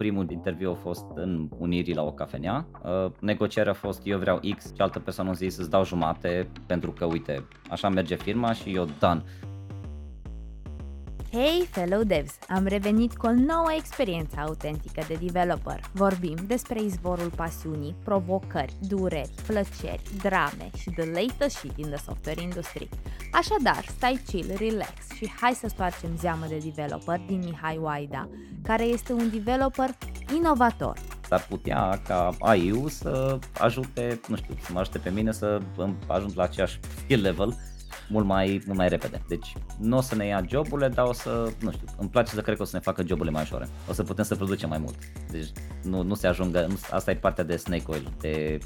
[0.00, 2.66] primul interviu a fost în Unirii la o cafenea.
[2.82, 6.48] Uh, negocierea a fost eu vreau X și altă persoană a zis să-ți dau jumate
[6.66, 9.24] pentru că uite, așa merge firma și eu dan.
[11.32, 12.38] Hei, fellow devs!
[12.48, 15.80] Am revenit cu o nouă experiență autentică de developer.
[15.92, 22.42] Vorbim despre izvorul pasiunii, provocări, dureri, plăceri, drame și the latest shit in the software
[22.42, 22.88] industry.
[23.32, 28.28] Așadar, stai chill, relax și hai să stoarcem zeamă de developer din Mihai Waida,
[28.62, 29.90] care este un developer
[30.36, 30.98] inovator.
[31.28, 35.60] S-ar putea ca AI să ajute, nu știu, să mă ajute pe mine să
[36.06, 37.56] ajung la aceeași skill level
[38.08, 39.22] mult mai, mult mai repede.
[39.28, 42.40] Deci nu o să ne ia joburile, dar o să, nu știu, îmi place să
[42.40, 43.68] cred că o să ne facă joburile mai ușoare.
[43.88, 44.94] O să putem să producem mai mult.
[45.30, 45.48] Deci
[45.82, 48.58] nu, nu se ajungă, nu, asta e partea de Snake Oil, de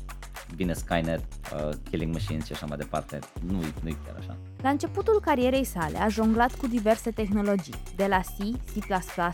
[0.55, 3.19] vine Skynet, uh, Killing Machines și așa mai departe.
[3.47, 4.37] Nu, nu e chiar așa.
[4.63, 8.37] La începutul carierei sale a jonglat cu diverse tehnologii, de la C,
[8.73, 8.79] C++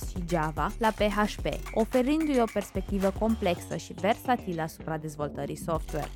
[0.08, 6.08] și Java la PHP, oferindu-i o perspectivă complexă și versatilă asupra dezvoltării software.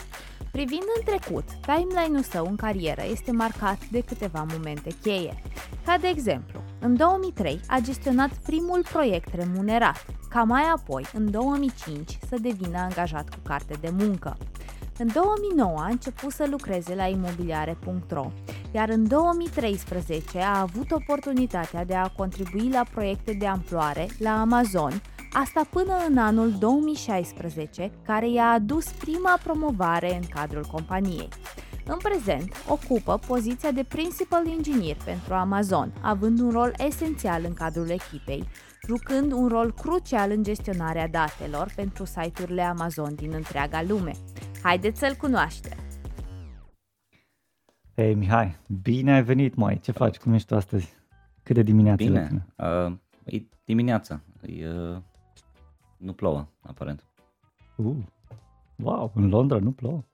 [0.51, 5.43] Privind în trecut, timeline-ul său în carieră este marcat de câteva momente cheie.
[5.85, 12.19] Ca de exemplu, în 2003 a gestionat primul proiect remunerat, ca mai apoi, în 2005,
[12.29, 14.37] să devină angajat cu carte de muncă.
[14.99, 18.33] În 2009 a început să lucreze la imobiliare.ro,
[18.73, 25.03] iar în 2013 a avut oportunitatea de a contribui la proiecte de amploare la Amazon,
[25.37, 31.29] Asta până în anul 2016, care i-a adus prima promovare în cadrul companiei.
[31.87, 37.89] În prezent, ocupă poziția de Principal Engineer pentru Amazon, având un rol esențial în cadrul
[37.91, 38.49] echipei,
[38.87, 44.13] jucând un rol crucial în gestionarea datelor pentru site-urile Amazon din întreaga lume.
[44.63, 45.79] Haideți să-l cunoaștem!
[47.97, 49.79] Hei Mihai, bine ai venit mai.
[49.79, 50.17] Ce faci?
[50.17, 50.95] Cum ești tu astăzi?
[51.43, 52.05] Cât de dimineață?
[52.05, 52.93] Bine, uh,
[53.25, 54.21] e dimineața.
[54.43, 54.97] E, uh,
[55.97, 57.05] nu plouă, aparent.
[57.77, 57.97] Uh,
[58.77, 60.05] wow, în Londra nu plouă.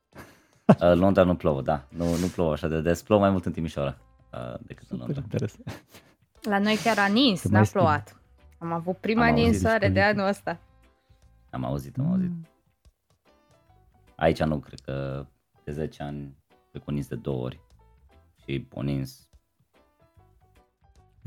[0.79, 1.87] În Londra nu plouă, da.
[1.89, 3.03] Nu, nu plouă așa de des.
[3.03, 3.97] Plouă mai mult în Timișoara
[4.33, 5.21] uh, decât Super în Londra.
[5.23, 5.85] Interesant.
[6.41, 8.20] La noi chiar a nins, n-a plouat.
[8.61, 10.59] Am avut prima am ninsoare de anul ăsta.
[11.51, 12.29] Am auzit, am auzit.
[12.29, 12.47] Mm.
[14.17, 15.27] Aici nu, cred că
[15.65, 16.37] de 10 ani
[16.71, 17.61] cred că nins de două ori.
[18.45, 19.29] Și o nins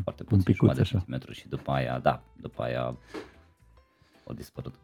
[0.03, 2.97] foarte puțin, un picuț, de centimetru și după aia, da, după aia
[4.25, 4.75] au dispărut.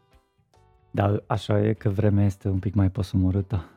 [0.90, 3.68] Dar așa e că vremea este un pic mai posomorâtă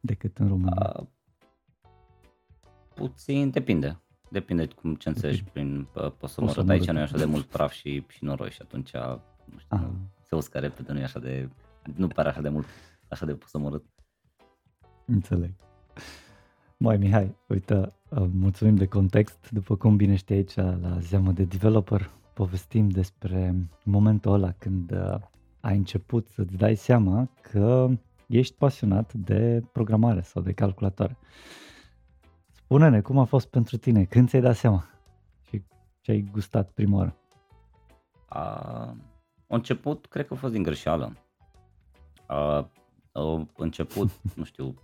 [0.00, 0.96] decât în România.
[1.00, 1.06] Uh,
[2.94, 4.00] puțin, depinde.
[4.30, 6.68] Depinde cum ce înțelegi prin uh, posomorât.
[6.68, 8.92] Aici nu e așa de mult praf și, și noroi și atunci
[9.44, 9.92] nu știu, Aha.
[10.22, 11.48] se uscă repede, nu e așa de,
[11.96, 12.66] nu pare așa de mult,
[13.08, 13.84] așa de posomorât.
[15.06, 15.50] Înțeleg.
[16.76, 19.50] Mai Mihai, uite, uh, mulțumim de context.
[19.50, 23.54] După cum bine știi aici la Zeamă de Developer, povestim despre
[23.84, 25.14] momentul ăla când uh,
[25.60, 27.88] ai început să-ți dai seama că
[28.26, 31.16] ești pasionat de programare sau de calculatoare.
[32.70, 34.84] Spune-ne cum a fost pentru tine, când ți-ai dat seama
[35.48, 35.62] și
[36.00, 37.16] ce ai gustat prima oară?
[38.28, 38.40] A,
[39.48, 41.16] a început, cred că a fost din greșeală.
[42.26, 42.70] A,
[43.12, 44.74] a început, nu știu,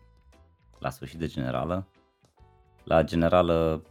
[0.79, 1.87] la sfârșit de generală.
[2.85, 3.83] La generală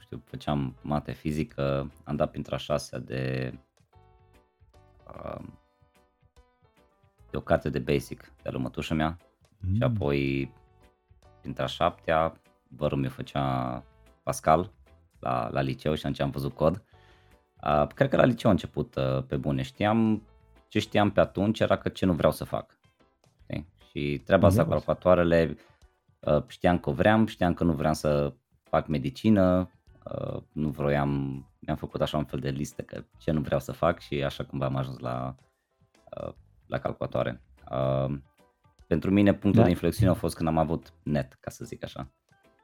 [0.00, 3.54] știu, făceam mate fizică, am dat printre a șasea de,
[5.06, 5.44] uh,
[7.30, 9.16] de o carte de basic de la mătușa mea
[9.60, 9.74] mm.
[9.74, 10.52] și apoi
[11.40, 12.41] printre a șaptea
[12.76, 13.84] vărul meu făcea
[14.22, 14.72] Pascal
[15.18, 16.84] la, la liceu și atunci am văzut cod.
[17.64, 19.62] Uh, cred că la liceu a început uh, pe bune.
[19.62, 20.22] Știam
[20.68, 22.78] ce știam pe atunci era că ce nu vreau să fac.
[23.42, 23.66] Okay?
[23.90, 25.56] Și treaba asta, calculatoarele,
[26.20, 28.32] uh, știam că vreau, știam că nu vreau să
[28.62, 29.70] fac medicină,
[30.04, 31.10] Uh, nu vroiam,
[31.58, 34.44] mi-am făcut așa un fel de listă că ce nu vreau să fac și așa
[34.44, 35.34] cumva am ajuns la,
[36.20, 36.32] uh,
[36.66, 37.42] la calculatoare.
[37.70, 38.14] Uh,
[38.86, 39.62] pentru mine punctul da.
[39.62, 42.12] de inflexiune a fost când am avut net, ca să zic așa.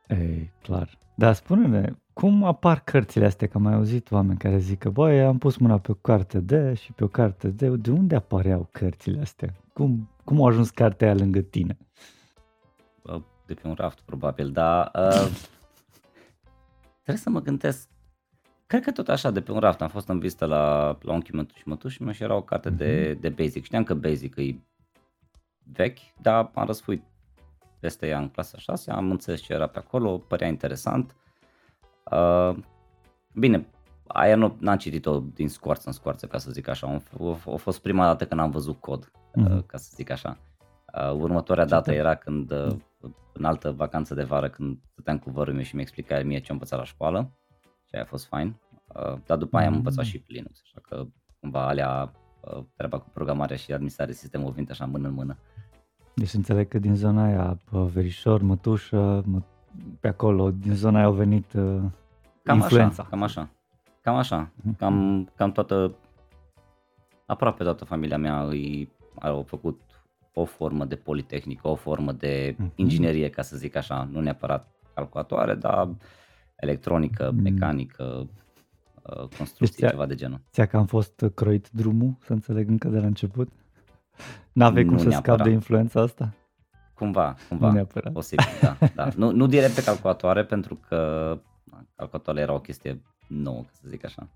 [0.09, 0.99] Ei, clar.
[1.15, 3.49] Dar spune-ne, cum apar cărțile astea?
[3.49, 6.41] Că am mai auzit oameni care zic că, băi, am pus mâna pe o carte
[6.41, 7.77] de și pe o carte de.
[7.77, 9.55] De unde apăreau cărțile astea?
[9.73, 11.77] Cum, cum au ajuns cartea aia lângă tine?
[13.47, 15.29] De pe un raft, probabil, dar uh,
[17.03, 17.89] Trebuie să mă gândesc.
[18.67, 19.81] Cred că tot așa, de pe un raft.
[19.81, 22.77] Am fost în vizită la, la unchiul meu și mătuși și era o carte uh-huh.
[22.77, 23.21] de, mhm.
[23.21, 23.65] de basic.
[23.65, 24.59] Știam că basic e
[25.73, 27.03] vechi, dar am răsfuit
[27.81, 31.17] peste ea în clasa 6, am înțeles ce era pe acolo, părea interesant.
[32.11, 32.57] Uh,
[33.35, 33.67] bine,
[34.07, 36.87] aia nu am citit-o din scoarță în scoarță, ca să zic așa.
[36.87, 37.03] A,
[37.53, 39.45] a fost prima dată când am văzut cod, uh-huh.
[39.45, 39.67] uh, mhm.
[39.67, 40.39] ca să zic așa.
[40.95, 42.77] Uh, următoarea dată era când uh,
[43.33, 46.47] în altă vacanță de vară când stăteam cu vărul meu și mi explica mie ce
[46.49, 48.61] am învățat la școală și aia a fost fain.
[48.87, 50.11] Uh, dar după aia am învățat mm.
[50.11, 51.07] și pe Linux, așa că
[51.41, 55.39] cumva alea, uh, treaba cu programarea și administrarea sistemului vin așa mână în mână.
[56.19, 59.43] Deci înțeleg că din zona aia, pe Verișor, Mătușă, mă,
[60.01, 61.81] pe acolo, din zona aia au venit uh,
[62.43, 63.03] Cam influența.
[63.03, 63.49] așa, cam așa.
[64.01, 64.51] Cam așa.
[64.63, 64.77] Mhm.
[64.77, 65.95] Cam, cam toată,
[67.27, 69.81] aproape toată familia mea îi, au făcut
[70.33, 72.73] o formă de politehnică, o formă de Mhm.
[72.75, 75.89] inginerie, ca să zic așa, nu neapărat calculatoare, dar
[76.57, 77.43] electronică, Mm.
[77.43, 78.29] mecanică,
[79.03, 80.41] uh, construcții, Deci ți-a- ceva de genul.
[80.53, 83.49] Ți-a cam fost croit drumul, să înțeleg încă de la început?
[84.53, 85.47] N-aveai cum Nu să scapi neapărat.
[85.47, 86.33] de influența asta?
[86.95, 88.13] Cumva, Nu cumva, neapărat.
[88.13, 88.77] posibil, da.
[88.95, 89.09] da.
[89.17, 90.97] Nu, nu direct pe calculatoare, pentru că
[91.65, 94.29] na, calculatoarele era o chestie nouă, ca să zic așa.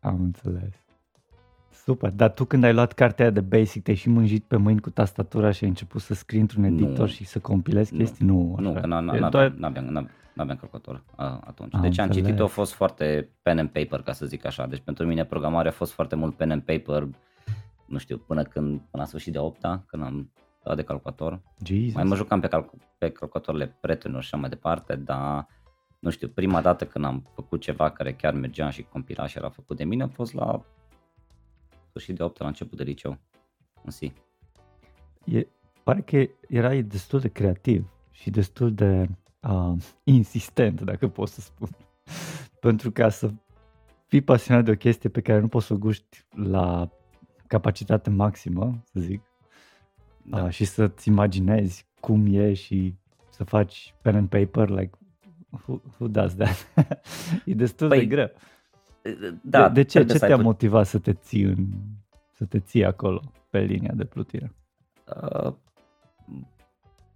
[0.00, 0.72] Am înțeles.
[1.70, 4.80] Super, dar tu când ai luat cartea aia de basic, te-ai și mânjit pe mâini
[4.80, 6.66] cu tastatura și ai început să scrii într-un Nu.
[6.84, 7.98] editor și să compilezi Nu.
[7.98, 8.26] chestii?
[8.26, 8.80] Nu, Nu, așa.
[8.80, 11.74] că n- n- E n-aveam, doar- n-aveam, n-aveam, n-aveam calculator a, atunci.
[11.74, 12.26] Am Deci am înțeles.
[12.28, 14.66] citit, a fost foarte pen and paper, ca să zic așa.
[14.66, 17.08] Deci pentru mine programarea a fost foarte mult pen and paper,
[17.86, 20.32] nu știu, până când, până la sfârșit de 8 când am
[20.64, 21.42] dat de calculator.
[21.64, 21.94] Jesus.
[21.94, 25.46] Mai mă jucam pe, calc- pe calculatoarele prietenilor și așa mai departe, dar
[25.98, 29.48] nu știu, prima dată când am făcut ceva care chiar mergea și compila și era
[29.48, 30.64] făcut de mine a fost la
[31.88, 33.18] sfârșit de 8 la început de liceu,
[33.84, 34.12] în si.
[35.24, 35.46] E,
[35.82, 39.08] pare că erai destul de creativ și destul de
[39.40, 39.72] uh,
[40.02, 41.68] insistent, dacă pot să spun.
[42.60, 43.30] Pentru ca să
[44.06, 46.90] fii pasionat de o chestie pe care nu poți să o guști la
[47.54, 49.22] capacitate maximă, să zic,
[50.22, 50.42] Da.
[50.42, 52.94] uh, și să-ți imaginezi cum e și
[53.30, 54.98] să faci pen and paper, like,
[55.50, 56.72] who, who does that?
[57.44, 58.30] e destul de Păi, greu.
[59.42, 61.66] da, de, de ce, trebuie ce să ai te-a pu- motivat să te ții în,
[62.32, 63.20] să te ții acolo
[63.50, 64.54] pe linia de plutire?
[65.32, 65.52] Uh,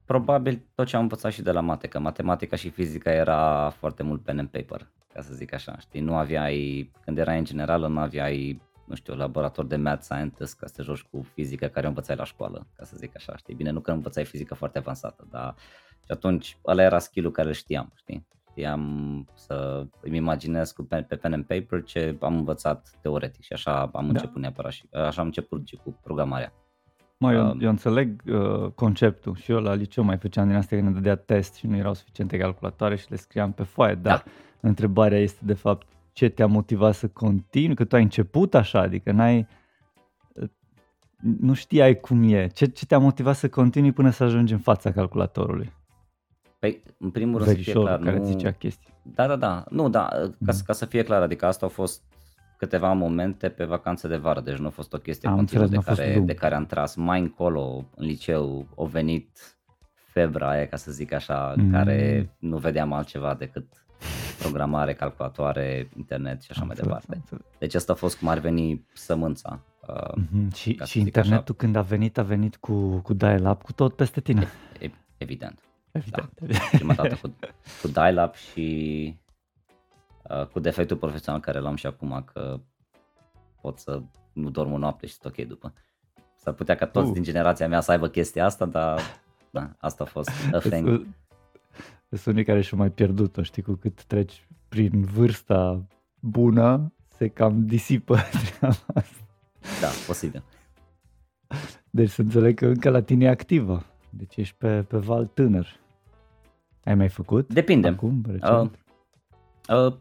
[0.04, 4.02] probabil tot ce am învățat și de la mate, că matematica și fizica era foarte
[4.02, 7.88] mult pen and paper, ca să zic așa, știi, nu aveai, când erai în generală,
[7.88, 11.86] nu aveai, nu știu, laborator de math scientist ca să te joci cu fizica care
[11.86, 14.78] o învățai la școală, ca să zic așa, știi, bine, nu că învățai fizică foarte
[14.78, 15.54] avansată, dar
[16.04, 21.04] și atunci ăla era skill-ul care îl știam, știi, știam să îmi imaginez cu pen,
[21.04, 24.00] pe pen and paper ce am învățat teoretic și așa am Da.
[24.00, 26.52] început neapărat și așa am început și cu programarea.
[27.20, 30.76] Mă, eu, Um, eu înțeleg uh, conceptul și eu la liceu mai făceam din astea
[30.76, 34.24] când ne dădea test și nu erau suficiente calculatoare și le scriam pe foaie, dar
[34.24, 34.30] Da.
[34.60, 35.86] întrebarea este de fapt
[36.18, 39.46] ce te-a motivat să continui, că tu ai început așa, adică n-ai,
[40.34, 40.48] uh,
[41.40, 44.92] nu știai cum e, ce, ce te-a motivat să continui până să ajungi în fața
[44.92, 45.72] calculatorului?
[46.58, 48.22] Păi, în primul rând să fie Verișorul clar, care nu...
[48.22, 48.94] îți zicea chestii.
[49.02, 49.64] Da, da, da.
[49.70, 50.50] Nu, da, ca, Mhm.
[50.50, 52.02] să- ca să fie clar, adică asta au fost
[52.56, 55.84] câteva momente pe vacanță de vară, deci nu a fost o chestie Am continuă înțeles,
[55.84, 56.26] de n-a fost care, drum.
[56.26, 56.94] de care am tras.
[56.94, 59.58] Mai încolo, în liceu, au venit
[59.94, 61.70] febra aia, ca să zic așa, în Mm.
[61.72, 63.66] care nu vedeam altceva decât
[64.38, 67.12] programare, calculatoare, internet și așa Am mai înțeles, departe.
[67.12, 67.58] am înțeles.
[67.58, 69.60] Deci asta a fost cum ar veni sămânța.
[69.88, 70.54] Uh, Mhm.
[70.54, 73.72] Și, ca să și zic internetul când a venit, a venit cu, cu dial-up, cu
[73.72, 74.46] tot peste tine.
[74.80, 75.60] e- evident.
[75.92, 76.32] Evident.
[76.70, 77.34] prima dată cu,
[77.82, 79.16] cu dial-up și
[80.30, 82.60] uh, cu defectul profesional care l-am și acum că
[83.60, 84.02] pot să
[84.32, 85.72] nu dorm o noapte și sunt ok după.
[86.36, 87.12] S-ar putea ca toți Uh.
[87.14, 89.00] din generația mea să aibă chestia asta, dar
[89.50, 91.06] da, asta a fost a thing.
[92.08, 95.86] Sunt sunt unii care și-au mai pierdut-o, știi, cu cât treci prin vârsta
[96.20, 98.16] bună, se cam disipă
[98.58, 99.24] treaba asta.
[99.80, 100.42] Da, posibil.
[101.90, 103.82] Deci să înțeleg că încă la tine e activă.
[104.10, 105.66] Deci ești pe, pe val tânăr.
[106.84, 107.52] Ai mai făcut?
[107.52, 107.88] Depinde.
[107.88, 108.78] Acum, recent?
[109.68, 109.96] Uh, uh,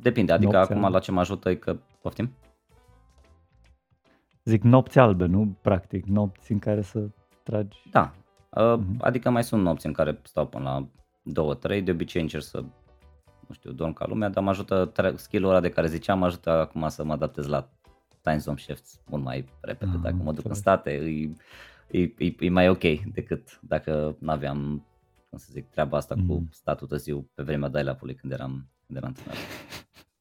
[0.00, 0.96] depinde, adică Nopți acum albe.
[0.96, 2.30] la ce mă ajută e că, poftim?
[4.44, 5.56] Zic nopți albe, nu?
[5.62, 7.08] Practic, nopți în care să
[7.42, 7.78] tragi...
[7.90, 8.12] Da,
[8.50, 8.96] uh, Mhm.
[9.00, 10.88] adică mai sunt nopți în care stau până la
[11.22, 12.60] 2-3, de obicei încerc să,
[13.48, 16.24] nu știu, dorm ca lumea, dar mă ajută, tre- skill-ul ăla de care ziceam, mă
[16.26, 17.70] ajută acum să mă adaptez la
[18.22, 19.90] time zone shifts mult mai repede.
[19.94, 20.56] Ah, Dacă mă duc în înțeleg.
[20.56, 21.30] state, e,
[21.98, 24.86] e, e, e mai ok decât dacă nu aveam,
[25.28, 26.48] cum să zic, treaba asta cu Mhm.
[26.52, 29.36] statul târziu pe vremea dial-up-ului când eram, când eram tânăr.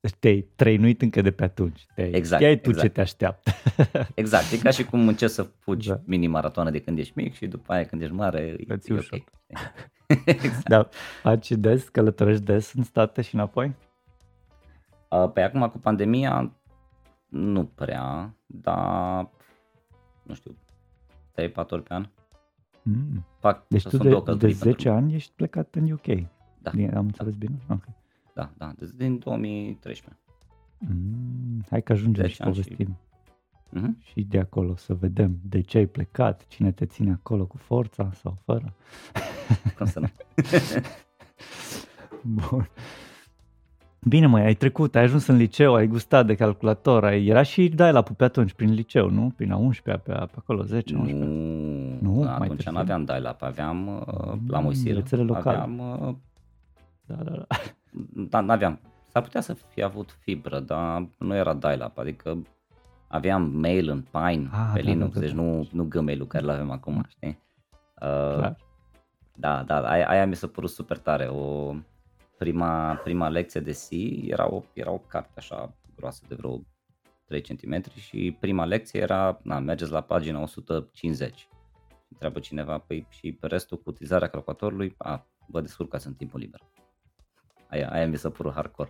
[0.01, 1.85] Deci te-ai trăinuit încă de pe atunci.
[1.95, 2.87] Te-ai, Exact, Știai tu exact.
[2.87, 3.51] ce te așteaptă.
[4.15, 5.93] Exact, e ca și cum încerci să fugi Da.
[5.93, 6.01] da.
[6.05, 8.97] mini-maratoane de când ești mic și după aia când ești mare, e, Îți e e
[8.97, 9.01] ok.
[9.03, 9.23] ușor.
[10.25, 10.67] exact.
[10.67, 10.89] Dar
[11.21, 13.75] faci des, călătorești des în state și înapoi?
[15.09, 16.53] Uh, Pe acum cu pandemia
[17.27, 19.29] nu prea, dar
[20.23, 20.57] nu știu,
[21.31, 22.05] 3-4 ori pe an.
[22.81, 23.25] Mm.
[23.39, 26.05] Fac, Deci sunt tu două de, de călătorii 10 pentru- ani ești plecat în UK.
[26.61, 27.55] Da, Din, am înțeles bine?
[27.69, 27.83] Ok.
[28.39, 30.19] Da, da, deci din 2013.
[30.77, 32.97] Mm, hai că ajungem 10 și ani și- povestim
[33.71, 33.97] Mhm.
[34.01, 38.11] și de acolo să vedem de ce ai plecat, cine te ține acolo cu forța
[38.13, 38.73] sau fără.
[39.77, 40.07] Cum să nu?
[42.49, 42.69] Bun.
[44.07, 47.69] Bine măi, ai trecut, ai ajuns în liceu, ai gustat de calculator, ai, era și
[47.69, 49.33] dai la pe atunci, prin liceu, nu?
[49.35, 51.25] Prin a 11 pe, pe acolo, 10, 11.
[51.25, 51.31] Nu,
[52.01, 52.71] Nu, nu mai atunci târziu?
[52.71, 54.03] nu aveam dial-up, aveam uh,
[54.47, 55.57] la Mm, Moisil, rețele locale.
[55.57, 56.15] aveam, uh,
[57.05, 57.45] Da, da, da.
[58.13, 62.41] Da, n-aveam, s-ar putea să fi avut fibră, dar nu era dial-up, adică
[63.07, 65.41] aveam mail în Pine Ah, pe da, Linux, da, da, deci da.
[65.41, 67.39] nu, nu Gmail-ul care îl avem acum, știi?
[68.01, 68.57] Uh, Clar.
[69.35, 71.27] Da, da, aia, aia mi s-a părut super tare.
[71.27, 71.73] O
[72.37, 73.87] prima, prima lecție de C
[74.29, 76.61] era o, era o carte așa groasă de vreo
[77.25, 81.47] 3 cm și prima lecție era, na, mergeți la pagina 150.
[82.09, 86.59] Întreabă cineva, păi și pe restul cu utilizarea calculatorului, a, vă descurcați în timpul liber.
[87.69, 88.89] Aia, aia mi s-a părut hardcore.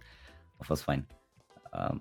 [0.58, 1.08] A fost fain.
[1.74, 1.96] Uh,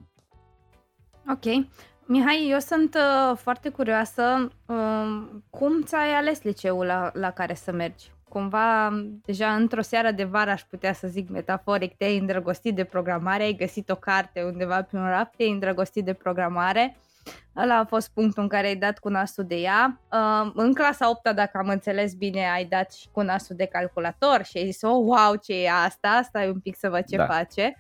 [1.30, 1.66] Ok.
[2.06, 7.72] Mihai, eu sunt uh, foarte curioasă uh, cum ți-ai ales liceul la, la care să
[7.72, 8.10] mergi?
[8.28, 8.90] Cumva,
[9.24, 13.52] deja într-o seară de vară, aș putea să zic metaforic, te-ai îndrăgostit de programare, ai
[13.52, 16.96] găsit o carte undeva pe un raft, te-ai îndrăgostit de programare.
[17.56, 20.00] Ăla a fost punctul în care ai dat cu nasul de ea.
[20.12, 24.44] Uh, în clasa 8 dacă am înțeles bine, ai dat și cu nasul de calculator
[24.44, 26.20] și ai zis, oh, wow, ce e asta?
[26.22, 27.26] Stai un pic să văd ce Da.
[27.26, 27.76] face.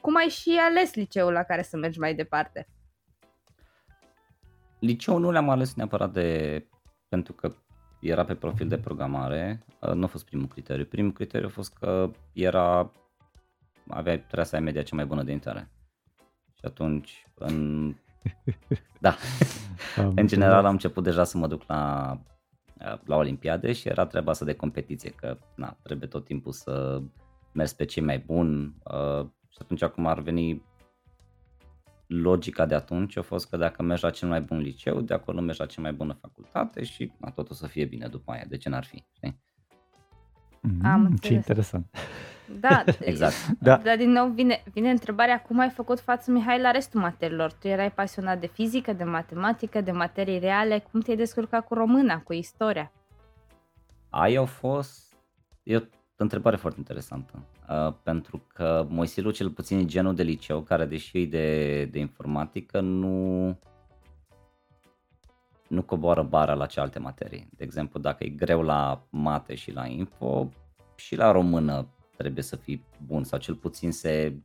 [0.00, 2.68] Cum ai și ales liceul la care să mergi mai departe?
[4.78, 6.66] Liceul nu le-am ales neapărat de
[7.08, 7.54] pentru că
[8.00, 10.84] era pe profil de programare, uh, nu a fost primul criteriu.
[10.84, 12.92] Primul criteriu a fost că era
[13.88, 15.70] aveai, trebuia să ai media cea mai bună de intrare.
[16.54, 17.94] Și atunci, în,
[19.00, 19.16] da,
[19.96, 20.64] Am în general înțeles.
[20.64, 22.12] am început deja să mă duc la,
[22.80, 27.02] uh, la Olimpiade și era treaba asta de competiție, că na, trebuie tot timpul să
[27.52, 30.62] mergi pe cei mai buni uh, și atunci acum ar veni
[32.06, 35.40] logica de atunci a fost că dacă mergi la cel mai bun liceu, de acolo
[35.40, 38.44] mergi la cea mai bună facultate și na, tot o să fie bine după aia,
[38.48, 39.40] de ce n-ar fi, știi?
[40.82, 41.36] Am Mm, ce înțeles.
[41.36, 41.96] interesant.
[42.60, 43.34] Da, Exact.
[43.58, 43.76] Da.
[43.76, 47.52] Dar din nou vine, vine întrebarea cum ai făcut față, Mihai, la restul materiilor.
[47.52, 50.84] Tu erai pasionat de fizică, de matematică, de materii reale.
[50.90, 52.92] Cum te-ai descurcat cu româna, cu istoria?
[54.10, 55.14] Aia au fost,
[55.62, 55.80] e o
[56.16, 61.18] întrebare foarte interesantă, uh, pentru că Moisilul cel puțin e genul de liceu care deși
[61.18, 63.46] e de, de informatică nu,
[65.68, 67.48] nu coboară bara la cealaltă materii.
[67.50, 70.48] De exemplu, dacă e greu la mate și la info,
[70.94, 74.36] și la română trebuie să fii bun sau cel puțin se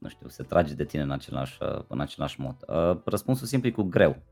[0.00, 2.56] nu știu, se trage de tine în același, uh, în același mod.
[2.66, 4.22] Uh, Răspunsul simplu e cu greu.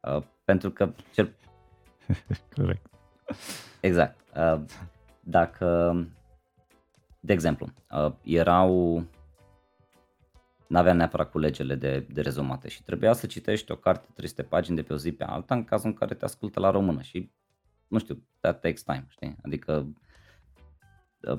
[0.00, 1.32] Uh, Pentru că cel
[2.56, 2.86] Corect.
[3.80, 4.20] Exact.
[4.36, 4.60] Uh,
[5.20, 5.96] Dacă,
[7.20, 9.04] de exemplu, uh, erau,
[10.66, 14.82] n-aveam neapărat culegele de, de rezumate și trebuia să citești o carte 300 pagini de
[14.82, 17.30] pe o zi pe alta în cazul în care te ascultă la română și,
[17.88, 19.36] nu știu, that takes time, știi?
[19.42, 19.86] Adică, uh,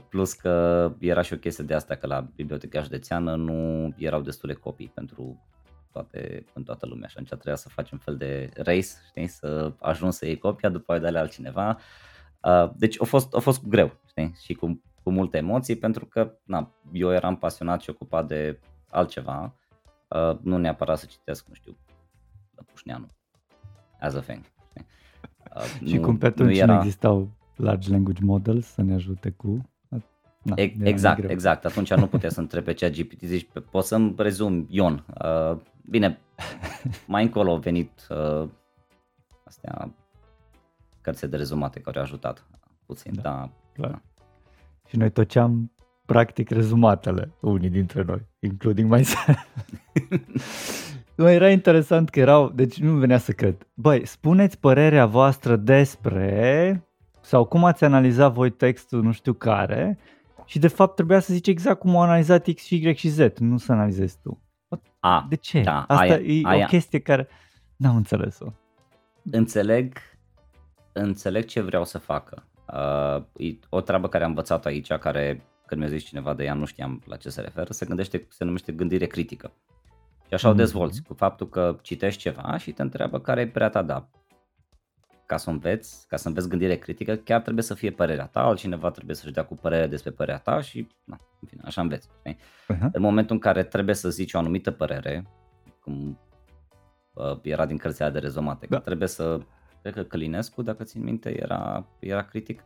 [0.09, 4.53] plus că era și o chestie de asta că la biblioteca județeană nu erau destule
[4.53, 5.47] copii pentru
[5.91, 6.19] toate,
[6.53, 10.15] pentru toată lumea și atunci trebuia să faci un fel de race, știi, să ajungi
[10.15, 11.77] să iei copia, după aia dai la altcineva.
[12.41, 16.37] Uh, deci a fost, a fost greu, știi, și cu, cu multe emoții pentru că
[16.43, 18.59] na, eu eram pasionat și ocupat de
[18.89, 19.55] altceva,
[20.07, 21.77] uh, nu neapărat să citesc, nu știu,
[22.65, 23.05] Pușneanu,
[23.99, 24.43] as a thing.
[24.69, 24.85] Știi?
[25.55, 26.77] Uh, Și cum pe atunci nu, era...
[26.77, 29.69] existau large language models să ne ajute cu...
[30.43, 31.29] Na, E- era exact, greu.
[31.31, 31.65] exact.
[31.65, 35.05] Atunci nu puteai să întrebi pe GPT, zici, "Pe- poți să-mi rezum Ion.
[35.23, 35.57] Uh,
[35.89, 36.19] bine,
[37.07, 38.47] mai încolo au venit uh,
[39.43, 39.93] astea
[41.01, 42.45] cărțile de rezumate care au ajutat
[42.85, 43.29] puțin, Da, da.
[43.29, 43.50] da.
[43.73, 44.01] Clar.
[44.88, 45.71] Și noi toceam
[46.05, 49.38] practic rezumatele, unii dintre noi, including myself.
[51.15, 53.67] Nu, era interesant că erau, deci nu venea să cred.
[53.73, 56.83] Băi, spuneți părerea voastră despre,
[57.21, 59.97] sau cum ați analizat voi textul nu știu care,
[60.45, 63.57] și de fapt trebuia să zici exact cum au analizat X, Y și Z, nu
[63.57, 64.41] să analizezi tu.
[65.00, 65.62] A, De ce?
[65.62, 67.27] Da, Asta aia- e aia- o chestie care
[67.75, 68.45] n-am înțeles-o.
[69.31, 69.97] înțeleg,
[70.91, 72.47] înțeleg ce vreau să facă.
[72.73, 76.53] Uh, e o treabă care am învățat aici, care când mi-a zis cineva de ea,
[76.53, 79.51] nu știam la ce se referă, se gândește, se numește gândire critică.
[80.27, 80.59] Și așa o Mhm.
[80.59, 84.09] dezvolți, cu faptul că citești ceva și te întreabă care e părerea ta, da.
[85.33, 88.91] Ca să înveți, ca să înveți gândire critică, chiar trebuie să fie părerea ta, altcineva
[88.91, 92.09] trebuie să-și dea cu părere despre părerea ta și, na, în fine, așa înveți.
[92.19, 92.35] Știi?
[92.73, 92.91] Uh-huh.
[92.91, 95.25] În momentul în care trebuie să zici o anumită părere,
[95.81, 96.19] cum
[97.13, 98.67] uh, era din cărțile de rezumate, da.
[98.69, 98.77] Da.
[98.77, 99.39] că trebuie să,
[99.81, 102.59] cred că Călinescu, dacă țin minte, era, era critic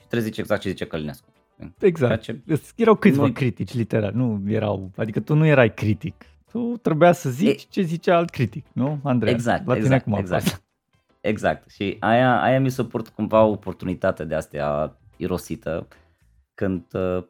[0.00, 1.28] și trebuie să zici exact ce zice Călinescu.
[1.52, 1.74] știi?
[1.78, 2.22] Exact.
[2.22, 2.72] Ceea Ce...
[2.76, 6.24] Erau câțiva Nu- critici, literal, nu erau, adică tu nu erai critic.
[6.52, 9.32] Tu trebuia să zici E- ce zicea alt critic, nu, Andrei?
[9.32, 10.42] Exact, La tine exact, cum a exact.
[10.42, 10.68] fost?
[11.20, 11.70] Exact.
[11.70, 15.88] Și aia, aia mi s-a părut cumva o oportunitate de astea irosită
[16.54, 17.24] când uh,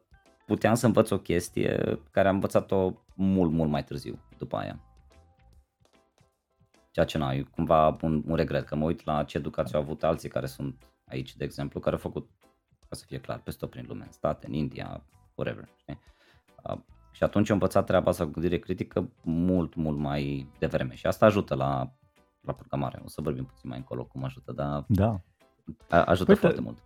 [0.47, 4.81] puteam să învăț o chestie care am învățat-o mult, mult mai târziu după aia.
[6.91, 10.05] Ceea ce n-ai, cumva un, un regret, că mă uit la ce educație au avut
[10.05, 12.31] alții care sunt aici, de exemplu, care au făcut,
[12.89, 15.05] ca să fie clar, peste tot prin lume, în state, în India,
[15.35, 15.69] whatever.
[15.77, 16.01] Știi?
[16.63, 16.79] Uh,
[17.13, 21.27] și atunci am învățat treaba asta cu gândire critică mult, mult mai devreme și asta
[21.27, 21.93] ajută la,
[22.41, 23.01] la programare.
[23.05, 25.21] O să vorbim puțin mai încolo cum ajută, dar Da.
[25.89, 26.79] a- ajută Păi, foarte da- mult.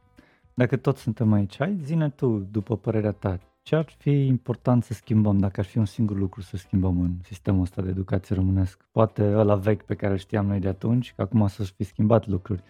[0.54, 4.92] Dacă tot suntem aici, hai zine tu, după părerea ta, ce ar fi important să
[4.92, 8.84] schimbăm, dacă ar fi un singur lucru să schimbăm în sistemul ăsta de educație românesc?
[8.92, 12.26] Poate ăla vechi pe care îl știam noi de atunci, că acum să fi schimbat
[12.26, 12.62] lucruri.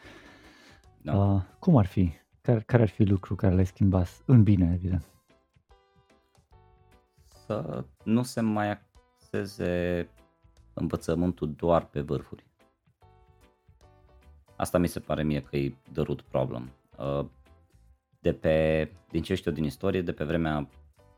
[1.02, 1.16] Da.
[1.16, 2.12] Uh, cum ar fi?
[2.40, 4.22] Care, care ar fi lucru care l-ai schimbat?
[4.26, 5.04] În bine, evident.
[7.46, 10.08] Să nu se mai axeze
[10.74, 12.46] învățământul doar pe vârfuri.
[14.56, 16.72] Asta mi se pare mie că e the root problem.
[16.98, 17.24] Uh,
[18.20, 20.68] De pe, din ce știu din istorie, de pe vremea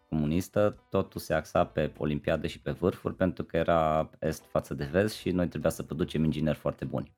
[0.08, 4.84] comunistă, totul se axa pe olimpiade și pe vârfuri pentru că era est față de
[4.84, 7.12] vest și noi trebuia să producem ingineri foarte buni.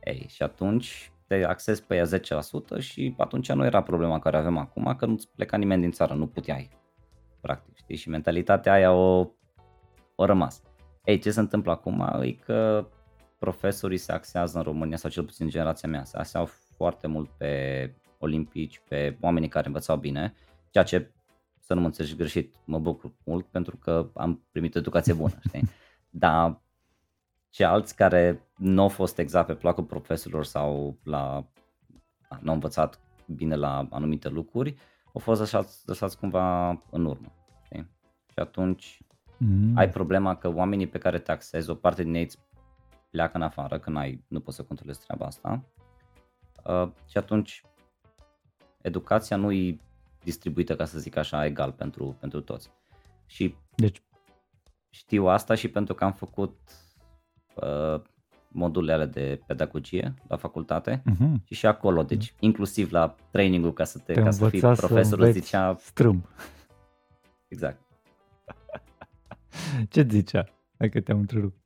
[0.00, 2.04] Ei, și atunci te axezi pe ea
[2.78, 6.14] 10% și atunci nu era problema care avem acum, că nu-ți pleca nimeni din țară,
[6.14, 6.70] nu puteai,
[7.40, 7.96] practic, știi?
[7.96, 9.30] Și mentalitatea aia o,
[10.14, 10.62] o rămas.
[11.04, 12.86] Ei, ce se întâmplă acum e că
[13.44, 16.44] profesorii se axează în România, sau cel puțin generația mea, se axeau
[16.76, 20.34] foarte mult pe olimpici, pe oamenii care învățau bine,
[20.70, 21.10] ceea ce,
[21.60, 25.68] să nu mă înțelegi greșit, mă bucur mult pentru că am primit educație bună, știi?
[26.24, 26.60] Dar
[27.50, 31.46] și alți care nu au fost exact pe placul profesorilor sau la,
[32.40, 34.76] nu au învățat bine la anumite lucruri,
[35.12, 37.32] au fost lăsați, lăsați cumva în urmă.
[37.64, 37.90] Știi?
[38.26, 39.04] Și atunci
[39.38, 39.76] Mm.
[39.76, 42.38] ai problema că oamenii pe care te axezi, o parte din ei îți
[43.14, 45.64] pleacă în afară, că n-ai, nu poți să controlezi treaba asta.
[46.64, 47.62] Uh, și atunci
[48.80, 49.76] educația nu e
[50.24, 52.70] distribuită, ca să zic așa, egal pentru, pentru toți.
[53.26, 54.02] Și Deci,
[54.90, 56.58] știu asta și pentru că am făcut
[57.54, 58.02] uh,
[58.48, 61.44] modulele de pedagogie la facultate uh-huh.
[61.44, 64.80] și și acolo, deci inclusiv la trainingul ca să te, te ca să fii învăța
[64.80, 66.24] să profesorul înveți zicea strâmb.
[67.48, 67.80] exact.
[69.92, 70.44] Ce zicea?
[70.78, 71.64] Hai că te-am întrerupt.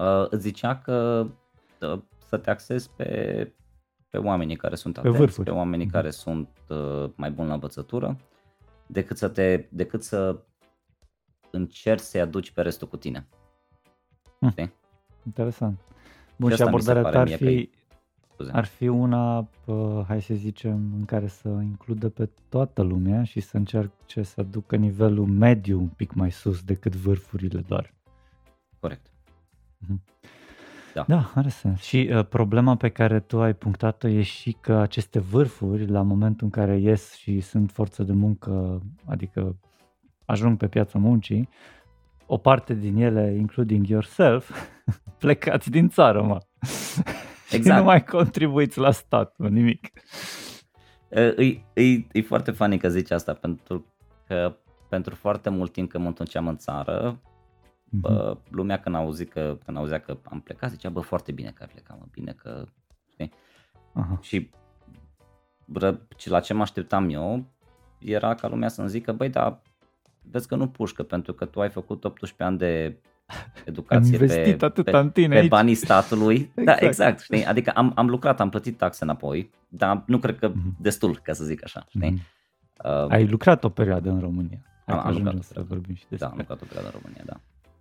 [0.00, 1.26] Uh, îți zicea că
[1.80, 3.52] uh, să te axezi pe,
[4.08, 5.50] pe oamenii care sunt atenți, vârfuri.
[5.50, 5.94] pe oamenii Mhm.
[5.94, 8.16] care sunt uh, mai buni la învățătură,
[8.86, 10.40] decât să te decât să
[11.50, 13.28] încerci să-i aduci pe restul cu tine.
[14.38, 14.50] Hmm.
[14.50, 14.72] Știi?
[15.26, 15.80] Interesant.
[16.36, 17.70] Bun, Și și, asta mi se abordarea pare ta ar mie că fi,
[18.32, 18.50] Scuze.
[18.52, 23.40] ar fi una, pă, hai să zicem, în care să includă pe toată lumea și
[23.40, 27.94] să încerce să aducă nivelul mediu un pic mai sus decât vârfurile doar.
[28.80, 29.09] Corect.
[31.06, 31.80] Da, are sens.
[31.80, 36.44] Și uh, problema pe care tu ai punctat-o e și că aceste vârfuri, la momentul
[36.46, 39.56] în care ies și sunt forță de muncă, adică
[40.24, 41.48] ajung pe piața muncii,
[42.26, 44.50] o parte din ele, including yourself,
[45.18, 46.38] plecați din țară, mă.
[47.48, 47.78] și Exact.
[47.78, 49.90] nu mai contribuiți la stat, mă, nimic.
[51.08, 53.86] Uh, E, e, e foarte funny că zici asta, pentru
[54.26, 54.56] că
[54.88, 57.29] pentru foarte mult timp când mă întorceam în țară, Mhm.
[57.90, 61.62] Bă, lumea când, auzi că, când auzea că am plecat, zicea, bă, foarte bine că
[61.62, 62.64] ai plecat, mă, bine că...
[63.12, 63.32] Știi?
[63.92, 64.18] Aha.
[64.20, 64.50] Și
[65.64, 67.44] bă, ce- la ce mă așteptam eu
[67.98, 69.60] era ca lumea să-mi zică, băi, dar
[70.22, 72.96] vezi că nu pușcă, pentru că tu ai făcut 18 ani de
[73.30, 75.48] Am educație investit pe, atâta pe, în tine pe aici.
[75.48, 76.38] banii statului.
[76.54, 76.82] Da, Exact.
[76.82, 77.44] exact, știi?
[77.46, 80.76] Adică am, am lucrat, am plătit taxe înapoi, dar nu cred că Mhm.
[80.80, 82.10] destul, ca să zic așa, știi?
[82.10, 82.20] Mhm.
[82.84, 84.58] Uh, Ai lucrat o perioadă în România.
[84.86, 85.74] Hai Am- că am lucrat ajungem o să perioadă.
[85.74, 87.40] vorbim și da, despre am lucrat o perioadă în România, da.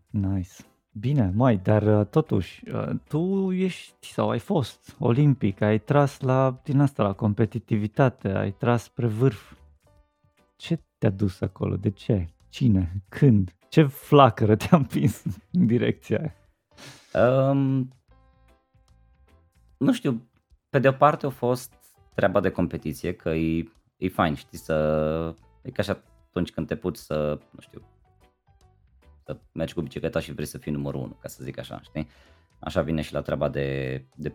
[0.10, 0.52] Nice.
[0.91, 6.60] Bine, mai, dar uh, totuși, uh, tu ești sau ai fost olimpic, ai tras la,
[6.63, 9.54] din asta, la competitivitate, ai tras spre vârf.
[10.56, 11.76] Ce te-a dus acolo?
[11.76, 12.28] De ce?
[12.50, 13.04] Cine?
[13.10, 13.56] Când?
[13.69, 16.34] Ce flacără te-a împins în direcția aia?
[17.50, 17.93] Um,
[19.78, 20.30] nu știu,
[20.69, 21.74] pe de o parte a fost
[22.15, 25.36] treaba de competiție, că e, e fain, știi, să...
[25.62, 27.82] E ca și atunci când te puci să, nu știu,
[29.30, 32.08] să mergi cu bicicleta și vrei să fii numărul unu, ca să zic așa, știi?
[32.60, 34.34] Așa vine și la treaba de, de,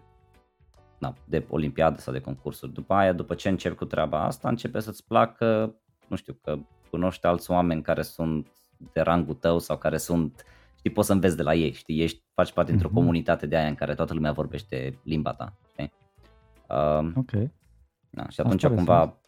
[0.98, 2.72] na, de olimpiadă sau de concursuri.
[2.72, 5.74] După aia, după ce începi cu treaba asta, începe să-ți placă,
[6.08, 6.58] nu știu, că
[6.90, 8.48] cunoști alți oameni care sunt
[8.92, 10.44] de rangul tău sau care sunt,
[10.78, 12.98] știi, poți să înveți de la ei, știi, ești, faci parte dintr-o Mhm.
[12.98, 15.92] comunitate de aia în care toată lumea vorbește limba ta, știi?
[16.68, 17.30] Uh, Ok.
[18.10, 19.18] da, și atunci are cumva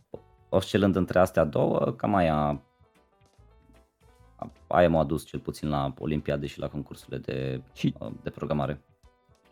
[0.48, 2.62] oscilând între astea două, cam aia
[4.66, 8.80] aia m-a adus cel puțin la olimpiade și la concursurile de, Și, uh, de programare.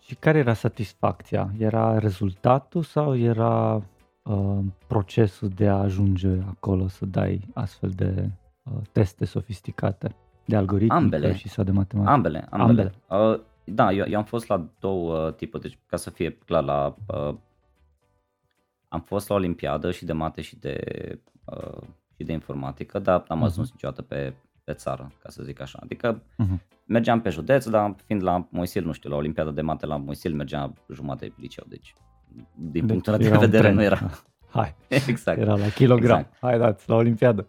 [0.01, 1.51] și care era satisfacția?
[1.59, 3.83] Era rezultatul sau era
[4.23, 8.31] uh, procesul de a ajunge acolo să dai astfel de
[8.63, 11.35] uh, teste sofisticate de algoritmică Ambele.
[11.37, 12.13] și sau de matematică?
[12.13, 12.93] Ambele, ambele.
[13.09, 16.95] Uh, da, eu, eu am fost la două tipuri, deci ca să fie clar, la,
[17.07, 17.35] uh,
[18.89, 20.79] am fost la Olimpiadă și de mate și de,
[21.45, 21.83] uh,
[22.17, 23.47] și de informatică, dar n-am Mhm.
[23.47, 24.35] ajuns niciodată pe,
[24.65, 25.79] pe țară, ca să zic așa.
[25.83, 26.61] Adică Mhm.
[26.87, 30.35] mergeam pe județ, dar fiind la Moisil, nu știu, la Olimpiada de mate la Moisil
[30.35, 31.95] mergea jumătate pe liceu, deci
[32.55, 33.77] din Deci punctul ăla de era un vedere trend.
[33.77, 34.01] nu era.
[34.57, 35.39] Hai, exact.
[35.39, 36.19] era la kilogram.
[36.19, 36.37] Exact.
[36.41, 37.47] Hai dați, la Olimpiadă.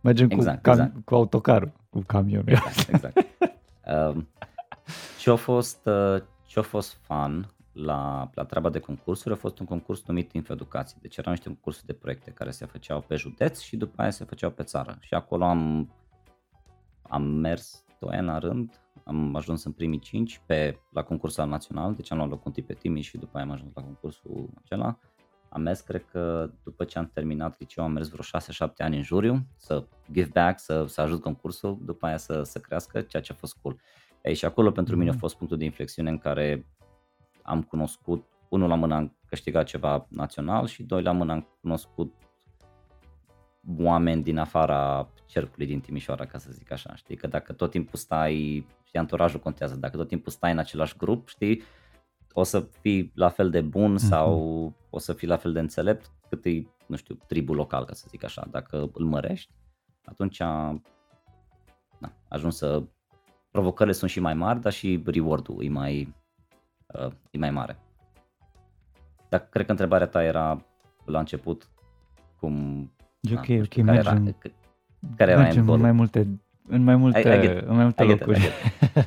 [0.00, 1.04] Mergem cu, Exact, cam, exact.
[1.04, 2.48] cu autocarul, cu camionul.
[2.48, 3.26] Exact, exact.
[4.14, 4.28] Um,
[5.18, 9.58] ce a fost, uh, ce a fost fun la, la treaba de concursuri a fost
[9.58, 10.96] un concurs numit Infoeducație.
[11.00, 14.24] Deci erau niște concursuri de proiecte care se făceau pe județ și după aia se
[14.24, 14.96] făceau pe țară.
[15.00, 15.90] Și acolo am,
[17.12, 21.94] am mers doi ani la rând, am ajuns în primii cinci pe, la concursul național,
[21.94, 24.98] deci am luat locul întâi pe Timiș și după aia am ajuns la concursul acela.
[25.48, 29.02] Am mers, cred că după ce am terminat liceu, am mers vreo 6-7 ani în
[29.02, 33.32] juriu, să give back, să, să ajut concursul, după aia să, să crească, ceea ce
[33.32, 33.76] a fost cool.
[34.22, 35.20] Ei, și acolo pentru mine a Mhm.
[35.20, 36.66] fost punctul de inflexiune în care
[37.42, 42.14] am cunoscut, unul la mână am câștigat ceva național și doi la mână am cunoscut
[43.78, 47.98] oameni din afara cercului din Timișoara, ca să zic așa, știi, că dacă tot timpul
[47.98, 51.62] stai, și anturajul contează, dacă tot timpul stai în același grup, știi,
[52.32, 54.02] o să fii la fel de bun Mhm.
[54.02, 57.92] sau o să fii la fel de înțelept cât e, nu știu, tribul local, ca
[57.92, 58.46] să zic așa.
[58.50, 59.52] Dacă îl mărești,
[60.04, 60.38] atunci
[61.98, 62.82] na, ajungi să...
[63.50, 66.14] Provocările sunt și mai mari, dar și reward-ul e mai,
[66.86, 67.78] uh, e mai mare.
[69.28, 70.64] Dar cred că întrebarea ta era
[71.04, 71.70] la început
[72.38, 72.86] cum...
[73.30, 74.52] E na, ok, nu ok, știu, care era, mergem, c-
[75.16, 75.94] care era mergem în end mai goal-ul.
[75.96, 78.40] multe, în mai multe, I- I get- în mai multe I get it, locuri.
[78.44, 79.04] I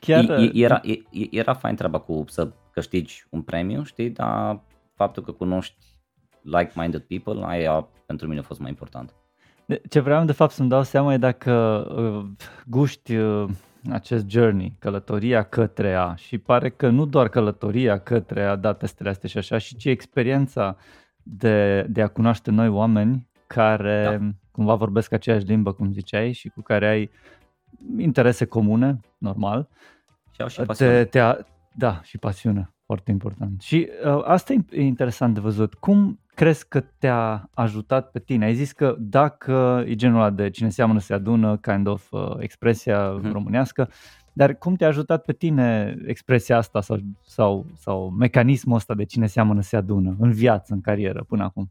[0.00, 4.10] Chiar, E- e- era, e- e- era fain treaba cu să câștigi un premiu, știi,
[4.10, 4.60] dar
[4.94, 5.76] faptul că cunoști
[6.42, 9.14] like-minded people, aia pentru mine a fost mai important.
[9.66, 11.52] De- Ce vreau de fapt să-mi dau seama e dacă
[11.96, 13.48] uh, guști uh,
[13.90, 19.08] acest journey, călătoria către a și pare că nu doar călătoria către a da testele
[19.08, 20.76] astea și așa, și ci experiența
[21.22, 24.30] de, de a cunoaște noi oameni care Da.
[24.50, 27.10] cumva vorbesc aceeași limbă, cum ziceai, și cu care ai
[27.98, 29.68] interese comune, normal.
[30.30, 31.04] Și au și Te, pasiune.
[31.04, 31.36] te a,
[31.74, 33.60] da, și pasiune, foarte important.
[33.60, 35.74] Și uh, asta e e interesant de văzut.
[35.74, 38.44] Cum crezi că te-a ajutat pe tine?
[38.44, 42.34] Ai zis că dacă e genul ăla de cine seamănă se adună, kind of uh,
[42.38, 43.32] expresia Mhm.
[43.32, 43.88] românească,
[44.32, 49.26] dar cum te-a ajutat pe tine expresia asta sau, sau, sau mecanismul ăsta de cine
[49.26, 51.70] seamănă se adună în viață, în carieră, până acum?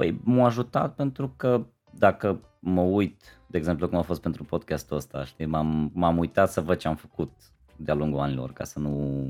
[0.00, 4.96] Păi m-a ajutat pentru că dacă mă uit, de exemplu cum a fost pentru podcastul
[4.96, 7.30] ăsta, știi, m-am, m-am uitat să văd ce am făcut
[7.76, 9.24] de-a lungul anilor ca să nu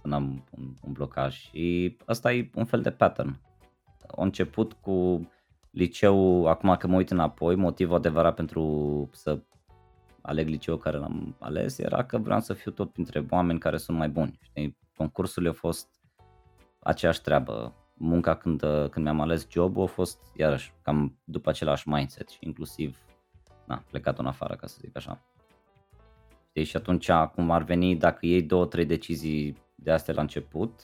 [0.00, 3.40] să n-am un, un blocaj și asta e un fel de pattern.
[4.06, 5.28] A început cu
[5.70, 9.40] liceu, acum că mă uit înapoi, motivul adevărat pentru să
[10.20, 13.96] aleg liceul care l-am ales era că vreau să fiu tot printre oameni care sunt
[13.96, 14.38] mai buni.
[14.42, 14.78] Știi?
[14.96, 15.88] Concursul a fost
[16.78, 17.74] aceeași treabă.
[17.94, 22.98] Munca când, când mi-am ales jobul a fost iarăși cam după același mindset și inclusiv
[23.66, 25.22] na, plecat în afară, ca să zic așa.
[26.48, 26.64] Știi?
[26.64, 30.80] Și atunci cum ar veni dacă iei două, trei decizii de astea la început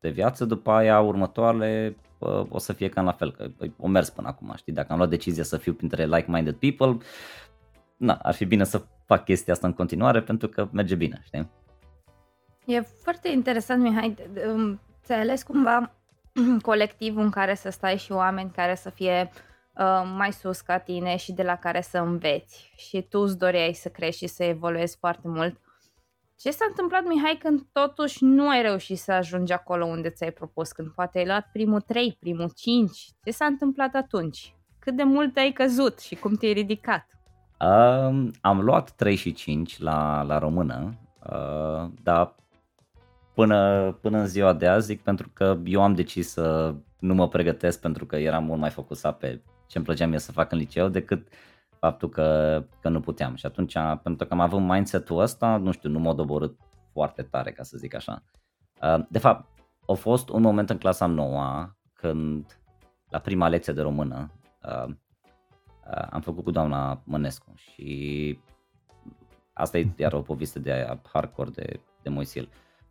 [0.00, 3.88] de viață, după aia următoarele bă, o să fie cam la fel, că bă, o
[3.88, 4.72] mers până acum, știi?
[4.72, 7.06] Dacă am luat decizia să fiu printre like-minded people,
[7.96, 11.50] na, ar fi bine să fac chestia asta în continuare pentru că merge bine, știi?
[12.66, 14.10] E foarte interesant, Mihai.
[14.10, 15.94] de- de- um, Ți-ai ales cumva
[16.62, 19.30] colectivul în care să stai și oameni care să fie
[19.74, 22.72] uh, mai sus ca tine și de la care să înveți.
[22.76, 25.60] Și tu îți doreai să crești și să evoluezi foarte mult.
[26.36, 30.72] Ce s-a întâmplat, Mihai, când totuși nu ai reușit să ajungi acolo unde ți-ai propus?
[30.72, 33.08] Când poate ai luat primul 3, primul 5?
[33.24, 34.54] Ce s-a întâmplat atunci?
[34.78, 37.06] Cât de mult ai căzut și cum te-ai ridicat?
[37.60, 40.98] Um, am luat 3 și 5 la, la română,
[41.30, 42.34] uh, dar
[43.40, 47.28] până, până în ziua de azi zic pentru că eu am decis să nu mă
[47.28, 50.58] pregătesc pentru că eram mult mai focusat pe ce îmi plăcea mie să fac în
[50.58, 51.28] liceu decât
[51.78, 53.34] faptul că, că nu puteam.
[53.34, 53.72] Și atunci,
[54.02, 56.58] pentru că am avut mindset-ul ăsta, nu știu, nu m-a doborât
[56.92, 58.22] foarte tare, ca să zic așa.
[58.82, 59.48] Uh, De fapt,
[59.86, 62.60] a fost un moment în clasa 9 când,
[63.08, 64.30] la prima lecție de română,
[64.62, 68.38] uh, uh, am făcut cu doamna Mănescu și
[69.52, 72.48] asta e iar o poveste de aia hardcore de, de Moisil.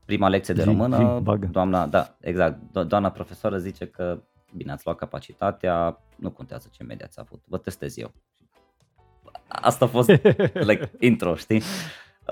[0.10, 1.46] Prima lecție de Zi, română, zi, bagă.
[1.52, 4.22] doamna, da, exact, do- doamna profesoară zice că
[4.56, 8.12] bine, ați luat capacitatea, nu contează ce media ați avut, vă testez eu.
[9.48, 10.10] Asta a fost
[10.70, 11.62] like, intro, știi?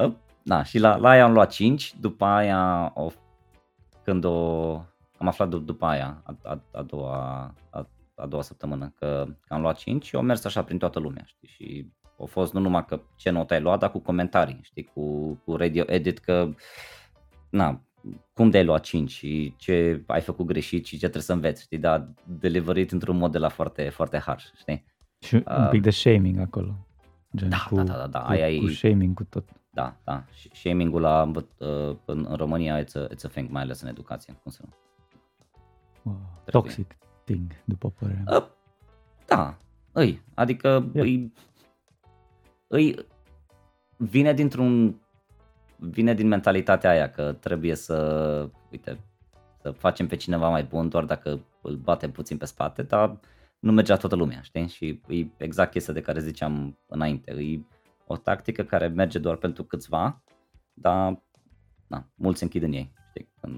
[0.01, 0.13] Uh,
[0.43, 3.09] Da, și la, la aia am luat 5, după aia o,
[4.03, 4.71] când o,
[5.17, 9.53] am aflat d- după aia, a, a, a, doua, a, a doua săptămână, că, că
[9.53, 12.59] am luat 5 și au mers așa prin toată lumea, știi, și au fost nu
[12.59, 16.49] numai că ce notă ai luat, dar cu comentarii, știi, cu, cu radio edit, că,
[17.57, 17.81] na,
[18.33, 21.77] cum de-ai luat 5 și ce ai făcut greșit și ce trebuie să înveți, știi,
[21.77, 24.85] dar deliverit într-un mod de la foarte, foarte harsh, știi?
[25.19, 26.87] Și uh, un pic de shaming acolo.
[27.35, 29.49] Gen da, cu, da, da, da, da, cu, aia cu e- shaming cu tot.
[29.69, 30.23] Da, da.
[30.33, 33.87] Și Shaming-ul la, uh, în, în România it's a, it's a thing, mai ales în
[33.87, 34.33] educație.
[34.43, 34.73] Cum să nu?
[36.03, 36.15] Wow.
[36.45, 36.61] Trebuie.
[36.73, 38.37] Toxic thing, după părerea mea.
[38.37, 38.47] Uh,
[39.25, 39.57] da,
[39.91, 40.21] îi.
[40.33, 40.99] Adică E.
[41.01, 41.33] îi,
[42.67, 42.95] îi,
[43.97, 45.01] vine dintr-un,
[45.79, 48.99] vine din mentalitatea aia că trebuie să, uite,
[49.61, 53.19] să facem pe cineva mai bun doar dacă îl batem puțin pe spate, dar
[53.59, 54.67] nu mergea toată lumea, știi?
[54.67, 57.31] Și e exact chestia de care ziceam înainte.
[57.31, 57.59] E
[58.07, 60.23] o tactică care merge doar pentru câțiva,
[60.73, 61.23] dar
[61.87, 63.29] na, mulți se închid în ei, știi?
[63.41, 63.53] Când,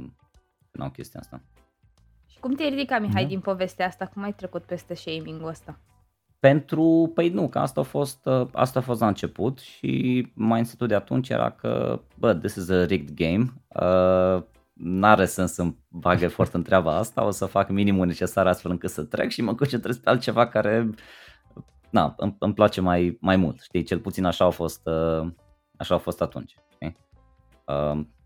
[0.72, 1.42] când au chestia asta.
[2.28, 3.28] Și cum te-ai ridicat, Mihai, Da.
[3.28, 4.08] din povestea asta?
[4.08, 5.80] Cum ai trecut peste shaming-ul ăsta?
[6.40, 10.88] Pentru, păi nu, că asta a fost, uh, asta a fost la început și mindset-ul
[10.88, 16.22] de atunci era că, bă, this is a rigged game, uh, n-are sens să-mi bag
[16.22, 19.56] efort în treaba asta, o să fac minimul necesar astfel încât să trec și mă
[19.56, 20.90] concentrez pe altceva care,
[21.90, 25.32] na, îmi, îmi place mai, mai mult, știi, cel puțin așa a fost, uh,
[25.78, 26.98] așa a fost atunci, știi?
[27.66, 28.19] Uh, na.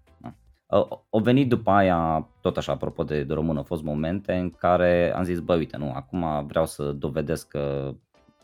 [0.73, 4.49] Au au venit după aia, tot așa, apropo de, de român, au fost momente în
[4.49, 7.93] care am zis, bă, uite, nu, acum vreau să dovedesc că,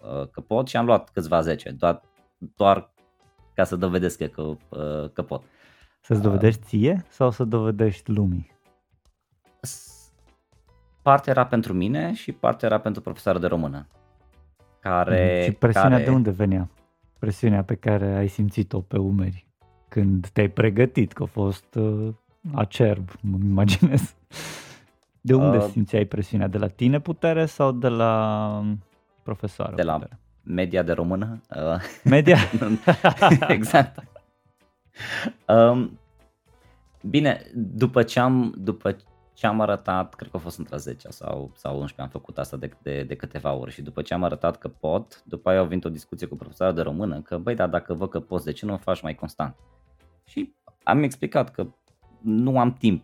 [0.01, 2.01] uh, că pot și am luat câțiva zece, doar,
[2.55, 2.89] doar
[3.53, 5.41] ca să dovedesc că, uh, că pot.
[6.01, 8.51] Să-ți dovedești ție sau să dovedești lumii?
[9.61, 10.11] S-
[11.01, 13.87] Partea era pentru mine și partea era pentru profesoară de română.
[14.79, 15.43] Care, Mhm.
[15.43, 16.69] și presiunea care, de unde venea?
[17.19, 19.47] Presiunea pe care ai simțit-o pe umeri
[19.89, 22.13] când te-ai pregătit, că a fost uh,
[22.53, 24.15] acerb, mă imaginez.
[25.21, 26.47] De unde Uh, simțeai presiunea?
[26.47, 28.83] De la tine putere sau de la um,
[29.23, 30.19] profesoară De la- putere?
[30.43, 31.41] Media de română.
[31.55, 32.37] Uh, Media?
[33.47, 34.03] exact.
[35.47, 35.99] Um,
[37.01, 38.95] bine, după ce am, după
[39.33, 42.57] ce am arătat, cred că a fost între 10 sau, sau 11, am făcut asta
[42.57, 45.65] de, de, de câteva ori și după ce am arătat că pot, după aia au
[45.65, 48.51] venit o discuție cu profesoara de română că, băi, dar dacă văd că poți, de
[48.51, 49.55] ce nu o faci mai constant?
[50.29, 51.67] Și am explicat că
[52.21, 53.03] nu am timp,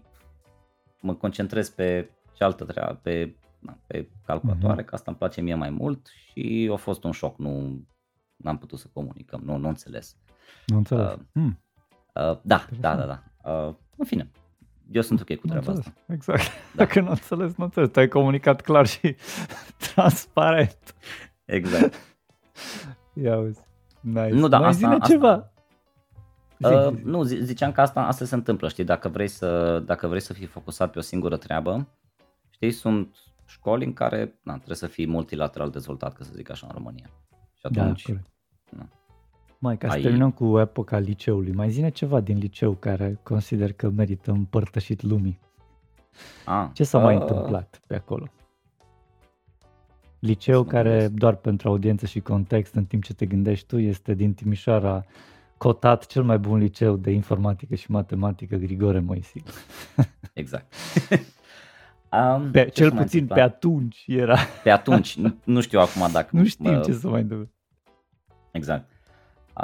[1.01, 4.85] mă concentrez pe cealaltă treabă, pe, na, pe calculatoare, Mhm.
[4.85, 7.79] că asta îmi place mie mai mult și a fost un șoc, nu
[8.43, 10.17] am putut să comunicăm, nu, nu înțeles.
[10.65, 11.05] Nu înțeles.
[11.13, 11.59] Uh, Hmm,
[12.15, 12.99] Uh, da, da, Interesant.
[12.99, 13.51] da, da.
[13.51, 14.31] Uh, în fine,
[14.91, 15.85] eu sunt ok cu nu treaba înțeles.
[15.97, 16.13] asta.
[16.13, 16.41] Exact.
[16.41, 16.49] Da.
[16.75, 17.89] Dacă nu înțeles, nu înțeles.
[17.89, 19.15] Tu ai comunicat clar și
[19.93, 20.95] transparent.
[21.45, 21.93] Exact.
[23.13, 23.59] Ia uzi.
[24.01, 24.29] Nice.
[24.29, 25.51] Nu, da, Mai asta- zine asta- ceva.
[26.59, 27.01] Zi, Uh, zi, zi.
[27.03, 30.33] nu, zi- ziceam că asta, asta se întâmplă, știi, dacă vrei, să, dacă vrei să
[30.33, 31.87] fii focusat pe o singură treabă,
[32.49, 33.15] știi, sunt
[33.45, 37.09] școli în care na, trebuie să fii multilateral dezvoltat, ca să zic așa, în România.
[37.53, 38.25] Și Da, atunci, corect.
[38.69, 38.87] nu.
[39.59, 43.73] Mai, ca să Ai- terminăm cu epoca liceului, mai zine ceva din liceu care consider
[43.73, 45.39] că merită împărtășit lumii.
[46.45, 48.25] a, Ce s-a mai uh, întâmplat pe acolo?
[50.19, 51.11] Liceu Să mă care, gândesc.
[51.11, 55.03] doar pentru audiență și context, în timp ce te gândești tu, este din Timișoara,
[55.57, 59.47] cotat cel mai bun liceu de informatică și matematică, Grigore Moisic.
[60.33, 60.73] Exact.
[62.11, 63.53] um, Pe, ce cel s-a mai puțin pe întâmplat?
[63.55, 64.37] atunci era.
[64.63, 66.29] pe atunci, nu, nu știu acum dacă...
[66.31, 67.51] Nu știm mă- ce să mai întâmple.
[68.51, 68.89] Exact.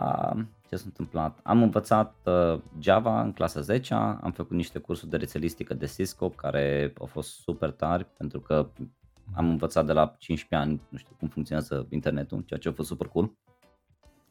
[0.02, 1.40] Uh, ce s-a întâmplat?
[1.44, 6.30] Am învățat uh, Java în clasa 10 am făcut niște cursuri de rețelistică de Cisco
[6.30, 8.70] care au fost super tari pentru că
[9.34, 12.88] am învățat de la 15 ani, nu știu cum funcționează internetul, ceea ce a fost
[12.88, 13.34] super cool.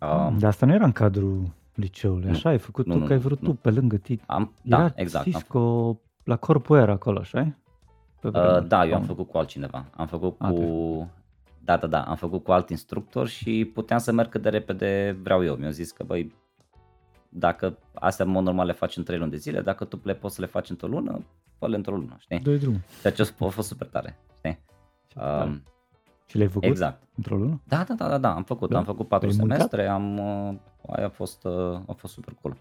[0.01, 2.31] Uh, Dar asta nu era în cadrul liceului, Nu.
[2.31, 3.49] așa ai făcut Nu, tu, nu, că ai nu, vrut nu.
[3.49, 4.21] tu pe lângă tine.
[4.27, 5.27] am, Era da, exact.
[5.27, 7.55] Am Cisco la Corpo era acolo, așa
[8.21, 8.69] Pe Uh, vremuri.
[8.69, 9.85] da, eu am Am- făcut cu altcineva.
[9.97, 11.11] Am făcut Ah, cu...
[11.65, 15.19] Da, da, da, am făcut cu alt instructor și puteam să merg cât de repede
[15.23, 15.55] vreau eu.
[15.55, 16.33] Mi-au zis că, băi,
[17.29, 20.15] dacă astea în mod normal le faci în 3 luni de zile, dacă tu le
[20.15, 21.23] poți să le faci într-o lună,
[21.59, 22.39] fă-le într-o lună, știi?
[22.41, 22.77] Doi drum.
[23.01, 24.59] Ceea ce a fost super tare, știi?
[25.07, 25.49] Ce tare.
[25.49, 25.63] Um,
[26.31, 27.03] Și le-ai făcut exact.
[27.16, 27.61] într-o lună?
[27.64, 28.79] Da, da, da, da, da, am făcut, Da?
[28.79, 29.57] am făcut patru Te-ai mâncat?
[29.57, 30.55] semestre, am, uh,
[30.97, 32.57] aia a fost, uh, a fost super cool.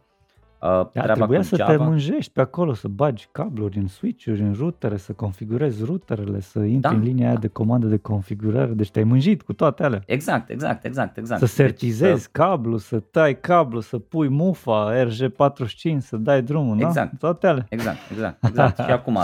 [0.61, 3.87] Uh, Da, treaba trebuia cu să te Java- mânjești pe acolo, să bagi cabluri în
[3.87, 7.39] switch-uri, în rutere, să configurezi ruterele, să intri Da, în linia aia da.
[7.39, 8.71] de comandă de configurare.
[8.71, 10.01] Deci te-ai mânjit cu toate alea.
[10.05, 11.39] Exact, exact, exact, exact.
[11.39, 17.11] Să Deci, sertizezi cablu, să tai cablu, să pui mufa, RG45, să dai drumul, Exact.
[17.11, 17.17] da?
[17.19, 17.65] Toate alea.
[17.69, 18.77] Exact, exact, exact.
[18.85, 19.17] și acum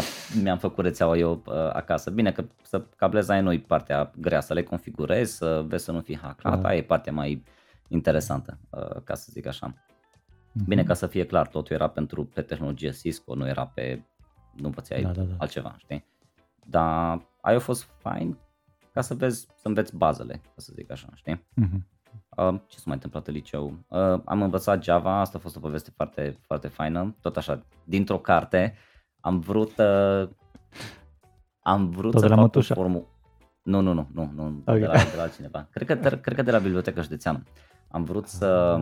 [0.44, 2.10] mi-am făcut rețeaua eu uh, acasă.
[2.10, 6.00] Bine că să cablezi aia nu partea grea, să le configurezi, să vezi să nu
[6.00, 6.68] fii hackat, Da.
[6.68, 7.44] aia e partea mai
[7.88, 9.74] interesantă, uh, ca să zic așa.
[10.68, 10.90] Bine, Mhm.
[10.90, 14.02] ca să fie clar, totul era pentru pe tehnologie Cisco, nu era pe
[14.54, 15.34] nu învățai Da, da, da.
[15.38, 16.06] altceva, știi?
[16.66, 18.38] Dar aia a fost fain
[18.94, 21.46] ca să vezi, să înveți bazele, ca să zic așa, știi?
[21.54, 21.88] Mhm.
[22.38, 23.74] Uh, ce s-a mai întâmplat în liceu?
[23.88, 28.18] Uh, am învățat Java, asta a fost o poveste foarte, foarte faină, tot așa, dintr-o
[28.20, 28.76] carte.
[29.20, 30.30] Am vrut, uh,
[31.60, 32.74] am vrut Tot să de la fac mătușa?
[32.74, 33.02] o formă.
[33.64, 34.80] Nu, nu, nu, nu, nu Ok.
[34.80, 35.68] de, la, de la altcineva.
[35.72, 37.44] Cred că, de, cred că de la Biblioteca Județeană.
[37.92, 38.82] Am vrut să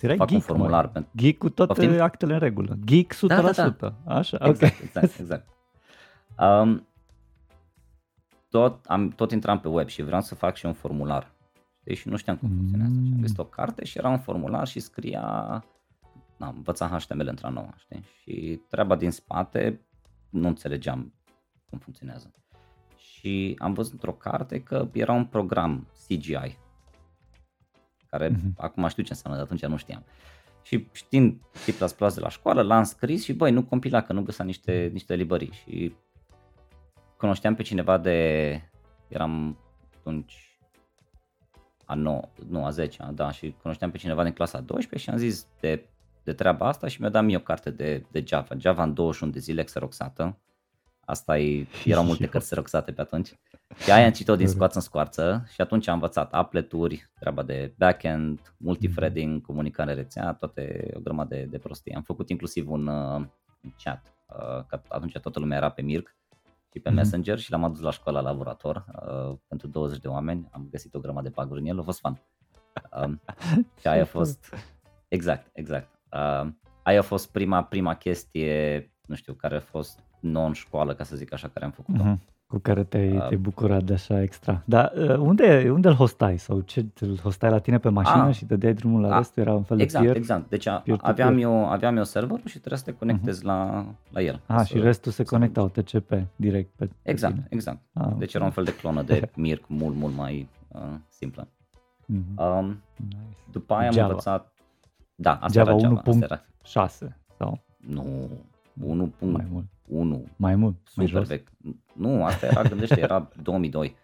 [0.00, 0.90] Erai fac un geek, formular mă.
[0.90, 1.10] pentru...
[1.16, 2.00] Geek cu toate Poftim?
[2.00, 2.76] actele în regulă.
[2.84, 3.18] Geek 100%.
[3.26, 3.94] Da, da, da.
[4.06, 4.82] Așa, Exact, ok.
[4.82, 5.48] exact, exact.
[6.38, 6.86] Um,
[8.50, 11.32] tot, am, tot intram pe web și vreau să fac și un formular.
[11.80, 11.94] Știi?
[11.94, 12.92] Și nu știam cum funcționează.
[12.94, 13.20] Și am Mm.
[13.20, 15.64] găsit o carte și era un formular și scria...
[16.36, 18.04] Na, învăța HTML într-a nouă, știi?
[18.22, 19.80] Și treaba din spate
[20.30, 21.14] nu înțelegeam
[21.68, 22.30] cum funcționează.
[22.96, 26.58] Și am văzut într-o carte că era un program CGI,
[28.10, 28.54] care Mhm.
[28.56, 30.04] acum știu ce înseamnă, dar atunci nu știam.
[30.62, 34.44] Și știind C++ de la școală, l-am scris și băi, nu compila, că nu găsa
[34.44, 35.52] niște, niște librării.
[35.52, 35.94] Și
[37.16, 38.60] cunoșteam pe cineva de,
[39.08, 39.58] eram
[39.98, 40.58] atunci
[41.84, 45.20] a 9, nu, a 10 da, și cunoșteam pe cineva din clasa 12 și am
[45.20, 45.88] zis de,
[46.22, 49.32] de treaba asta și mi-a dat mie o carte de, de Java, Java în 21
[49.32, 50.38] de zile xeroxată.
[51.06, 53.32] Asta e, erau multe cărți xeroxate pe atunci.
[53.82, 57.74] Și aia am citit din scoață în scoarță și atunci am învățat applet-uri, treaba de
[57.78, 61.94] backend, multithreading, comunicare rețea, toate o grămadă de, de prostii.
[61.94, 63.20] Am făcut inclusiv un, uh,
[63.60, 66.16] un chat, uh, că atunci toată lumea era pe Mirc
[66.72, 66.98] și pe Mhm.
[66.98, 70.48] Messenger și l-am adus la școală la laborator uh, pentru 20 de oameni.
[70.52, 72.22] Am găsit o grămadă de bug în el, a fost fun.
[73.02, 73.20] Um,
[73.80, 74.54] și aia a fost,
[75.08, 76.00] exact, exact.
[76.12, 76.48] Uh,
[76.82, 81.32] aia a fost prima, prima chestie, nu știu, care a fost non-școală, ca să zic
[81.32, 82.02] așa, care am făcut-o.
[82.04, 82.20] Mhm.
[82.46, 84.62] Cu care te-ai, Uh, te-ai bucurat de așa extra.
[84.64, 86.38] Dar uh, unde, unde îl hostai?
[86.38, 88.34] Sau ce, îl hostai la tine pe mașină Ah.
[88.34, 89.42] și dădeai drumul la Ah, restul?
[89.42, 90.16] Era un fel de Exact, peer?
[90.16, 90.48] exact.
[90.48, 91.26] Deci a, peer-to-peer.
[91.26, 94.40] aveam, eu, aveam eu serverul și trebuia să te conectezi la, la el.
[94.46, 97.46] Ah, Să- și restul se să- conectau TCP direct pe, pe Exact, tine.
[97.50, 97.78] exact.
[97.92, 101.48] Ah, Deci era un fel de clonă de Mirc mult, mult mai uh, simplă.
[102.06, 102.40] Mhm.
[102.40, 103.16] Um, Nice.
[103.52, 104.06] după aia am Java.
[104.08, 104.52] învățat...
[105.14, 106.02] Da, asta Java era Java.
[106.06, 106.10] 1.
[106.10, 106.44] Asta era.
[106.64, 108.28] 6 sau Nu,
[108.72, 108.96] mai
[109.44, 109.64] 1.1, mult.
[109.88, 111.28] Mai Mai mult, mai super jos.
[111.28, 111.48] vechi.
[111.94, 113.96] Nu, asta era, gândește, era 2002.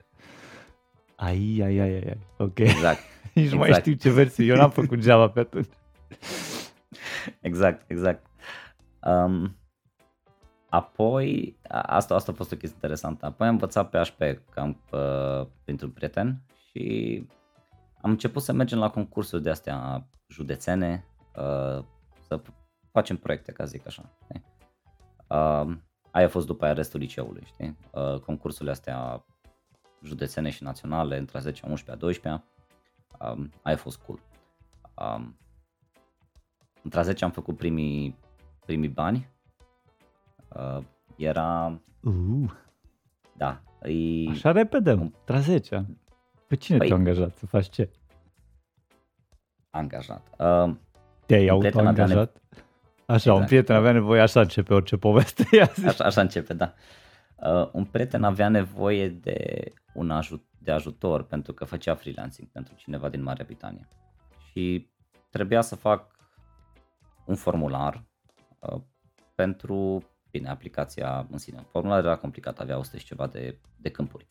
[1.17, 2.19] Ai, ai, ai, ai, ai.
[2.37, 2.59] Ok.
[2.59, 2.99] Exact,
[3.35, 3.87] Nici nu mai exact.
[3.87, 4.51] știu ce versiune.
[4.51, 5.69] Eu n-am făcut Java pe atunci.
[7.41, 8.27] exact, exact.
[9.03, 9.57] Um,
[10.69, 13.27] apoi, a- asta, asta a fost o chestie interesantă.
[13.27, 14.23] Apoi am învățat PHP
[14.55, 17.27] cam uh, printr-un prieten și
[18.01, 21.05] am început să mergem la concursuri de astea județene,
[21.37, 21.85] uh,
[22.27, 22.41] să
[22.93, 24.11] facem proiecte, ca să zic așa.
[25.33, 25.71] Știi?
[25.73, 25.77] Uh,
[26.11, 27.77] aia a fost după aia restul liceului, știi?
[27.91, 29.25] Uh, concursurile astea
[30.03, 32.45] județene și naționale între a 10, a 11, a 12
[33.21, 34.21] um, aia a fost cool.
[35.17, 35.37] Um,
[36.83, 38.19] între a 10 am făcut primii,
[38.67, 39.29] primii bani.
[40.57, 40.79] Uh,
[41.17, 42.51] era, Uh,
[43.37, 45.11] da, e, așa repede, mă.
[45.25, 45.87] Tra 10
[46.47, 47.91] Pe cine Păi- te-a angajat să faci ce?
[49.71, 50.23] angajat.
[50.39, 50.75] Uh,
[51.27, 51.87] Te-ai Un prieten
[53.07, 53.25] avea autoangajat?
[53.25, 53.49] Așa, un Exact.
[53.49, 55.45] prieten avea nevoie, așa începe orice poveste.
[55.57, 55.87] Ia zi.
[55.87, 56.75] Așa, așa începe, da.
[57.37, 62.75] Uh, un prieten avea nevoie de un ajut, de ajutor pentru că făcea freelancing pentru
[62.75, 63.89] cineva din Marea Britanie.
[64.51, 64.91] Și
[65.31, 66.17] trebuia să fac
[67.25, 68.05] un formular
[68.59, 68.81] uh,
[69.35, 71.67] pentru, bine, aplicația în sine.
[71.71, 74.27] Formularul era complicat, avea 100 și ceva de, de câmpuri.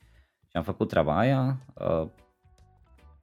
[0.48, 2.08] Și am făcut treaba aia, uh,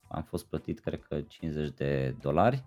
[0.07, 2.63] am fost plătit, cred că 50 de dolari.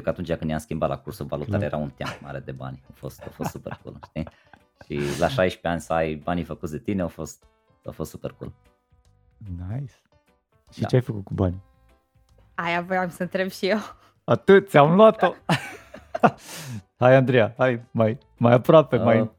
[0.00, 1.62] Știu că atunci când i-am schimbat la cursul valutar Clar.
[1.62, 2.82] era un teanc mare de bani.
[2.88, 4.26] A fost, a fost super cool, știi?
[4.84, 7.44] Și la 16 ani să ai banii făcuți de tine a fost,
[7.84, 8.52] a fost super cool.
[9.68, 9.92] Nice.
[10.72, 10.86] Și Da.
[10.86, 11.62] ce ai făcut cu bani?
[12.54, 13.78] Aia voiam să întreb și eu.
[14.24, 15.32] Atât, ți-am luat-o.
[16.98, 19.30] hai, Andreea, hai, mai, mai aproape, Uh, mai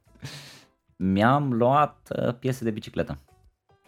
[0.95, 3.17] Mi-am luat uh, piese de bicicletă.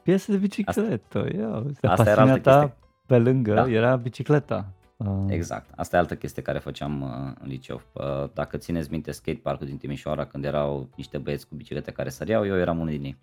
[0.04, 1.28] piese de bicicletă.
[1.36, 2.78] Ia, asta, Asta era pasiunea altă ta chestie.
[3.06, 3.70] pe lângă Da.
[3.70, 4.66] era bicicleta.
[4.98, 5.70] Uh, Exact.
[5.76, 7.10] Asta e altă chestie care făceam uh,
[7.42, 7.82] în liceu.
[7.94, 12.46] Uh, Dacă țineți minte skateparkul din Timișoara, când erau niște băieți cu biciclete care săreau,
[12.46, 13.18] eu eram unul din ei.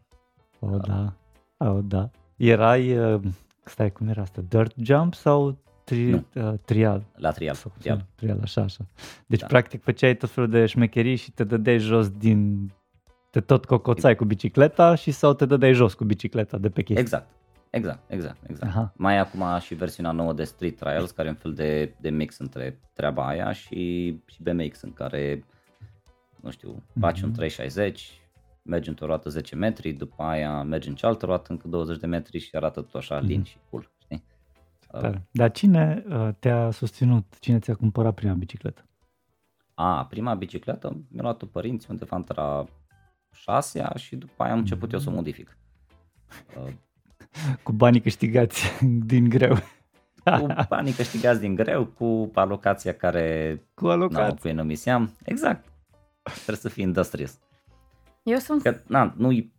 [0.60, 1.12] O, da.
[1.56, 2.10] O, da.
[2.36, 3.20] Erai, uh,
[3.64, 4.40] stai, cum era asta?
[4.48, 6.24] Dirt jump sau tri, Nu.
[6.34, 7.02] uh, trial?
[7.16, 7.54] La trial.
[7.54, 7.96] Sau cum se trial.
[7.96, 8.08] cheamă?
[8.14, 8.86] Trial, așa, așa.
[9.26, 9.46] Deci, Da.
[9.46, 12.70] practic, făceai tot felul de șmecherii și te dădeai jos din...
[13.30, 17.02] Te tot cocoțai cu bicicleta și sau te dădeai jos cu bicicleta de pe chestii.
[17.04, 17.28] Exact.
[17.70, 18.70] Exact, exact, exact.
[18.72, 18.92] Aha.
[18.96, 22.10] Mai e acum și versiunea nouă de Street Trials, care e un fel de, de
[22.10, 25.44] mix între treaba aia și, și BMX, în care,
[26.40, 27.36] nu știu, faci un Mhm.
[27.36, 28.20] 360,
[28.62, 32.38] mergi într-o roată 10 metri, după aia mergi în cealaltă roată încă 20 de metri
[32.38, 33.48] și arată tot așa lin Mhm.
[33.48, 34.24] și cool, știi?
[34.92, 35.26] Uh, Tare.
[35.32, 37.38] Dar cine uh, te-a susținut?
[37.38, 38.84] Cine ți-a cumpărat prima bicicletă?
[39.74, 42.64] A, prima bicicletă mi-a luat-o părinți undeva între a
[43.32, 45.56] șasea și după aia am început eu să o modific.
[47.34, 48.64] Uh, Cu banii câștigați
[49.12, 49.54] din greu.
[50.24, 54.40] cu banii câștigați din greu, cu alocația care Cu nu, alocați.
[54.40, 55.16] cu economiseam.
[55.24, 55.72] Exact.
[56.22, 57.38] Trebuie să fii industrious.
[58.22, 59.50] Eu sunt Că, na, nu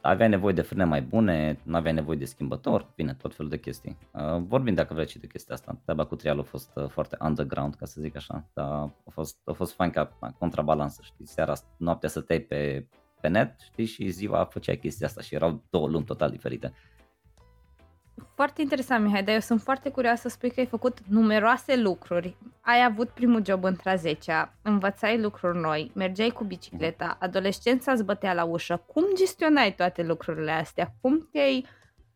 [0.00, 3.58] aveai nevoie de frâne mai bune, nu aveai nevoie de schimbător, bine, tot felul de
[3.58, 3.96] chestii.
[4.12, 5.78] Uh, vorbim dacă vrei și de chestia asta.
[5.82, 9.36] Treaba cu trialul a fost uh, foarte underground, ca să zic așa, dar a fost,
[9.44, 12.86] a fost fain ca na, contrabalansă, știi, seara, noaptea să te pe,
[13.26, 16.72] pe net, știi, și ziua făceai chestia asta și erau două lumi total diferite.
[18.34, 22.36] foarte interesant, Mihai, dar eu sunt foarte curioasă să spui că ai făcut numeroase lucruri.
[22.60, 28.04] Ai avut primul job între a 10 învățai lucruri noi, mergeai cu bicicleta, adolescența îți
[28.04, 28.82] bătea la ușă.
[28.86, 30.94] Cum gestionai toate lucrurile astea?
[31.00, 31.66] Cum te-ai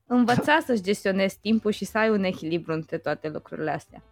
[0.07, 4.03] învățat să-și gestionezi timpul și să ai un echilibru între toate lucrurile astea?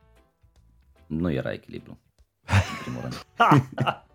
[1.07, 1.99] Nu era echilibru,
[2.47, 3.27] în primul rând.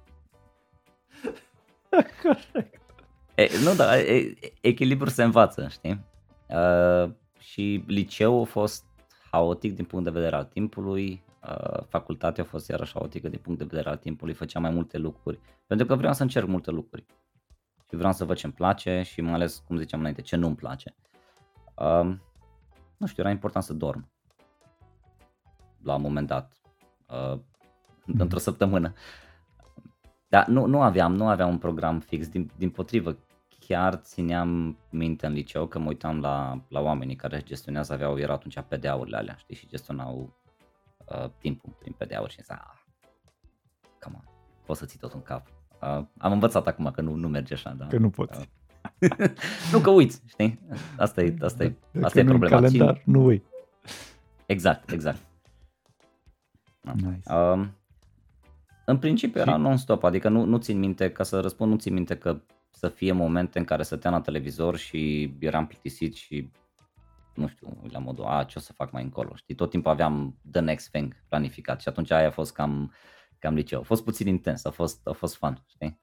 [3.35, 6.05] E, nu, dar e, echilibru se învață, știi?
[6.47, 8.85] Uh, și liceul a fost
[9.31, 13.59] haotic din punct de vedere al timpului, uh, facultatea a fost iarăși haotică din punct
[13.59, 17.05] de vedere al timpului, făceam mai multe lucruri, pentru că vreau să încerc multe lucruri.
[17.89, 20.55] Și vreau să văd ce îmi place și mai ales, cum ziceam înainte, ce nu-mi
[20.55, 20.95] place.
[21.75, 22.15] Uh,
[22.97, 24.11] nu știu, era important să dorm.
[25.83, 26.61] La un moment dat.
[27.09, 27.39] Uh,
[28.05, 28.93] într-o săptămână.
[30.33, 33.17] Dar nu, nu aveam, nu aveam un program fix, din, din potrivă,
[33.59, 38.35] chiar țineam minte în liceu că mă uitam la, la oamenii care gestionează, aveau, erau
[38.35, 40.33] atunci PDA-urile alea, știi, și gestionau
[41.05, 42.79] uh, timpul prin PDA-uri și ziceam, ah,
[43.99, 44.31] come on,
[44.65, 45.47] poți să ții tot în cap.
[45.81, 47.87] Uh, am învățat acum că nu, nu merge așa, da?
[47.87, 48.49] Că nu poți.
[49.71, 50.59] nu că uiți, știi?
[50.97, 52.61] Asta e, asta e, Dacă asta e nu-i problema.
[52.61, 53.45] calendar, nu uit.
[54.45, 55.19] Exact, exact.
[56.81, 57.33] Nice.
[57.33, 57.73] Um,
[58.85, 61.93] în principiu era Și- non-stop, adică nu, nu țin minte, ca să răspund, nu țin
[61.93, 66.51] minte că să fie momente în care stăteam la televizor și eram plictisit și
[67.35, 70.37] nu știu, la modul, a, ce o să fac mai încolo, știi, tot timpul aveam
[70.51, 72.93] the next thing planificat și atunci aia a fost cam,
[73.39, 73.79] cam liceu.
[73.79, 75.99] A fost puțin intens, a fost, a fost fun, știi?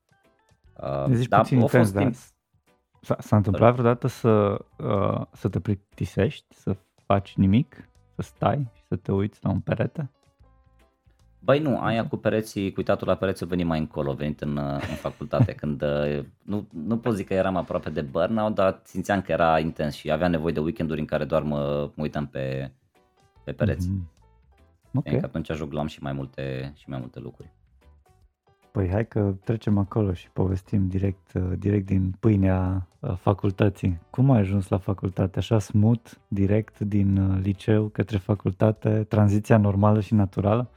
[0.82, 2.34] Uh, Ne zici dar puțin a intens, fost dar timp-
[3.00, 6.76] s-a, s-a întâmplat vreodată să, uh, să te plictisești, să
[7.06, 10.10] faci nimic, să stai și să te uiți la un perete?
[11.42, 14.40] Băi nu, aia cu pereții, cu uitatul la pereți a venit mai încolo, a venit
[14.40, 18.54] în, uh, în facultate, când uh, nu, nu pot zic că eram aproape de burnout,
[18.54, 22.02] dar simțeam că era intens și aveam nevoie de weekenduri în care doar mă, mă
[22.02, 22.70] uitam pe,
[23.44, 23.88] pe pereți.
[23.88, 24.10] Mhm.
[24.94, 25.18] Ok, Okay.
[25.18, 27.50] Că atunci juglam și mai multe, și mai multe lucruri.
[28.72, 34.00] păi hai că trecem acolo și povestim direct, uh, direct din pâinea uh, facultății.
[34.10, 35.38] Cum ai ajuns la facultate?
[35.38, 40.70] Așa smooth, direct din uh, liceu către facultate, tranziția normală și naturală?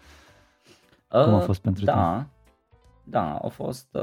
[1.21, 2.25] Cum a Uh, fost pentru da,
[3.03, 3.87] Da, a fost...
[3.95, 4.01] Uh,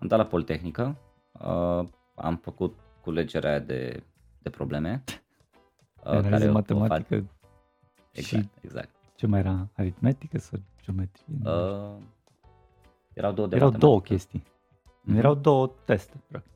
[0.00, 0.96] am dat la Politehnică,
[1.32, 1.82] uh,
[2.14, 4.02] am făcut culegerea aia de,
[4.38, 5.02] de probleme.
[6.04, 7.24] Uh, Analiză o- o matematică fac-
[8.12, 8.94] Exact, și exact.
[9.16, 9.68] ce mai era?
[9.76, 11.24] Aritmetică sau geometrie?
[11.44, 11.96] Uh,
[13.12, 14.00] erau două de Erau două matematică.
[14.14, 14.42] chestii.
[15.02, 15.16] Mhm.
[15.16, 16.52] Erau două teste, practic.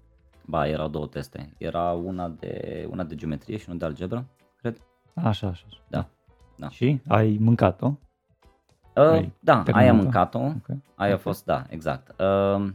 [0.47, 1.55] Ba, erau două teste.
[1.59, 4.81] Era una de, una de geometrie și una de algebră, cred.
[5.14, 5.64] Așa, așa.
[5.66, 5.79] așa.
[5.89, 6.09] Da.
[6.57, 6.68] Da.
[6.68, 7.93] Și ai mâncat-o?
[8.97, 9.76] Uh, Ai da, terminat-o?
[9.78, 10.38] aia am mâncat-o.
[10.38, 10.66] Ok.
[10.95, 11.20] Aia a Ok.
[11.20, 12.20] fost, da, exact.
[12.20, 12.68] Uh,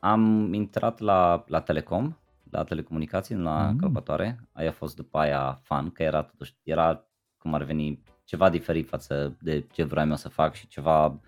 [0.00, 2.16] am intrat la, la Telecom,
[2.50, 3.70] la telecomunicații, la Mm.
[3.72, 3.76] mm.
[3.78, 4.48] calculatoare.
[4.52, 7.04] Aia a fost după aia fan, că era totuși, era
[7.38, 11.20] cum ar veni ceva diferit față de ce vreau eu să fac și ceva,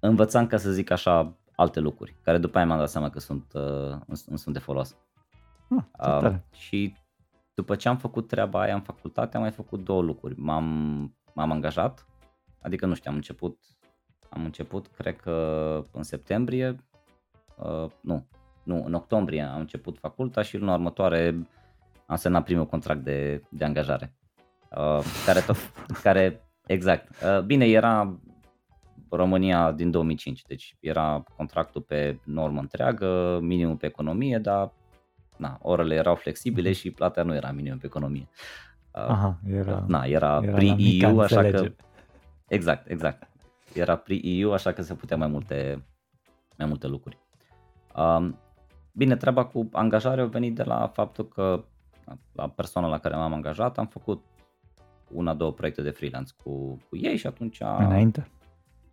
[0.00, 3.52] învățam ca să zic așa alte lucruri, care după aia mi-am dat seama că sunt,
[3.54, 4.96] uh, îmi, îmi sunt de folos.
[5.68, 6.44] Ah, ce Uh, tare.
[6.54, 6.96] și
[7.54, 10.34] după ce am făcut treaba aia în facultate, am mai făcut două lucruri.
[10.40, 10.64] M-am,
[11.34, 12.06] m-am angajat,
[12.62, 13.58] adică nu știu, am început,
[14.28, 16.76] am început, cred că în septembrie,
[17.56, 18.26] uh, nu,
[18.62, 21.46] nu, în octombrie am început faculta și luna următoare
[22.06, 24.14] am semnat primul contract de, de angajare.
[24.76, 25.56] Uh, care, tot,
[26.02, 28.20] care, exact, uh, bine, era
[29.10, 34.72] România din 2005, deci era contractul pe normă întreagă, minimum pe economie, dar
[35.36, 38.28] na, orele erau flexibile și plata nu era minimum pe economie.
[38.90, 41.76] Uh, Aha, era, na, era, era la pre-EU, mica așa că înțelegere.
[42.54, 43.28] Exact, exact.
[43.74, 45.84] Era pre-EU, așa că se putea mai multe,
[46.58, 47.18] mai multe lucruri.
[47.96, 48.38] Um,
[48.92, 51.64] bine, treaba cu angajarea a venit de la faptul că
[52.32, 54.24] la persoana la care m-am angajat am făcut
[55.10, 56.50] una, două proiecte de freelance cu,
[56.88, 57.60] cu ei și atunci...
[57.60, 58.28] Înainte?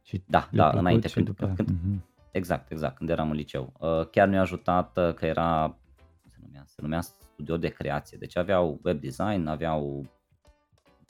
[0.03, 1.53] Și Da, le-a da, plăcut înainte, și când- după aia.
[1.53, 2.03] când- Mhm.
[2.32, 3.74] Exact, exact, când eram în liceu.
[3.80, 5.78] Uh, chiar ne-a ajutat uh, că era,
[6.22, 10.05] cum se numea, se numea studio de creație, deci aveau web design, aveau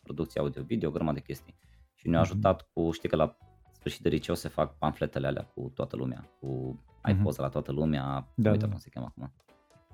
[0.03, 1.55] producție audio-video, o grămadă de chestii.
[1.99, 2.29] Și ne-a Mhm.
[2.31, 3.35] ajutat cu, știi că la
[3.71, 7.23] sfârșit de liceu se fac pamfletele alea cu toată lumea, cu ai Mhm.
[7.23, 8.71] poză la toată lumea, Da, da, uite da.
[8.71, 9.23] cum se cheamă acum.
[9.23, 9.29] un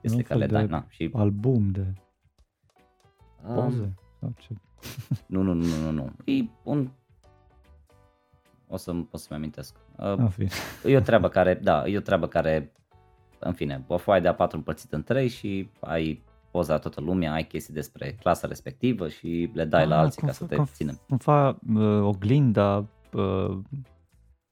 [0.02, 1.94] Este fel care le de dai, na, și Album de
[3.48, 4.54] um, poze sau ce?
[5.34, 6.12] nu, nu, nu, nu, nu.
[6.26, 6.90] E un
[8.68, 9.78] o să o să-mi amintesc.
[9.98, 10.50] Uh, În fine.
[10.86, 12.72] E o treabă care, da, e o treabă care,
[13.40, 16.24] în fine, o foaie de A4 împărțită în trei și ai
[16.56, 20.20] poza la toată lumea, ai chestii despre clasa respectivă și le dai la Ah, alții
[20.20, 21.00] cum ca să fa- te cum- ținem.
[21.08, 23.58] Cum fa uh, oglinda uh,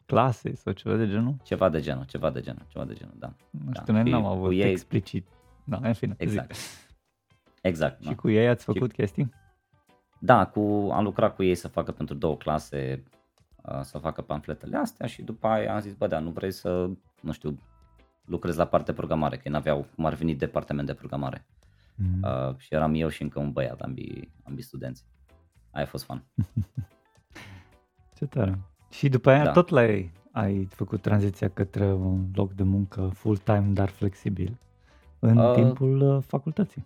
[0.06, 1.36] clasei sau ceva de genul?
[1.43, 3.34] Ceva de genul, ceva de genul, ceva de genul, da.
[3.49, 5.28] Nu Da, știu, noi și n-am cu avut ei- explicit.
[5.64, 6.16] Da, în fine.
[6.18, 6.24] zi.
[6.24, 6.56] Exact.
[7.62, 8.01] Exact.
[8.01, 8.16] Și da.
[8.16, 9.30] cu ei ați făcut chestii?
[10.20, 13.04] Da, cu, am lucrat cu ei să facă pentru două clase,
[13.64, 16.89] uh, să facă pamfletele astea și după aia am zis, bă, da, nu vrei să,
[17.22, 17.58] nu știu,
[18.26, 21.45] lucrezi la partea programare, că ei n-aveau cum ar veni departament de programare.
[21.96, 22.24] Mm.
[22.24, 25.06] Uh, și eram eu și încă un băiat, ambii, ambii studenți.
[25.72, 26.24] Aia a fost fun.
[28.18, 28.60] Ce tare.
[28.89, 29.52] Și după aia Da.
[29.52, 34.58] tot la ei ai făcut tranziția către un loc de muncă full-time, dar flexibil,
[35.20, 36.86] în Uh, timpul uh, facultății.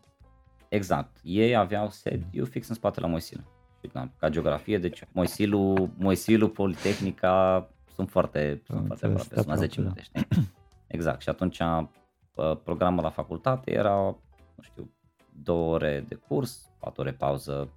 [0.69, 1.17] Exact.
[1.23, 3.43] Ei aveau sediu fix în spate la Moisil.
[3.81, 9.47] Și, da, ca geografie, deci Moisilu, Moisilu, Politehnica sunt foarte, sunt foarte înțeles, aproape, sunt
[9.47, 10.51] la 10 aproape, minute, știi?
[10.87, 11.21] Exact.
[11.21, 13.95] Și atunci uh, programul la facultate era,
[14.55, 14.91] nu știu,
[15.43, 17.69] două ore de curs, patru ore pauză,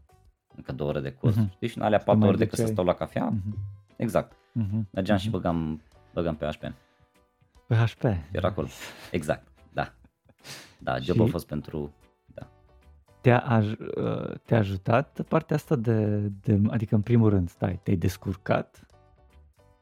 [0.57, 1.37] încă două ore de curs.
[1.37, 1.51] Mhm.
[1.51, 1.69] Știi?
[1.69, 2.77] Și în alea Te patru mai ore decât să duceai.
[2.77, 3.59] stau la cafea, Mhm.
[3.97, 4.37] exact.
[4.53, 4.89] Mhm.
[4.93, 5.37] Mergeam și Mhm.
[5.37, 5.83] băgam,
[6.15, 6.73] băgam pe HP.
[7.67, 8.05] PHP.
[8.33, 8.67] Era acolo.
[9.11, 9.93] Exact, da.
[10.79, 11.93] Da, job a Și- fost pentru...
[12.35, 12.49] Da.
[13.21, 17.97] Te-a, aj- uh, te-a ajutat partea asta de, de, adică în primul rând, stai, te-ai
[17.97, 18.87] descurcat,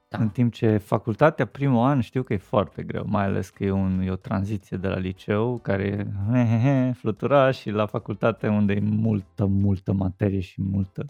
[0.09, 0.19] Da.
[0.19, 3.71] în timp ce facultatea primul an știu că e foarte greu, mai ales că e,
[3.71, 7.87] un, e o tranziție de la liceu care e he, he, he, fluturaș și la
[7.87, 11.07] facultate unde e multă, multă materie și multă...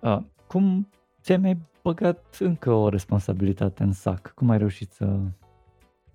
[0.00, 0.88] Uh, cum
[1.22, 4.32] ți-ai mai băgat încă o responsabilitate în sac?
[4.34, 5.18] Cum ai reușit să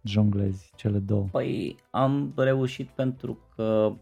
[0.03, 1.27] jonglezi cele două?
[1.31, 3.93] Păi am reușit pentru că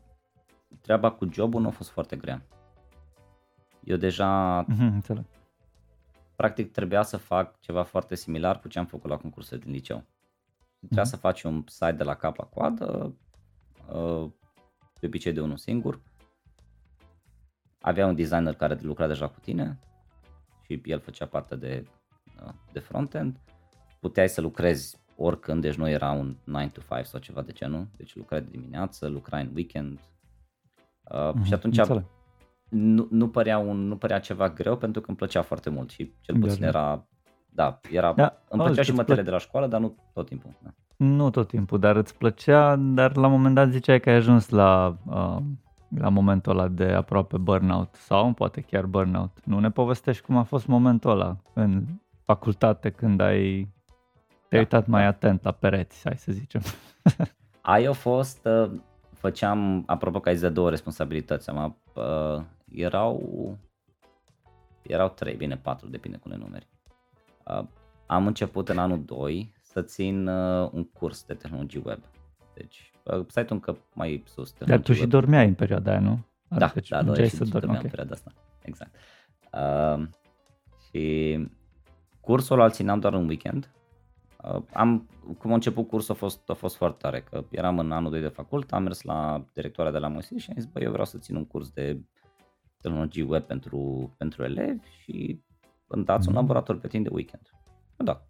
[0.82, 2.42] treaba cu jobul nu a fost foarte grea.
[3.84, 5.26] Eu deja, Mhm, înțeleg.
[6.38, 10.04] Practic, trebuia să fac ceva foarte similar cu ce am făcut la concursul din liceu.
[10.80, 11.10] Trebuia Mhm.
[11.10, 13.16] să faci un site de la cap la coadă,
[13.94, 14.30] uh,
[15.00, 16.02] de obicei de unul singur.
[17.82, 19.80] Avea un designer care lucra deja cu tine
[20.66, 21.88] și el făcea parte de,
[22.46, 23.40] uh, de frontend.
[24.00, 27.88] Puteai să lucrezi oricând, deci nu era un 9 to 5 sau ceva de genul,
[27.98, 30.00] deci lucrai de dimineață, lucrai în weekend.
[31.12, 32.04] Uh, Mhm, și atunci înțeleg.
[32.70, 36.14] Nu, nu, părea un, nu părea ceva greu pentru că îmi plăcea foarte mult și
[36.22, 36.78] cel puțin Da, da.
[36.80, 37.06] era,
[37.50, 39.96] da, era, Da, îmi auzi, plăcea și îți materiile plă- de la școală, dar nu
[40.14, 40.50] tot timpul.
[40.64, 40.70] Da.
[40.98, 44.50] Nu tot timpul, dar îți plăcea, dar la un moment dat ziceai că ai ajuns
[44.50, 45.38] la, uh,
[45.98, 49.38] la momentul ăla de aproape burnout sau poate chiar burnout.
[49.44, 51.84] Nu ne povestești cum a fost momentul ăla în
[52.26, 53.68] facultate când ai
[54.50, 55.08] te-ai Da, uitat mai da.
[55.08, 56.62] atent la pereți, hai să zicem.
[57.62, 58.72] Aia a fost, uh,
[59.18, 63.58] făceam, apropo că ai zis de două responsabilități, am, uh, erau,
[64.82, 66.68] erau trei, bine patru, depinde cum le numeri.
[67.46, 67.64] Uh,
[68.06, 72.00] am început în anul 2 să țin uh, un curs de tehnologii web.
[72.54, 74.50] Deci, uh, site-ul încă mai sus.
[74.52, 75.10] Dar tu tehnologii și web.
[75.10, 76.26] dormeai în perioada aia, nu?
[76.48, 77.84] Da, Adică da, mergeai doar să și dormi, dormeam ok.
[77.84, 78.32] în perioada asta.
[78.62, 78.96] Exact.
[79.54, 80.08] Uh,
[80.90, 81.38] și
[82.22, 83.72] cursul îl țineam doar în weekend.
[84.44, 87.92] Uh, am, cum a început cursul a fost, a fost foarte tare, că eram în
[87.92, 90.80] anul 2 de facultate, am mers la directoarea de la Moisil și am zis, bă,
[90.80, 92.02] eu vreau să țin un curs de
[92.82, 95.42] tehnologii web pentru, pentru elevi și
[95.88, 96.42] îmi dați un Mhm.
[96.42, 97.50] laborator pe timp de weekend.
[97.98, 98.22] Da,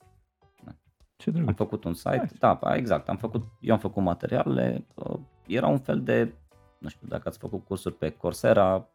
[1.16, 1.56] Ce am drăguț.
[1.56, 2.36] făcut un site, Nice.
[2.40, 6.34] da, ba, exact, am făcut, eu am făcut materialele, uh, era un fel de,
[6.78, 8.88] nu știu, dacă ați făcut cursuri pe Coursera,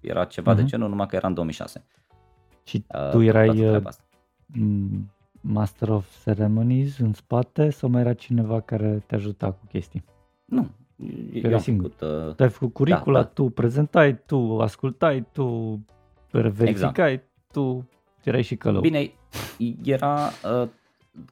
[0.00, 0.70] era ceva de Mhm.
[0.70, 1.84] genul, numai că era în 2006.
[2.64, 3.82] Și Uh, tu toată erai
[5.52, 5.52] treaba uh, asta.
[5.52, 10.04] m, Master of Ceremonies în spate sau mai era cineva care te ajuta cu chestii?
[10.44, 10.70] Nu,
[11.32, 11.90] erai eu am singur.
[11.98, 13.24] făcut, uh, Tu ai făcut curicula, da.
[13.26, 15.78] tu prezentai, tu ascultai, tu
[16.30, 17.22] verificai,
[17.52, 17.88] tu
[18.24, 18.80] erai și călău.
[18.80, 19.12] bine,
[19.84, 20.30] era,
[20.60, 20.68] uh,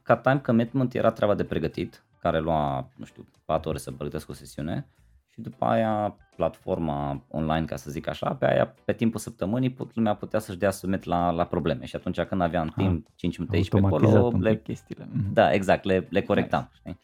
[0.03, 4.29] ca time commitment era treaba de pregătit, care lua, nu știu, 4 ore să pregătesc
[4.29, 4.87] o sesiune
[5.33, 9.95] și după aia platforma online, ca să zic așa, pe aia, pe timpul săptămânii, put,
[9.95, 13.55] lumea putea să-și dea submit la, la probleme și atunci când aveam timp, 5 minute
[13.55, 15.07] aici pe Automatizat acolo, un le, pic chestiile.
[15.11, 15.33] Mhm.
[15.33, 16.69] da, exact, le, le corectam.
[16.73, 16.99] Știi?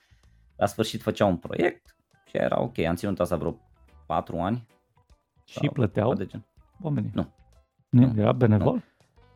[0.56, 3.60] La sfârșit făcea un proiect și era ok, am ținut asta vreo
[4.06, 4.68] 4 ani.
[5.46, 6.46] Și sau plăteau ceva de gen.
[6.82, 7.12] oamenii?
[7.14, 7.34] Nu.
[7.90, 8.12] Nu?
[8.14, 8.22] Nu.
[8.22, 8.84] Era benevol?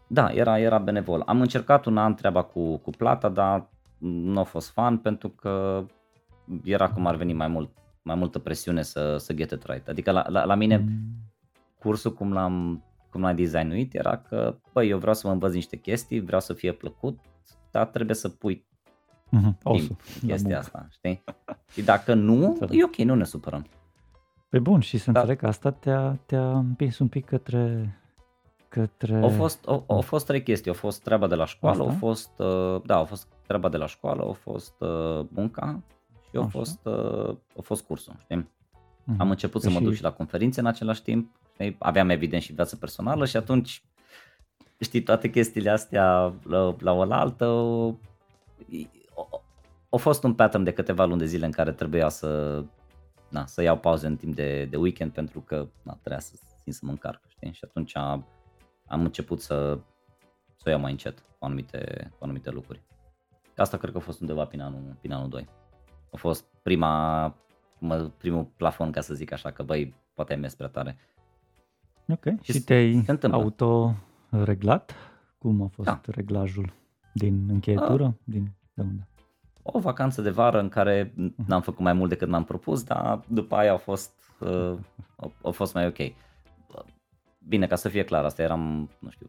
[0.08, 1.24] Da, era, era benevol.
[1.26, 5.86] Am încercat un an treaba cu, cu plata, dar nu a fost fan pentru că
[6.64, 7.70] era cum ar veni mai mult
[8.04, 9.88] mai multă presiune să, să get it right.
[9.88, 10.90] Adică la, la, la mine Mm.
[11.80, 15.76] cursul cum l-am, cum l-ai designuit era că, băi, eu vreau să mă învăț niște
[15.76, 17.20] chestii, vreau să fie plăcut,
[17.72, 18.66] dar trebuie să pui
[19.30, 19.42] Mhm.
[19.44, 20.58] timp Osul, în la chestia muncă.
[20.58, 21.24] asta, știi?
[21.72, 22.80] Și dacă nu, Înțeleg.
[22.80, 23.66] e ok, nu ne supărăm.
[24.50, 25.20] Pe bun, și să Da.
[25.20, 27.96] înțeleg că asta te-a, te-a împins un pic către...
[28.68, 29.20] către...
[29.22, 30.70] Au fost, au, au fost trei chestii.
[30.72, 31.92] Au fost treaba de la școală, Asta?
[31.92, 35.82] au fost, uh, da, au fost treaba de la școală, au fost uh, munca
[36.34, 36.58] și au Așa.
[36.58, 38.50] fost, uh, au fost cursul, știi?
[39.04, 39.22] Mhm.
[39.22, 41.76] Am început să mă Și- duc și la conferințe în același timp, știi?
[41.80, 43.84] aveam evident și viață personală și atunci,
[44.80, 47.46] știi, toate chestiile astea la, la oaltă,
[49.90, 52.64] a fost un pattern de câteva luni de zile în care trebuia să,
[53.30, 56.76] na, să iau pauze în timp de, de weekend pentru că na, trebuia să simt
[56.76, 57.52] să mă încarc, știi?
[57.54, 58.28] Și atunci am,
[58.88, 59.80] am început să,
[60.56, 62.82] să o iau mai încet cu anumite, cu anumite lucruri.
[63.58, 65.48] Asta cred că a fost undeva prin anul, prin anul 2.
[66.14, 67.26] A fost prima,
[67.80, 70.98] mă, primul plafon, ca să zic așa, că băi, poate ai mers prea tare.
[72.08, 72.24] Ok.
[72.24, 73.40] Și Și se te-ai întâmplă.
[73.40, 74.96] auto-reglat?
[75.38, 76.02] Cum a fost Da.
[76.06, 76.74] reglajul?
[77.14, 78.18] Din încheietură?
[78.24, 79.08] Din de unde?
[79.62, 81.14] O vacanță de vară în care
[81.48, 84.78] n-am făcut mai mult decât m-am propus, dar după aia a fost, uh,
[85.16, 85.98] a, a fost mai ok.
[87.48, 89.26] Bine, ca să fie clar, asta eram, nu știu,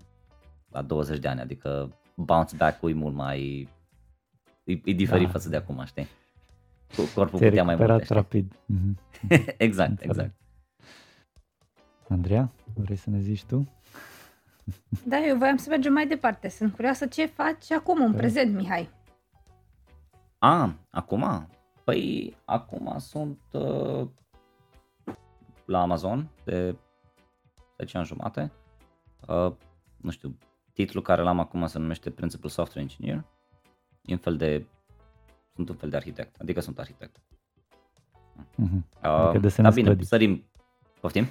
[0.70, 3.68] la 20 de ani, adică bounce back-ul e mult mai,
[4.64, 5.32] e, e diferit Da.
[5.32, 6.06] față de acum, știi?
[6.96, 7.88] Cu- Corpul Te-ai putea mai mult.
[7.88, 8.14] recuperat știi?
[8.14, 8.58] rapid.
[8.66, 8.98] Mhm.
[9.66, 10.10] exact, Înțeleg.
[10.10, 10.34] exact.
[12.08, 13.68] Andreea, vrei să ne zici tu?
[15.06, 16.48] Da, eu voiam să mergem mai departe.
[16.48, 18.16] Sunt curioasă ce faci acum, în Da.
[18.16, 18.90] prezent, Mihai.
[20.38, 21.48] A, acum?
[21.84, 24.08] Păi, acum sunt uh,
[25.64, 26.76] la Amazon de
[27.78, 28.52] 10 ani jumate.
[29.28, 29.52] Uh,
[29.96, 30.36] nu știu,
[30.72, 33.24] titlul care l-am acum se numește Principal Software Engineer.
[34.02, 34.66] E un fel de,
[35.54, 37.16] sunt un fel de arhitect, adică sunt arhitect.
[38.54, 38.86] Mhm.
[39.02, 40.08] Uh, Adică da, desenezi bine, clădiri.
[40.08, 40.44] sărim,
[41.00, 41.26] poftim?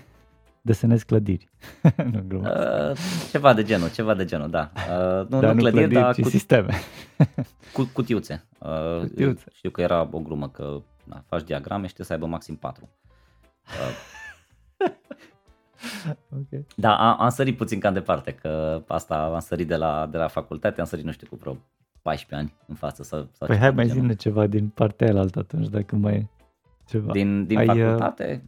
[0.61, 1.49] Desenezi clădiri.
[2.11, 2.49] nu, glumă.
[2.91, 2.97] Uh,
[3.32, 4.71] ceva de genul, ceva de genul, da.
[4.76, 6.74] Uh, nu, Dar nu clădiri, dar ci cu, sisteme.
[7.74, 8.45] cu, cutiuțe.
[8.59, 9.45] Uh, Cutiuțe.
[9.53, 12.89] Știu că era o glumă că na, faci diagrame și trebuie să aibă maxim 4.
[16.38, 16.65] ok.
[16.76, 20.28] Da, am, am sărit puțin cam departe, că asta am sărit de la, de la
[20.28, 21.57] facultate, am sărit, nu știu, cu vreo
[22.04, 23.04] 14 ani în față.
[23.04, 24.01] Sau, sau Păi ceva hai de mai genul.
[24.01, 26.28] zine ceva din partea aia altă atunci, dacă mai e
[26.88, 27.12] ceva.
[27.12, 28.43] Din, din Ai, uh, facultate,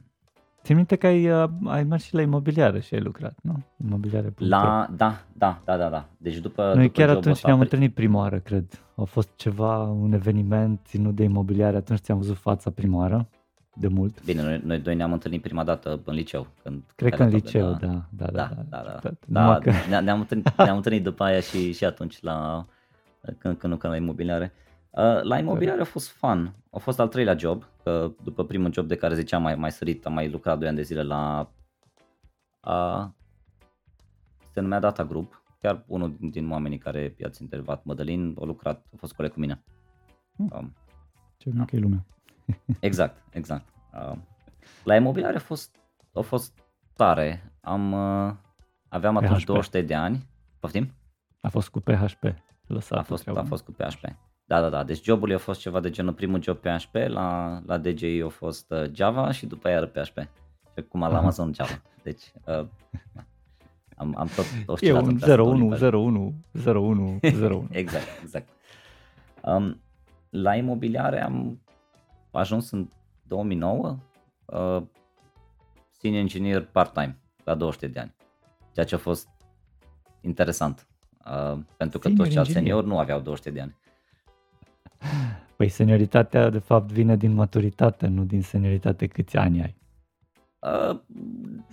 [0.64, 3.64] Țin minte că ai, uh, ai mers și la imobiliare și ai lucrat, nu?
[3.86, 4.34] Imobiliare.
[4.38, 6.06] la, da, da, da, da, da.
[6.18, 8.82] Deci după, Noi după chiar jobul atunci ăsta ne-am pe- întâlnit prima oară, cred.
[8.96, 13.28] A fost ceva, un eveniment ținut de imobiliare, atunci ți-am văzut fața prima oară,
[13.74, 14.26] de mult.
[14.26, 16.48] Bine, noi, noi doi ne-am întâlnit prima dată în liceu.
[16.64, 18.32] Când Cred că în care tot de liceu, la- da, da, da.
[18.32, 18.92] Da, da, da.
[19.00, 19.14] Tot.
[19.28, 22.66] da Numai că, ne- ne-am, întâlnit, ne-am întâlnit după aia și, și atunci la,
[23.38, 24.54] când, când lucram la imobiliare.
[24.90, 26.56] Uh, la imobiliare a fost fun.
[26.72, 30.06] A fost al treilea job, că după primul job de care ziceam mai, mai sărit,
[30.06, 31.52] am mai lucrat 2 ani de zile la
[32.68, 33.06] uh,
[34.56, 35.44] se numea Data Group.
[35.62, 39.40] Chiar unul din, din oamenii care i-ați intervat, Mădălin, a lucrat, a fost coleg cu
[39.40, 39.64] mine.
[40.36, 40.50] Hmm.
[40.58, 40.76] Um,
[41.38, 42.06] ce mică e lumea.
[42.80, 43.74] Exact, exact.
[43.94, 44.18] Uh,
[44.84, 45.76] la imobiliare a fost,
[46.14, 46.64] a fost
[46.96, 47.54] tare.
[47.62, 48.34] Am, uh,
[48.88, 49.46] aveam atunci PHP.
[49.46, 50.28] 23 de ani.
[50.60, 50.94] Poftim?
[51.42, 52.24] A fost cu PHP.
[52.68, 53.40] Lăsat A fost, treaba.
[53.40, 54.06] a fost cu PHP.
[54.46, 54.84] Da, da, da.
[54.84, 58.72] Deci jobul a fost ceva de genul primul job PHP, la, la DJI a fost
[58.72, 60.18] uh, Java și după aia PHP.
[60.74, 61.18] Și acum la Aha.
[61.18, 61.82] Amazon Java.
[62.04, 62.66] Deci uh,
[63.96, 65.96] am, am tot E oscilat un între astea două 01, niveluri.
[65.98, 67.68] 01, 01, 01.
[67.72, 68.50] exact, exact.
[69.42, 69.82] Um,
[70.30, 71.62] la imobiliare am
[72.32, 72.88] ajuns în
[73.28, 73.98] 2009
[74.46, 74.82] uh,
[75.92, 78.16] senior engineer part-time la 23 de ani,
[78.74, 79.28] ceea ce a fost
[80.22, 80.88] interesant.
[81.26, 82.54] Uh, pentru că Senior toți ceilalți engineer.
[82.66, 83.76] seniori nu aveau 23 de ani.
[85.56, 89.76] Păi senioritatea de fapt vine din maturitate, nu din senioritate câți ani ai.
[90.60, 91.00] Uh,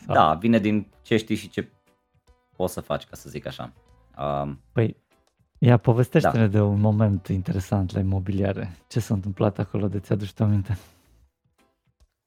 [0.07, 1.68] Sau- da, vine din ce știi și ce
[2.57, 3.72] poți să faci, ca să zic așa.
[4.18, 4.96] Uh, Păi,
[5.59, 6.46] ia povestește-ne Da.
[6.46, 8.76] de un moment interesant la imobiliare.
[8.88, 10.78] Ce s-a întâmplat acolo de ți-aduci tu aminte?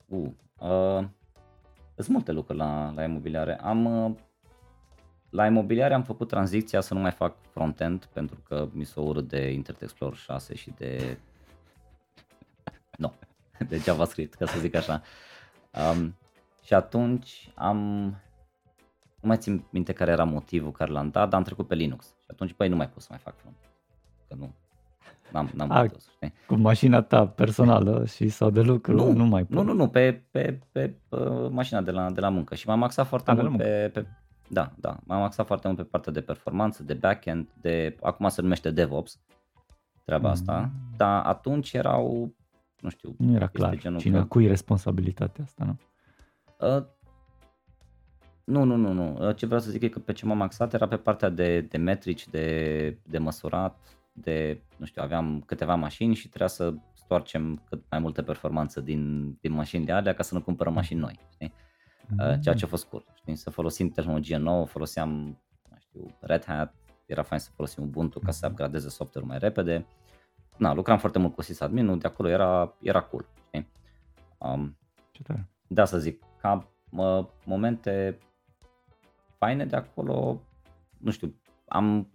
[0.05, 1.03] Uh, uh,
[1.95, 3.59] sunt multe lucruri la, la imobiliare.
[3.59, 4.11] Am, uh,
[5.35, 9.27] la imobiliare am făcut tranziția să nu mai fac front-end pentru că mi s-a urât
[9.27, 11.17] de Internet Explorer 6 și de...
[12.97, 13.13] Nu,
[13.67, 15.01] de JavaScript, ca să zic așa.
[15.93, 16.15] Um,
[16.63, 17.77] și atunci am...
[19.21, 22.05] Nu mai țin minte care era motivul care l-am dat, dar am trecut pe Linux.
[22.05, 23.55] Și atunci, păi, nu mai pot să mai fac front.
[24.27, 24.53] Că nu,
[25.31, 26.33] n-am, n-am A, putut, știi?
[26.47, 29.65] Cu mașina ta personală și sau de lucru, nu, nu mai Nu, pot.
[29.65, 31.17] nu, nu, pe, pe, pe, pe
[31.49, 33.89] mașina de la, de la muncă și m-am axat foarte A, de la mult pe,
[33.93, 34.05] pe,
[34.47, 38.41] da, da, m-am axat foarte mult pe partea de performanță, de backend, de, acum se
[38.41, 39.19] numește DevOps,
[40.03, 40.33] treaba Mm.
[40.33, 42.33] asta, dar atunci erau,
[42.79, 45.77] nu știu, Nu era este clar genul cine, că- cui responsabilitatea asta, nu?
[46.77, 46.83] uh,
[48.43, 49.31] Nu, nu, nu, nu.
[49.31, 51.77] Ce vreau să zic e că pe ce m-am axat era pe partea de, de
[51.77, 53.77] metrici, de, de măsurat,
[54.13, 59.31] de, nu știu, aveam câteva mașini și trebuia să stoarcem cât mai multă performanță din,
[59.41, 61.53] din mașinile alea ca să nu cumpărăm mașini noi, știi?
[62.05, 62.39] Mm-hmm.
[62.41, 63.35] Ceea ce a fost cool, știi?
[63.35, 65.09] Să folosim tehnologie nouă, foloseam,
[65.69, 66.73] nu știu, Red Hat,
[67.05, 68.51] era fain să folosim Ubuntu ca să mhm.
[68.51, 69.85] upgradeze software mai repede.
[70.57, 73.67] Na, lucram foarte mult cu sysadmin de acolo era, era cool, știi?
[74.37, 74.77] Um,
[75.11, 75.49] ce tare.
[75.67, 78.19] Da, să zic, ca mă, momente
[79.37, 80.41] faine de acolo,
[80.97, 81.35] nu știu,
[81.67, 82.09] am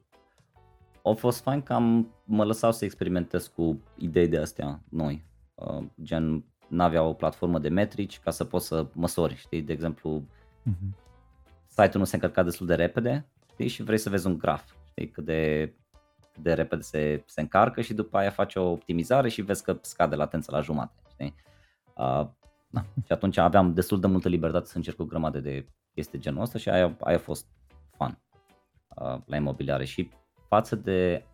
[1.02, 5.24] au fost fain că am, mă lăsau să experimentez cu idei de astea noi,
[5.54, 10.24] uh, gen n-avea o platformă de metrici ca să poți să măsori, știi, de exemplu,
[10.68, 10.94] uh-huh.
[11.66, 15.08] site-ul nu se încărca destul de repede, știi, și vrei să vezi un graf, știi,
[15.08, 15.72] cât de,
[16.32, 19.78] cât de repede se, se încarcă și după aia faci o optimizare și vezi că
[19.80, 21.34] scade latența la jumate, știi.
[21.96, 22.26] Uh,
[22.70, 22.84] na.
[23.06, 26.58] Și atunci aveam destul de multă libertate să încerc o grămadă de chestii genul ăsta
[26.58, 27.46] și aia, aia a fost
[27.96, 28.18] fun
[28.96, 30.10] uh, la imobiliare și
[30.48, 31.24] față de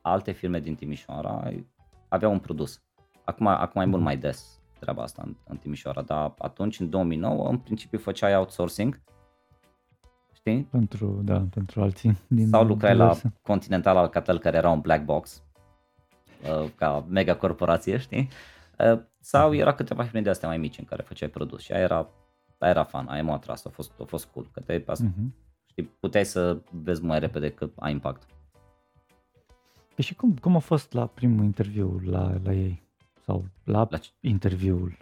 [0.00, 1.50] alte firme din Timișoara
[2.08, 2.82] avea un produs.
[3.24, 4.04] Acum, acum e mult mhm.
[4.04, 9.00] mai des treaba asta în, în Timișoara, dar atunci, în 2009, în principiu făceai outsourcing,
[10.32, 10.62] știi?
[10.70, 12.18] Pentru, da, pentru alții.
[12.26, 13.20] Din Sau lucrai diverse.
[13.24, 15.42] la Continental Alcatel, care era un black box,
[16.42, 18.28] uh, ca mega corporație, știi?
[18.78, 21.82] Uh, sau era câteva firme de astea mai mici în care făceai produs și aia
[21.82, 22.08] era,
[22.58, 25.06] aia era fan, aia m-a atras, a fost, a fost cool, că te, uh-huh.
[25.66, 28.26] știi, puteai să vezi mai repede că ai impact.
[29.94, 32.85] Păi și cum, cum a fost la primul interviu la, la ei?
[33.26, 34.96] Sau la, la interviul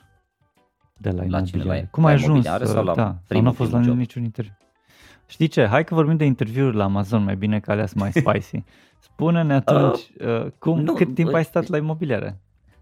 [0.98, 1.62] de la, la cine?
[1.62, 2.44] La, cum la ai ajuns?
[2.44, 3.96] Sau la da, sau nu a fost la job?
[3.96, 4.56] niciun interviu.
[5.26, 5.66] Știi ce?
[5.66, 8.64] Hai că vorbim de interviuri la Amazon, mai bine că alea sunt mai spicy.
[8.98, 12.40] Spune-ne atunci, uh, uh, cum, nu, cât timp uh, ai stat la imobiliare?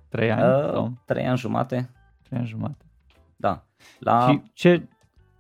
[0.09, 0.43] Trei ani?
[0.43, 0.93] Uh, sau?
[1.05, 1.91] Trei ani jumate.
[2.23, 2.85] Trei ani jumate.
[3.37, 3.65] Da.
[3.99, 4.29] La...
[4.29, 4.89] Și ce...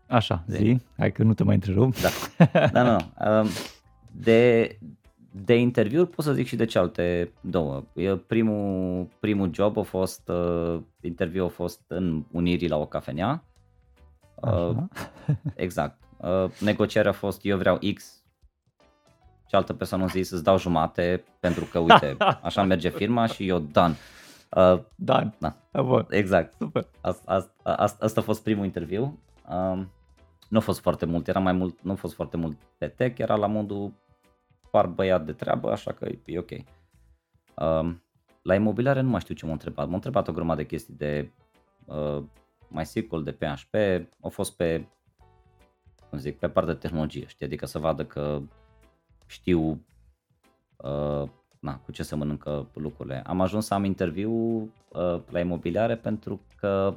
[0.08, 0.56] Așa, zi.
[0.56, 0.80] zi.
[0.98, 1.94] Hai că nu te mai întrerup.
[2.00, 2.08] Da,
[2.72, 3.40] da, nu, nu.
[3.40, 3.48] Um,
[4.12, 4.68] de,
[5.32, 7.84] de interviuri pot să zic și de cealaltă două.
[8.26, 13.44] Primul, primul job a fost, uh, interviu a fost în Unirii la o cafenea.
[14.34, 14.76] Uh,
[15.54, 16.02] exact.
[16.16, 18.22] Uh, negocierea a fost eu vreau X,
[19.46, 23.58] cealaltă persoană a zis îți dau jumate pentru că uite, așa merge firma și eu
[23.58, 23.94] done.
[24.50, 25.34] Uh, done.
[25.38, 25.56] Da.
[26.08, 26.54] Exact.
[26.58, 26.86] Super.
[27.00, 29.18] Asta, asta, asta, asta a fost primul interviu.
[29.48, 29.82] Uh,
[30.48, 33.18] nu a fost foarte mult, era mai mult, nu a fost foarte mult pe tech,
[33.18, 33.92] era la modul
[34.72, 36.50] par băiat de treabă, așa că e ok.
[37.54, 38.02] Um,
[38.42, 39.88] la imobiliare nu mai știu ce m-a întrebat.
[39.88, 41.32] M-a întrebat o grămadă de chestii de
[41.84, 42.22] uh,
[42.68, 43.74] MySQL, de PHP,
[44.20, 44.88] au fost pe,
[46.08, 48.42] cum zic, pe partea de tehnologie, știi, adică să vadă că
[49.26, 49.84] știu
[50.76, 51.28] uh,
[51.60, 53.22] na, cu ce se mănâncă lucrurile.
[53.26, 56.94] Am ajuns să am interviu uh, la imobiliare pentru că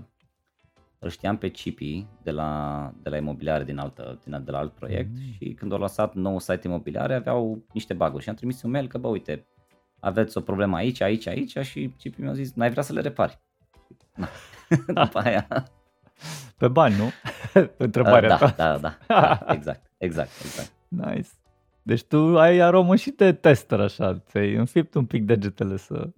[1.05, 4.71] îl știam pe Cipi de la, de la imobiliare din, altă, din, de la alt
[4.71, 5.31] proiect mm.
[5.31, 8.87] și când au lăsat nou site imobiliare aveau niște baguri și am trimis un mail
[8.87, 9.45] că bă uite
[9.99, 13.39] aveți o problemă aici, aici, aici și Cipi mi-a zis n-ai vrea să le repari.
[14.15, 14.27] Na.
[15.03, 15.47] După aia.
[16.57, 17.11] Pe bani, nu?
[17.77, 18.77] Întrebarea uh, da, ta.
[18.77, 20.71] Da, da, da, exact, exact, exact.
[20.87, 21.29] Nice.
[21.81, 26.09] Deci tu ai aromă și de tester așa, ți-ai înfipt un pic degetele să...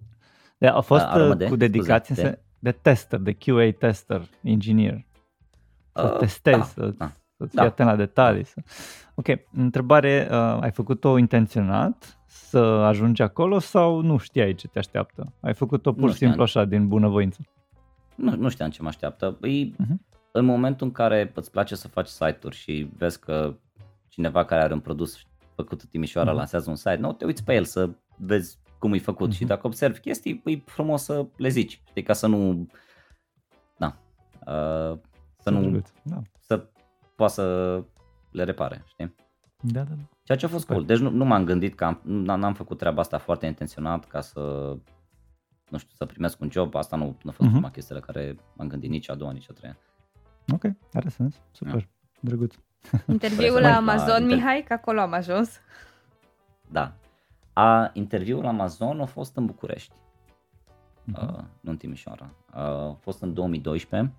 [0.58, 1.46] De, a fost uh, de?
[1.46, 5.06] cu dedicație, Scuze, de de tester, de QA tester, engineer.
[5.94, 7.62] Să uh, testezi, da, să, da, să fii da.
[7.62, 8.44] atent la detalii.
[8.44, 8.60] Să...
[9.14, 15.32] Ok, întrebare, uh, ai făcut-o intenționat să ajungi acolo sau nu știai ce te așteaptă?
[15.40, 17.40] Ai făcut-o pur și simplu așa, din bunăvoință?
[18.14, 19.38] Nu, nu știam ce mă așteaptă.
[19.42, 20.06] E, uh-huh.
[20.32, 23.54] În momentul în care îți place să faci site-uri și vezi că
[24.08, 25.22] cineva care are un produs
[25.54, 26.36] făcut în Timișoara uh-huh.
[26.36, 29.36] lansează un site, nu te uiți pe el să vezi cum e făcut uh-huh.
[29.36, 29.52] și mhm.
[29.52, 32.66] dacă observi chestii, e frumos să le zici, știi, ca să nu,
[33.76, 33.98] na,
[34.46, 34.98] uh,
[35.38, 36.22] să nu, da.
[36.40, 36.68] să
[37.16, 37.84] poată să
[38.30, 39.14] le repare, știi?
[39.60, 40.02] Da, da, da.
[40.22, 40.76] Ceea ce a fost Super.
[40.76, 40.86] cool.
[40.86, 44.40] Deci nu, nu m-am gândit că am, n-am făcut treaba asta foarte intenționat ca să,
[45.68, 46.74] nu știu, să primesc un job.
[46.74, 47.52] Asta nu, nu a fost uh-huh.
[47.52, 49.76] prima chestie la care m-am gândit nici a doua, nici a treia.
[50.52, 51.40] Ok, are sens.
[51.50, 51.74] Super.
[51.74, 51.80] Da.
[52.20, 52.54] Drăguț.
[53.06, 55.60] Interviul la Amazon, la Mihai, că acolo am ajuns.
[56.70, 56.96] Da,
[57.58, 61.22] a, interviul la Amazon a fost în București, uh-huh.
[61.22, 62.30] uh, nu în Timișoara.
[62.54, 64.14] Uh, a fost în 2012.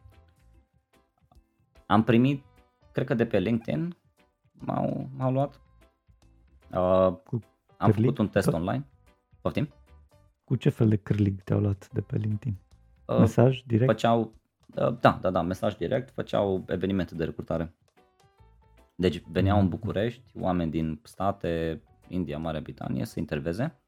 [1.85, 2.43] Am primit,
[2.91, 3.97] cred că de pe LinkedIn
[4.53, 5.61] m-au, m-au luat.
[6.71, 7.39] Uh, Cu
[7.77, 8.85] am făcut un test online.
[9.41, 9.69] Poftim?
[10.43, 12.57] Cu ce fel de cârlig te-au luat de pe LinkedIn?
[13.05, 13.91] Uh, mesaj direct?
[13.91, 14.33] Făceau,
[14.75, 17.73] uh, da, da, da, mesaj direct, făceau evenimente de recrutare.
[18.95, 19.71] Deci veneau în mhm.
[19.71, 23.79] București oameni din state, India, Marea Britanie să interveze.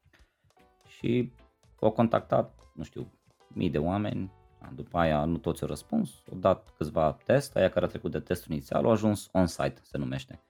[0.86, 1.32] Și
[1.80, 3.12] au contactat, nu știu,
[3.48, 4.32] mii de oameni,
[4.74, 8.20] După aia nu toți au răspuns, au dat câțiva test, aia care a trecut de
[8.20, 10.42] testul inițial au ajuns on-site, se numește.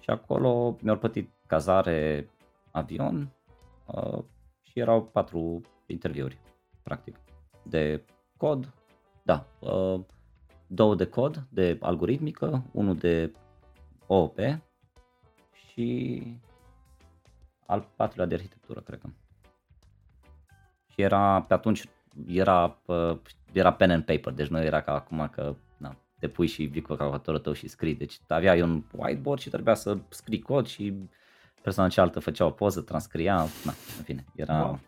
[0.00, 2.30] Și acolo mi-au plătit cazare,
[2.70, 3.32] avion
[3.86, 4.18] uh,
[4.60, 6.38] și erau patru interviuri,
[6.82, 7.16] practic,
[7.62, 8.04] de
[8.36, 8.74] cod,
[9.22, 10.00] da, uh,
[10.66, 13.32] două de cod, de algoritmică, unul de
[14.06, 14.38] OOP
[15.52, 16.22] și
[17.66, 19.08] al patrulea de arhitectură, cred că.
[20.86, 21.84] Și era, pe atunci,
[22.26, 22.78] era,
[23.52, 26.82] era pen and paper, deci nu era ca acum că na, te pui și vii
[26.82, 27.94] cu calculatorul tău și scrii.
[27.94, 30.94] Deci aveai un whiteboard și trebuia să scrii cod și
[31.62, 34.78] persoana cealaltă făcea o poză, transcria, na, în fine, era, wow.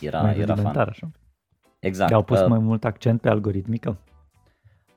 [0.00, 0.76] era, mai era fan.
[0.76, 1.10] Așa.
[1.78, 2.12] Exact.
[2.12, 3.98] Au pus uh, mai mult accent pe algoritmică?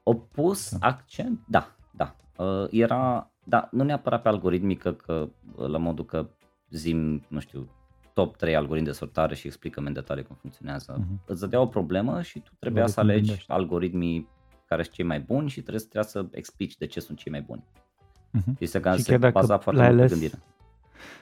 [0.03, 0.87] Au pus da.
[0.87, 2.15] accent, da, da.
[2.37, 6.29] Uh, era, da, nu neapărat pe algoritmică, că la modul că
[6.69, 7.69] zim, nu știu,
[8.13, 10.99] top 3 algoritmi de sortare și explică în detaliu cum funcționează.
[10.99, 11.25] Uh-huh.
[11.25, 13.51] Îți dădea o problemă și tu trebuia Algoritmi să alegi gândești.
[13.51, 14.27] algoritmii
[14.65, 17.31] care sunt cei mai buni și trebuie să, trebuie să explici de ce sunt cei
[17.31, 17.63] mai buni.
[18.37, 18.57] Uh-huh.
[18.57, 20.41] Și se, și se baza foarte mult ales, pe gândire.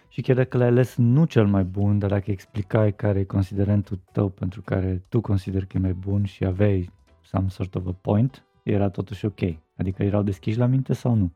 [0.08, 4.00] Și chiar dacă l-ai ales nu cel mai bun, dar dacă explicai care e considerentul
[4.12, 6.91] tău pentru care tu consideri că e mai bun și aveai
[7.22, 9.39] some sort of a point, era totuși ok.
[9.78, 11.34] Adică erau deschiși la minte sau nu?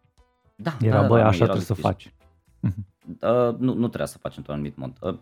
[0.55, 1.81] Da, era, da, băi, da, așa trebuie deschiși.
[1.81, 2.13] să faci.
[3.21, 4.97] Uh, nu, nu trebuia să faci într-un anumit mod.
[5.01, 5.17] Uh,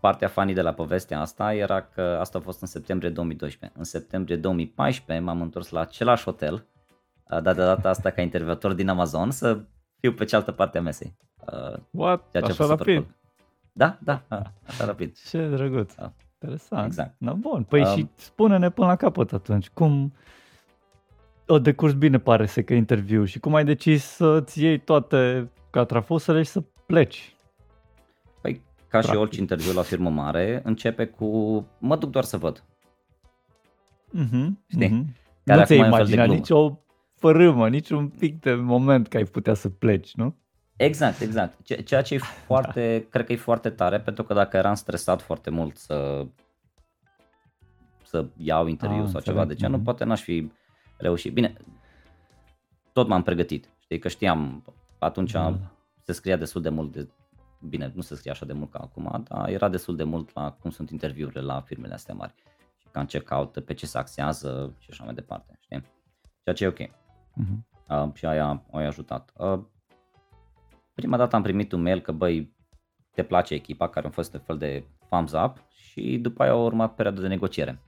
[0.00, 3.78] partea funny de la povestea asta era că asta a fost în septembrie 2012.
[3.78, 8.72] În septembrie 2014 m-am întors la același hotel, uh, dar de data asta ca interviator
[8.72, 9.60] din Amazon, să
[10.00, 11.16] fiu pe cealaltă parte a mesei.
[11.52, 12.30] Uh, What?
[12.30, 12.94] Ceea ce așa rapid?
[12.96, 13.06] Cool.
[13.72, 14.22] Da, da,
[14.66, 15.16] așa rapid.
[15.30, 15.94] Ce drăguț.
[15.94, 16.12] Da.
[16.40, 16.86] Interesant.
[16.86, 17.14] Exact.
[17.18, 17.62] Na, bun.
[17.62, 20.12] Păi um, și spune-ne până la capăt atunci, cum
[21.46, 26.42] o decurs bine pare să că interviu și cum ai decis să-ți iei toate catrafusele
[26.42, 27.34] și să pleci?
[28.40, 29.12] Păi, ca Practic.
[29.12, 31.26] și orice interviu la firmă mare, începe cu
[31.78, 32.64] mă duc doar să văd.
[34.08, 34.88] Mm-hmm, Știi?
[34.88, 35.22] Mm-hmm.
[35.44, 36.78] Care nu ți-ai imagina nici o
[37.14, 40.36] fărâmă, nici un pic de moment că ai putea să pleci, nu?
[40.76, 41.84] Exact, exact.
[41.84, 43.08] Ceea ce e foarte, da.
[43.10, 46.26] cred că e foarte tare, pentru că dacă eram stresat foarte mult să
[48.02, 49.84] să iau interviu ah, sau ceva de genul, mm-hmm.
[49.84, 50.50] poate n-aș fi
[50.96, 51.32] reușit.
[51.32, 51.54] Bine,
[52.92, 53.70] tot m-am pregătit.
[53.78, 54.64] Știi că știam,
[54.98, 55.58] atunci da.
[56.04, 57.08] Se scria destul de mult de
[57.68, 60.52] bine, nu se scrie așa de mult ca acum, dar era destul de mult la
[60.52, 62.34] cum sunt interviurile la firmele astea mari
[62.76, 65.82] și ca în checkout, pe ce se axează și așa mai departe, știi?
[66.42, 66.78] Ceea ce e ok.
[66.78, 67.74] Uh-huh.
[67.88, 69.32] Uh, și aia a ajutat.
[69.36, 69.60] Uh,
[70.94, 72.54] prima dată am primit un mail că băi,
[73.10, 76.56] te place echipa, care a fost un fel de thumbs up și după aia a
[76.56, 77.80] urmat perioada de negociere.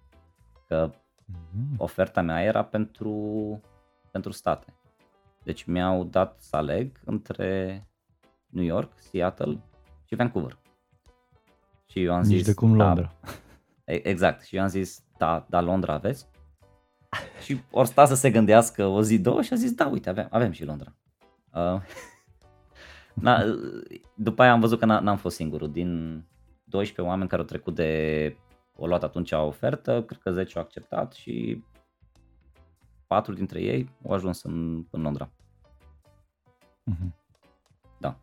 [0.67, 1.77] Că uh-huh.
[1.77, 3.61] oferta mea era pentru,
[4.11, 4.75] pentru state.
[5.43, 7.83] Deci mi-au dat să aleg între
[8.47, 9.61] New York, Seattle
[10.05, 10.59] și Vancouver.
[11.87, 13.13] Și eu am Nici zis, de cum da, Londra.
[13.85, 14.45] Exact.
[14.45, 16.27] Și eu am zis, da, da, Londra aveți?
[17.45, 20.29] și ori sta să se gândească o zi, două și a zis, da, uite, avem,
[20.31, 20.95] avem și Londra.
[21.53, 21.81] Uh,
[23.25, 23.43] na,
[24.15, 25.73] după aia am văzut că n-am fost singurul.
[25.73, 26.23] Din
[26.65, 28.37] 12 oameni care au trecut de
[28.77, 31.65] o luat atunci o ofertă, cred că 10 au acceptat și
[33.07, 35.31] patru dintre ei au ajuns în, în Londra.
[36.91, 37.11] Mm-hmm.
[37.99, 38.19] Da.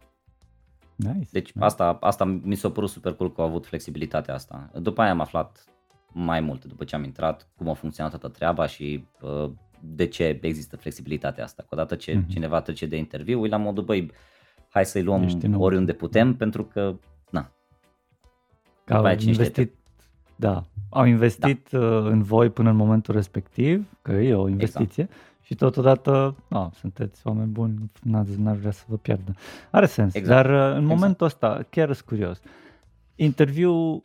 [0.95, 1.65] Nice, deci nice.
[1.65, 4.69] Asta, asta mi s-a părut super cool că au avut flexibilitatea asta.
[4.79, 5.65] După aia am aflat
[6.13, 10.39] mai multe după ce am intrat, cum a funcționat toată treaba și uh, de ce
[10.41, 11.63] există flexibilitatea asta.
[11.63, 12.27] Că odată ce mm-hmm.
[12.27, 14.11] cineva trece de interviu, e la modul, băi,
[14.69, 16.95] hai să-i luăm oriunde putem, pentru că,
[17.29, 17.51] na,
[18.83, 19.73] Ca au investit,
[20.35, 21.79] da, au investit da.
[21.79, 26.69] Uh, în voi până în momentul respectiv, că e o investiție, exact și totodată, no,
[26.73, 29.33] sunteți oameni buni, n-ar vrea să vă pierdă.
[29.71, 30.47] Are sens, exact.
[30.47, 31.43] dar uh, în momentul exact.
[31.43, 32.41] ăsta, chiar sunt curios,
[33.15, 34.01] interviu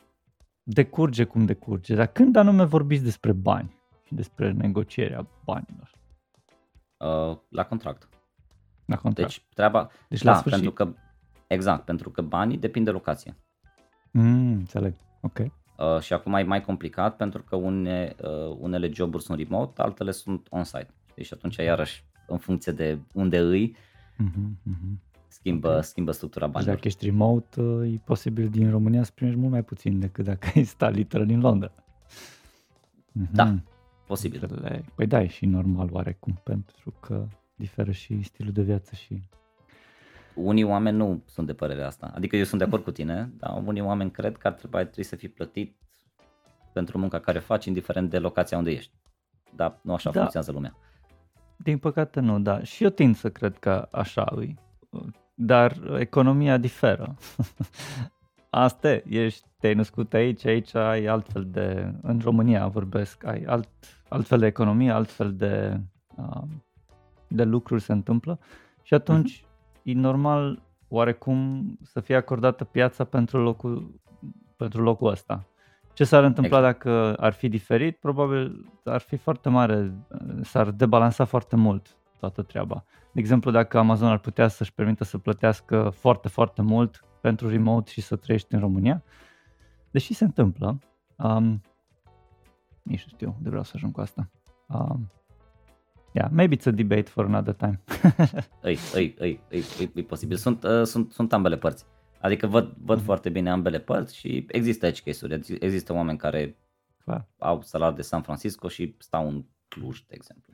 [0.62, 5.90] decurge cum decurge, dar când anume vorbiți despre bani și despre negocierea banilor?
[6.96, 8.08] Uh, la contract.
[8.84, 9.28] La contract.
[9.28, 10.62] Deci treaba, deci da, la sfârșit.
[10.62, 10.94] pentru că,
[11.46, 13.36] exact, pentru că banii depind de locație.
[14.10, 15.38] Mm, înțeleg, ok.
[15.38, 20.10] Uh, și acum e mai complicat pentru că une, uh, unele joburi sunt remote, altele
[20.10, 20.92] sunt on-site.
[21.22, 23.76] Și atunci iarăși în funcție de unde îi,
[24.24, 24.68] uh-huh,
[25.28, 25.82] schimbă, okay.
[25.82, 26.74] schimbă structura banilor.
[26.74, 27.60] Dacă ești remote,
[27.92, 31.40] e posibil din România să primești mult mai puțin decât dacă ai stat literal din
[31.40, 31.70] Londra.
[31.70, 33.30] Uh-huh.
[33.32, 33.54] Da,
[34.06, 34.82] posibil.
[34.94, 39.22] Păi da, e și normal oarecum, pentru că diferă și stilul de viață și...
[40.34, 42.12] Unii oameni nu sunt de părerea asta.
[42.14, 45.02] Adică eu sunt de acord cu tine, dar unii oameni cred că ar trebui, trebui
[45.02, 45.76] să fii plătit
[46.72, 48.92] pentru munca care faci, indiferent de locația unde ești.
[49.56, 50.18] Dar nu așa da.
[50.18, 50.76] funcționează lumea.
[51.58, 52.62] Din păcate nu, da.
[52.62, 54.58] Și eu tind să cred că așa îi.
[55.34, 57.14] Dar economia diferă.
[58.50, 63.68] asta e, ești, te-ai născut aici, aici ai altfel de, în România vorbesc, ai alt,
[64.08, 65.80] altfel de economie, altfel de,
[66.16, 66.42] uh,
[67.28, 68.38] de lucruri se întâmplă
[68.82, 69.82] și atunci uh-huh.
[69.82, 74.00] e normal oarecum să fie acordată piața pentru locul,
[74.56, 75.46] pentru locul ăsta.
[75.98, 76.84] Ce s-ar întâmpla exact.
[76.84, 77.96] dacă ar fi diferit?
[77.96, 79.92] Probabil ar fi foarte mare,
[80.42, 82.84] s-ar debalansa foarte mult toată treaba.
[83.12, 87.90] De exemplu, dacă Amazon ar putea să-și permită să plătească foarte, foarte mult pentru remote
[87.90, 89.02] și să trăiești în România,
[89.90, 90.78] deși se întâmplă,
[91.16, 91.62] um,
[92.82, 94.30] nici nu știu de vreau să ajung cu asta.
[94.66, 95.10] Um,
[96.12, 97.80] yeah, maybe it's a debate for another time.
[98.62, 100.36] ei, ei, ei, ei, ei, e posibil.
[100.36, 101.86] Sunt, uh, sunt, sunt ambele părți.
[102.20, 103.04] Adică văd, văd mm-hmm.
[103.04, 105.40] foarte bine ambele părți și există aici case-uri.
[105.60, 106.56] Există oameni care
[107.04, 107.26] Clar.
[107.38, 110.52] au salar de San Francisco și stau în Cluj, de exemplu.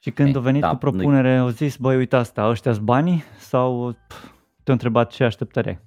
[0.00, 3.22] Și când Ei, a venit da, cu propunere, au zis, băi, uite asta, ăștia banii
[3.38, 3.90] sau
[4.62, 5.78] te-au întrebat ce așteptări ai?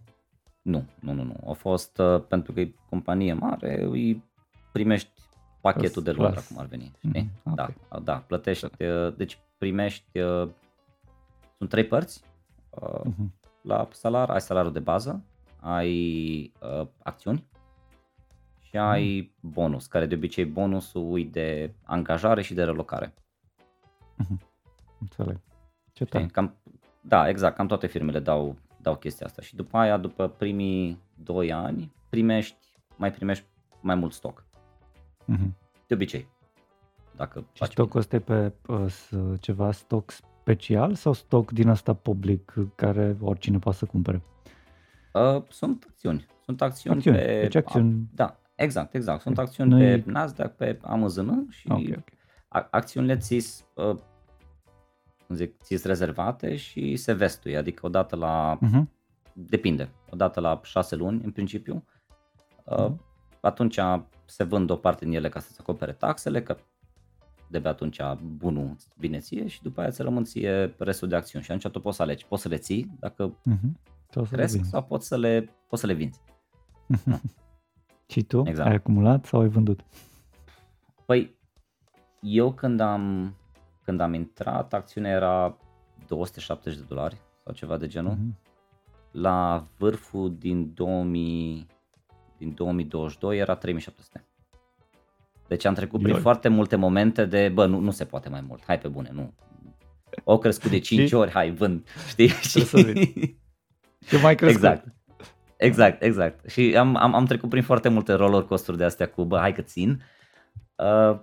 [0.61, 1.49] Nu, nu, nu, nu.
[1.49, 4.23] A fost uh, pentru că e companie mare, îi
[4.71, 5.09] primești
[5.61, 6.91] pachetul de Londra, cum ar veni.
[6.97, 7.29] Știi?
[7.43, 7.75] Mm, okay.
[7.89, 10.49] Da, da, plătești, uh, deci primești, uh,
[11.57, 12.23] sunt trei părți
[12.69, 13.39] uh, mm-hmm.
[13.61, 15.23] La salar, ai salariul de bază,
[15.59, 17.47] ai uh, acțiuni
[18.59, 19.49] și ai mm.
[19.51, 23.13] bonus, care de obicei bonusul e de angajare și de relocare.
[24.23, 24.47] Mm-hmm.
[24.99, 25.39] Înțeleg.
[25.93, 26.25] Ce tare.
[26.25, 26.55] Cam,
[27.01, 31.51] da, exact, cam toate firmele dau, dau chestia asta și după aia, după primii 2
[31.51, 32.57] ani, primești,
[32.95, 33.45] mai primești
[33.81, 34.45] mai mult stoc.
[35.31, 35.51] Mm-hmm.
[35.87, 36.27] De obicei.
[37.15, 38.93] Dacă și stocul ăsta e pe uh,
[39.39, 40.11] ceva stoc
[40.49, 44.21] special sau stoc din asta public care oricine poate să cumpere?
[45.13, 46.27] Uh, sunt acțiuni.
[46.45, 47.17] Sunt acțiuni, acțiuni.
[47.17, 47.39] pe...
[47.41, 47.91] Deci acțiuni.
[47.91, 49.21] A, da, exact, exact.
[49.21, 50.01] Sunt acțiuni Noi...
[50.01, 52.67] pe Nasdaq, pe Amazon și okay, okay.
[52.71, 53.95] acțiunile ți uh,
[55.27, 58.83] zic, ți rezervate și se vestuie, adică odată la, uh-huh.
[59.33, 61.85] depinde, odată la șase luni în principiu,
[62.65, 62.91] uh-huh.
[63.41, 63.79] atunci
[64.25, 66.57] se vând o parte din ele ca să-ți acopere taxele, că
[67.49, 71.45] de pe atunci bunul vine ție și după aia ți rămân ție restul de acțiuni
[71.45, 73.71] și atunci tu poți să alegi, poți să le ții dacă uh-huh.
[74.09, 76.19] sau cresc le sau poți să le, poți să le vinzi.
[76.93, 77.19] Uh-huh.
[78.11, 78.69] și tu exact.
[78.69, 79.79] ai acumulat sau ai vândut?
[81.05, 81.37] Păi
[82.21, 83.33] eu când am
[83.89, 85.57] când am intrat, acțiunea era
[86.07, 88.15] 270 de dolari sau ceva de genul.
[88.15, 88.47] Mm-hmm.
[89.11, 91.67] La vârful din 2000,
[92.37, 94.28] din 2022 era 3700.
[95.49, 98.63] Deci am trecut prin foarte multe momente de, bă, nu, nu se poate mai mult,
[98.65, 99.33] hai pe bune, nu.
[100.23, 102.27] O crescut de 5 ori, hai, vând, știi?
[102.49, 102.65] Și...
[104.07, 104.63] Ce mai crescut.
[104.63, 104.87] Exact.
[105.57, 106.49] Exact, exact.
[106.49, 109.53] Și am, am, am trecut prin foarte multe roller coaster de astea cu, bă, hai
[109.53, 110.01] că țin.
[110.75, 111.19] Uh,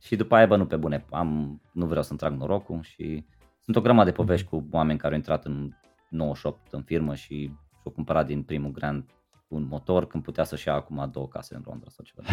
[0.00, 3.24] și după aia, bă, nu pe bune, am, nu vreau să-mi trag norocul și
[3.60, 5.70] sunt o grămadă de povești cu oameni care au intrat în
[6.08, 7.34] 98 în firmă și
[7.80, 9.10] și-au cumpărat din primul grant
[9.48, 12.28] un motor când putea să-și ia acum două case în Londra sau ceva.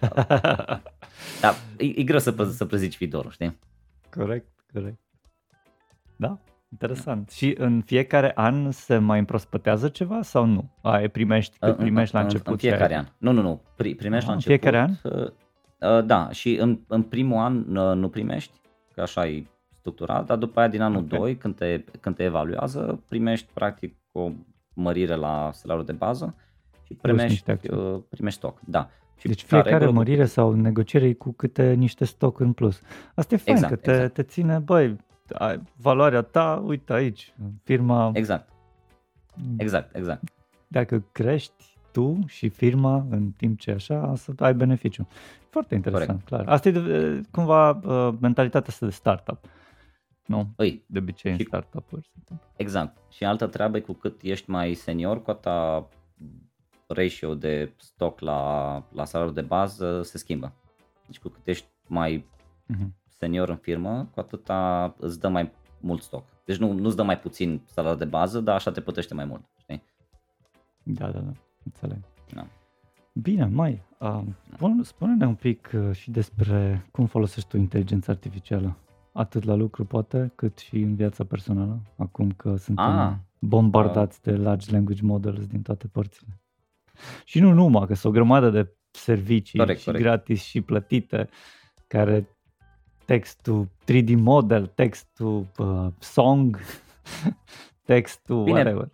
[1.40, 3.58] Dar e, e greu să, să prezici viitorul, știi?
[4.10, 4.98] Corect, corect.
[6.16, 6.38] Da,
[6.70, 7.26] interesant.
[7.26, 7.34] Da.
[7.34, 10.70] Și în fiecare an se mai împrospătează ceva sau nu?
[10.82, 12.52] Ai primești, cât primești în, la început?
[12.52, 13.06] În fiecare an.
[13.18, 13.62] Nu, nu, nu.
[13.76, 14.34] Primești Aha, la început.
[14.34, 14.90] În fiecare an?
[15.02, 15.32] Uh,
[15.84, 18.60] Uh, da, și în, în primul an uh, nu primești,
[18.94, 21.18] că așa e structurat, dar după aia din anul okay.
[21.18, 24.30] 2, când te, când te evaluează, primești practic o
[24.74, 26.34] mărire la salariul de bază
[26.82, 28.60] și primești, uh, primești stoc.
[28.66, 28.90] Da.
[29.16, 32.80] Și deci fiecare regulă, mărire sau negociere cu câte niște stoc în plus.
[33.14, 34.14] Asta e fain, exact, că te, exact.
[34.14, 34.96] te ține, băi,
[35.76, 38.10] valoarea ta, uite aici, firma...
[38.14, 38.48] Exact.
[39.56, 40.22] Exact, exact.
[40.68, 45.08] Dacă crești, tu și firma în timp ce așa să ai beneficiu.
[45.50, 46.26] Foarte interesant, Corect.
[46.28, 46.54] clar.
[46.54, 49.38] Asta e cumva uh, mentalitatea asta de startup.
[50.26, 52.10] Nu, Ui, de obicei și, în startup-uri.
[52.56, 52.96] Exact.
[53.10, 55.88] Și altă treabă cu cât ești mai senior, cu atâta
[56.86, 60.52] ratio de stock la, la salariul de bază se schimbă.
[61.06, 62.26] Deci cu cât ești mai
[62.72, 62.88] uh-huh.
[63.08, 66.24] senior în firmă, cu atâta îți dă mai mult stock.
[66.44, 69.24] Deci nu, nu îți dă mai puțin salariul de bază, dar așa te plătește mai
[69.24, 69.44] mult.
[69.56, 69.82] Știi?
[70.82, 71.32] Da, da, da.
[71.64, 71.98] Înțeleg.
[72.34, 72.46] Da.
[73.12, 74.22] Bine, mai, uh,
[74.82, 78.76] spune-ne un pic uh, și despre cum folosești tu inteligența artificială,
[79.12, 84.32] atât la lucru poate, cât și în viața personală, acum că suntem ah, bombardați uh,
[84.32, 86.40] de large language models din toate părțile.
[87.24, 90.04] Și nu numai, că sunt o grămadă de servicii corect, și corect.
[90.04, 91.28] gratis și plătite,
[91.86, 92.28] care
[93.04, 96.58] textul 3D model, textul uh, song,
[97.86, 98.88] textul Bine, whatever.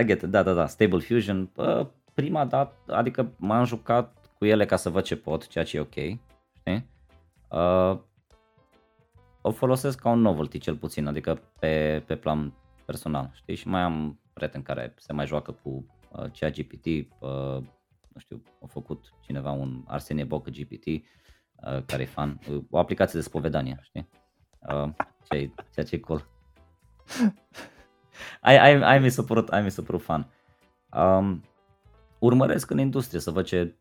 [0.00, 4.44] I get it, da, da, da, Stable Fusion, uh, prima dată, adică m-am jucat cu
[4.44, 6.20] ele ca să văd ce pot, ceea ce e ok,
[6.52, 6.88] știi?
[7.48, 7.98] Uh,
[9.40, 12.52] o folosesc ca un novelty cel puțin, adică pe, pe plan
[12.84, 13.54] personal, știi?
[13.54, 15.86] Și mai am prieten care se mai joacă cu
[16.16, 17.62] uh, ChatGPT, uh,
[18.12, 21.02] nu știu, a făcut cineva un Arsenie Bocă GPT, uh,
[21.86, 24.08] care e fan, uh, o aplicație de spovedanie, știi?
[24.68, 24.88] Uh,
[25.30, 26.28] ce, ceea ce e cool.
[28.40, 30.30] ai, ai, ai mi s-a părut, ai mi s-a părut fan.
[30.92, 31.44] Um,
[32.18, 33.76] urmăresc în industrie să văd ce,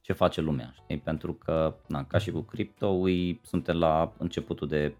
[0.00, 0.98] ce face lumea, știi?
[0.98, 4.96] Pentru că, na, ca și cu cripto, ui, suntem la începutul de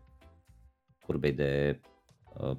[1.06, 1.80] curbei de,
[2.40, 2.56] uh,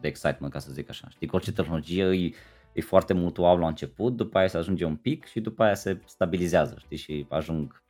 [0.00, 1.08] de excitement, ca să zic așa.
[1.08, 2.34] Știi, cu orice tehnologie e,
[2.72, 5.74] e foarte mult wow la început, după aia se ajunge un pic și după aia
[5.74, 7.82] se stabilizează, știi, și ajung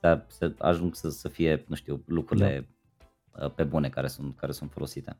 [0.00, 2.68] să, să ajung să, să fie, nu știu, lucrurile
[3.32, 3.44] da.
[3.44, 5.16] Uh, pe bune care sunt, care sunt folosite.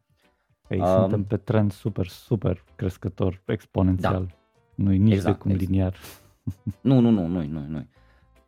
[0.68, 4.26] Ei, um, suntem pe trend super, super crescător, exponențial.
[4.26, 4.34] Da.
[4.74, 5.70] Nu-i nici exact, de cum exact.
[5.70, 5.96] liniar.
[6.80, 7.86] Nu, nu, nu, nu, nu, nu.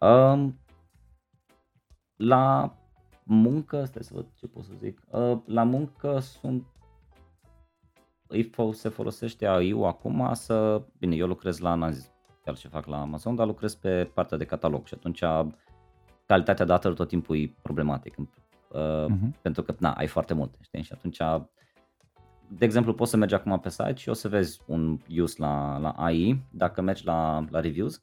[0.08, 0.58] Um,
[2.16, 2.76] la
[3.22, 6.66] muncă, stai să văd ce pot să zic, uh, la muncă sunt
[8.72, 12.10] se folosește AI-ul acum să, bine, eu lucrez la, n zis
[12.44, 15.22] chiar ce fac la Amazon, dar lucrez pe partea de catalog și atunci
[16.26, 18.26] calitatea datelor tot timpul e problematic, uh,
[19.04, 19.42] uh-huh.
[19.42, 21.18] pentru că, na, ai foarte multe, știi, și atunci
[22.48, 25.78] de exemplu, poți să mergi acum pe site și o să vezi un use la,
[25.78, 28.02] la AI, dacă mergi la, la reviews,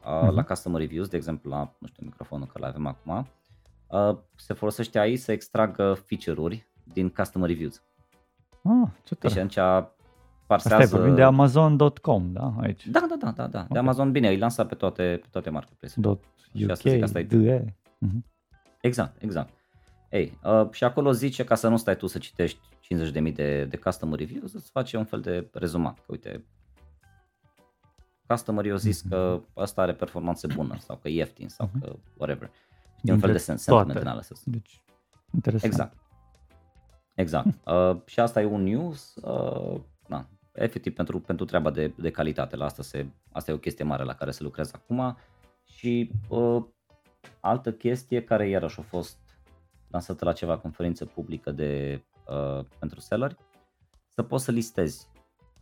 [0.00, 0.30] uh-huh.
[0.30, 3.26] la customer reviews, de exemplu, la, nu știu, microfonul care l avem acum,
[3.86, 7.82] uh, se folosește AI să extragă feature-uri din customer reviews.
[8.62, 9.34] Ah, ce tare.
[9.34, 9.88] Deci atunci
[10.46, 10.96] parsează...
[10.96, 12.54] Asta e de Amazon.com, da?
[12.60, 12.86] Aici.
[12.86, 13.58] Da, da, da, da, da.
[13.58, 13.68] Okay.
[13.70, 16.20] de Amazon, bine, îi lansa pe toate, pe toate marketplace-urile.
[16.64, 17.26] .uk, asta e...
[17.26, 18.22] Uh-huh.
[18.80, 19.52] Exact, exact.
[20.10, 22.58] Ei, uh, și acolo zice ca să nu stai tu să citești
[22.94, 25.94] 50.000 de, de customer reviews, îți face un fel de rezumat.
[25.94, 26.44] Că, uite,
[28.26, 31.80] customer eu zis că ăsta are performanță bună sau că e ieftin sau uh-huh.
[31.80, 32.50] că whatever.
[33.02, 34.42] E un fel de sentiment analysis.
[34.44, 34.82] Deci,
[35.34, 35.72] interesant.
[35.72, 35.96] Exact.
[37.14, 37.46] Exact.
[37.66, 42.56] Uh, și asta e un news, uh, na, efectiv pentru, pentru treaba de, de calitate.
[42.56, 45.16] La asta, se, asta e o chestie mare la care se lucrează acum.
[45.64, 46.64] Și uh,
[47.40, 49.18] altă chestie care iarăși a fost
[49.90, 53.36] lansată la ceva conferință publică de, uh, pentru selleri,
[54.08, 55.08] să poți să listezi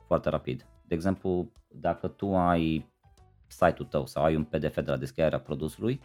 [0.07, 0.66] foarte rapid.
[0.86, 2.92] De exemplu, dacă tu ai
[3.46, 6.01] site-ul tău sau ai un PDF de la descrierea produsului,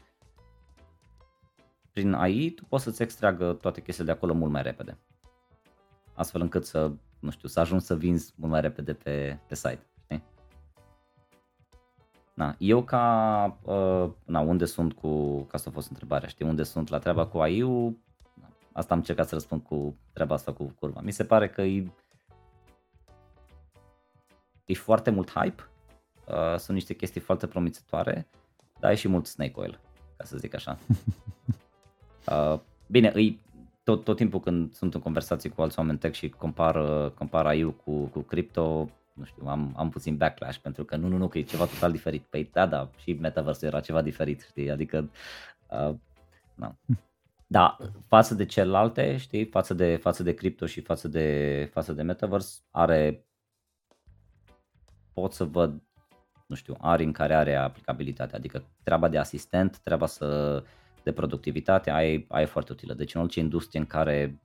[1.91, 4.97] prin AI tu poți să-ți extragă toate chestiile de acolo mult mai repede.
[6.15, 9.85] Astfel încât să, nu știu, să ajungi să vinzi mult mai repede pe, pe site.
[10.03, 10.23] Știi?
[12.33, 16.63] Na, eu ca, uh, na, unde sunt cu, ca să a fost întrebarea, știi, unde
[16.63, 18.03] sunt la treaba cu AI-ul,
[18.75, 21.01] Asta am încercat să răspund cu treaba asta cu curva.
[21.01, 21.91] Mi se pare că e,
[24.65, 25.69] e foarte mult hype,
[26.27, 28.27] uh, sunt niște chestii foarte promițătoare,
[28.79, 29.79] dar e și mult snake oil,
[30.17, 30.77] ca să zic așa.
[32.31, 33.39] Uh, bine, îi,
[33.85, 37.75] tot, tot timpul când sunt în conversații cu alți oameni tech și compar, compar AI
[37.83, 41.37] cu, cu cripto, nu știu, am, am puțin backlash pentru că nu, nu, nu, că
[41.37, 42.23] e ceva total diferit.
[42.23, 45.09] Păi da, da, și metaversul era ceva diferit, știi, adică,
[45.69, 45.95] uh,
[46.55, 46.75] na.
[47.47, 47.77] Da,
[48.07, 52.59] față de celelalte, știi, față de, față de cripto și față de, față de metaverse,
[52.71, 53.25] are,
[55.13, 55.81] pot să văd,
[56.45, 60.63] nu știu, are în care are aplicabilitate, adică treaba de asistent, treaba să,
[61.05, 62.93] de productivitate, ai, ai foarte utilă.
[62.93, 64.41] Deci în orice industrie în care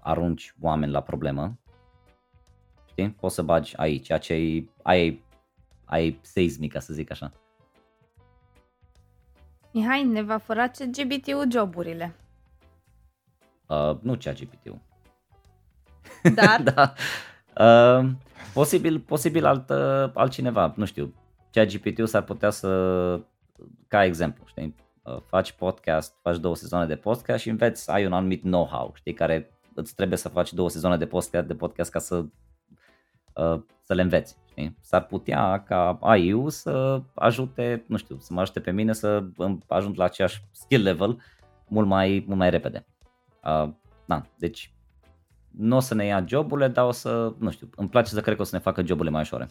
[0.00, 1.58] arunci oameni la problemă,
[2.88, 5.24] știi, poți să bagi aici, ceea ce ai, ai,
[5.84, 7.30] ai seismic, ca să zic așa.
[9.72, 12.14] Mihai, ne va fura CGBT-ul joburile.
[13.66, 14.78] Uh, nu CGBT-ul.
[16.34, 16.62] Dar?
[16.74, 16.92] da.
[17.64, 18.10] Uh,
[18.52, 21.14] posibil, posibil alt, uh, altcineva, nu știu.
[21.50, 23.20] CGPT-ul s-ar putea să,
[23.88, 24.85] ca exemplu, știi, uh,
[25.26, 29.50] faci podcast, faci două sezoane de podcast și înveți, ai un anumit know-how, știi, care
[29.74, 32.16] îți trebuie să faci două sezoane de podcast, de podcast ca să,
[33.34, 34.36] uh, să le înveți.
[34.48, 34.76] Știi?
[34.80, 39.24] S-ar putea ca AI-ul să ajute, nu știu, să mă ajute pe mine să
[39.66, 41.18] ajung la aceeași skill level
[41.68, 42.86] mult mai, mult mai repede.
[43.44, 43.70] Uh,
[44.06, 44.74] da, deci
[45.50, 48.36] nu o să ne ia joburile, dar o să, nu știu, îmi place să cred
[48.36, 49.50] că o să ne facă joburile mai ușoare.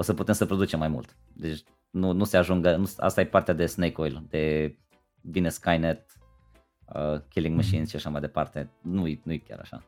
[0.00, 1.16] O să putem să producem mai mult.
[1.32, 4.76] Deci nu, nu se ajungă, nu, asta e partea de snake oil, de
[5.20, 6.18] vine Skynet,
[6.94, 8.70] uh, Killing Machines și așa mai departe.
[8.82, 9.82] Nu e chiar așa.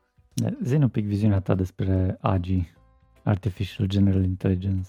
[0.63, 2.73] Zi un pic viziunea ta despre AGI,
[3.23, 4.89] Artificial General Intelligence.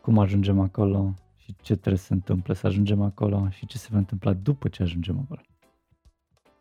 [0.00, 3.88] Cum ajungem acolo și ce trebuie să se întâmple să ajungem acolo și ce se
[3.90, 5.40] va întâmpla după ce ajungem acolo.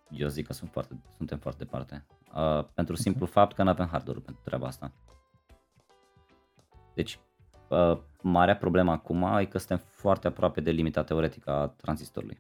[0.10, 2.06] Eu zic că sunt foarte, suntem foarte departe.
[2.10, 2.96] Uh, pentru okay.
[2.96, 4.94] simplu fapt că nu avem hardware pentru treaba asta.
[6.94, 7.20] Deci,
[7.70, 12.38] uh, marea problemă acum e că suntem foarte aproape de limita teoretică a tranzistorului.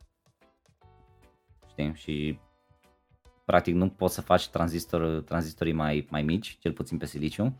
[1.69, 1.91] Știi?
[1.95, 2.39] Și
[3.45, 7.55] practic nu poți să faci tranzistor, tranzistorii mai, mai mici, cel puțin pe siliciu,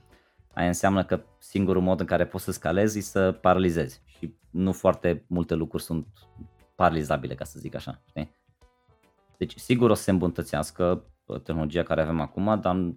[0.54, 4.72] aia înseamnă că singurul mod în care poți să scalezi e să paralizezi și nu
[4.72, 6.08] foarte multe lucruri sunt
[6.76, 8.02] paralizabile, ca să zic așa.
[8.06, 8.38] Știi?
[9.38, 12.94] Deci sigur o să se îmbunătățească uh, tehnologia care avem acum, dar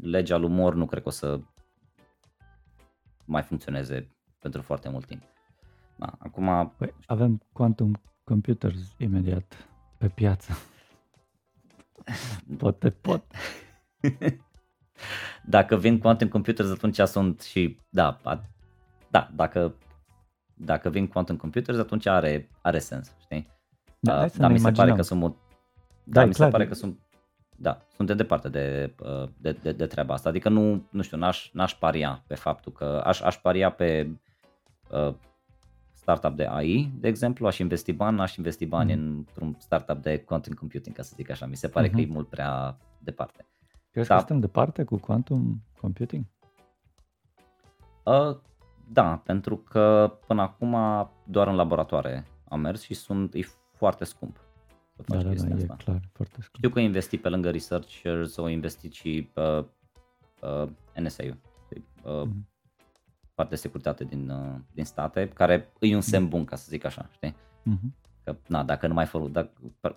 [0.00, 1.40] legea lui Moore nu cred că o să
[3.26, 5.22] mai funcționeze pentru foarte mult timp.
[5.96, 6.74] Da, acum...
[6.76, 10.52] Păi, avem quantum computers imediat pe piață.
[12.58, 13.24] Poate pot.
[15.44, 18.20] dacă vin quantum computers, atunci sunt și, da,
[19.10, 19.74] da, dacă,
[20.54, 23.54] dacă vin quantum computers, atunci are, are sens, știi?
[24.00, 25.30] Da, uh, da mi se pare că sunt, da,
[26.04, 26.48] da mi clar.
[26.48, 27.00] se pare că sunt,
[27.58, 31.16] da, sunt de departe de, uh, de, de, de treaba asta, adică nu, nu știu,
[31.16, 34.10] n-aș, n-aș paria pe faptul că, aș, aș paria pe
[34.90, 35.14] uh,
[35.92, 39.00] startup de AI, de exemplu, aș investi bani, aș investi bani mm.
[39.00, 41.46] într-un startup de quantum computing, ca să zic așa.
[41.46, 41.92] Mi se pare mm-hmm.
[41.92, 42.12] că e mhm.
[42.12, 43.46] mult prea departe.
[43.90, 44.14] Crezi da.
[44.14, 46.24] că suntem departe cu quantum computing?
[48.04, 48.36] Uh,
[48.92, 50.76] da, pentru că până acum
[51.24, 53.40] doar în laboratoare am mers și sunt, e
[53.72, 54.45] foarte scump.
[54.96, 55.72] Să faci da, da, da, asta.
[55.72, 56.56] e clar, foarte scump.
[56.56, 59.64] Știu că investi pe lângă researchers, au investit și uh,
[60.40, 61.38] uh, NSA-ul.
[62.02, 62.54] Uh, mm-hmm
[63.36, 66.84] parte de securitate din, uh, din state, care e un semn bun, ca să zic
[66.84, 67.34] așa, știi?
[67.34, 68.04] Uh-huh.
[68.24, 69.50] Că, na, dacă nu mai for, dacă,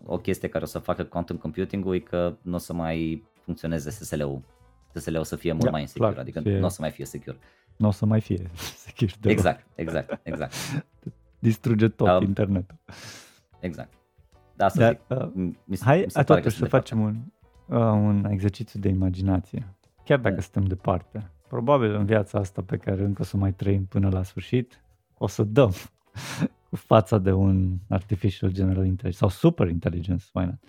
[0.05, 3.89] o chestie care o să facă quantum computing-ul e că nu o să mai funcționeze
[3.89, 4.41] SSL-ul.
[4.93, 6.59] SSL-ul o să fie mult da, mai insecure, clar, adică fie...
[6.59, 7.37] nu o să mai fie secure.
[7.75, 8.49] Nu o să mai fie
[8.85, 9.13] secure.
[9.19, 10.53] De exact, exact, exact.
[11.39, 12.77] Distruge tot um, internetul.
[13.59, 13.93] Exact.
[14.59, 17.15] Da, să Dar, zic, uh, mi, mi hai mi se atunci să facem un,
[17.65, 19.75] uh, un exercițiu de imaginație.
[20.03, 20.41] Chiar dacă mm.
[20.41, 24.23] suntem departe probabil în viața asta pe care încă o să mai trăim până la
[24.23, 24.83] sfârșit,
[25.17, 25.71] o să dăm
[26.69, 30.59] cu fața de un artificial general intelligence sau super intelligence, why not?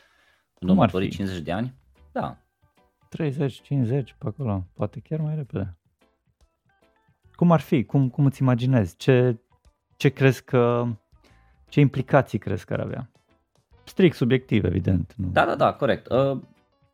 [0.59, 1.75] În următorii 50 de ani?
[2.13, 2.39] Da.
[3.09, 5.77] 30, 50, pe acolo, poate chiar mai repede.
[7.33, 7.85] Cum ar fi?
[7.85, 8.97] Cum, cum îți imaginezi?
[8.97, 9.39] Ce,
[9.97, 10.87] ce crezi că,
[11.69, 13.11] ce implicații crezi că ar avea?
[13.85, 15.15] Strict subiectiv, evident.
[15.17, 15.29] Nu?
[15.33, 16.09] Da, da, da, corect.
[16.09, 16.39] Uh,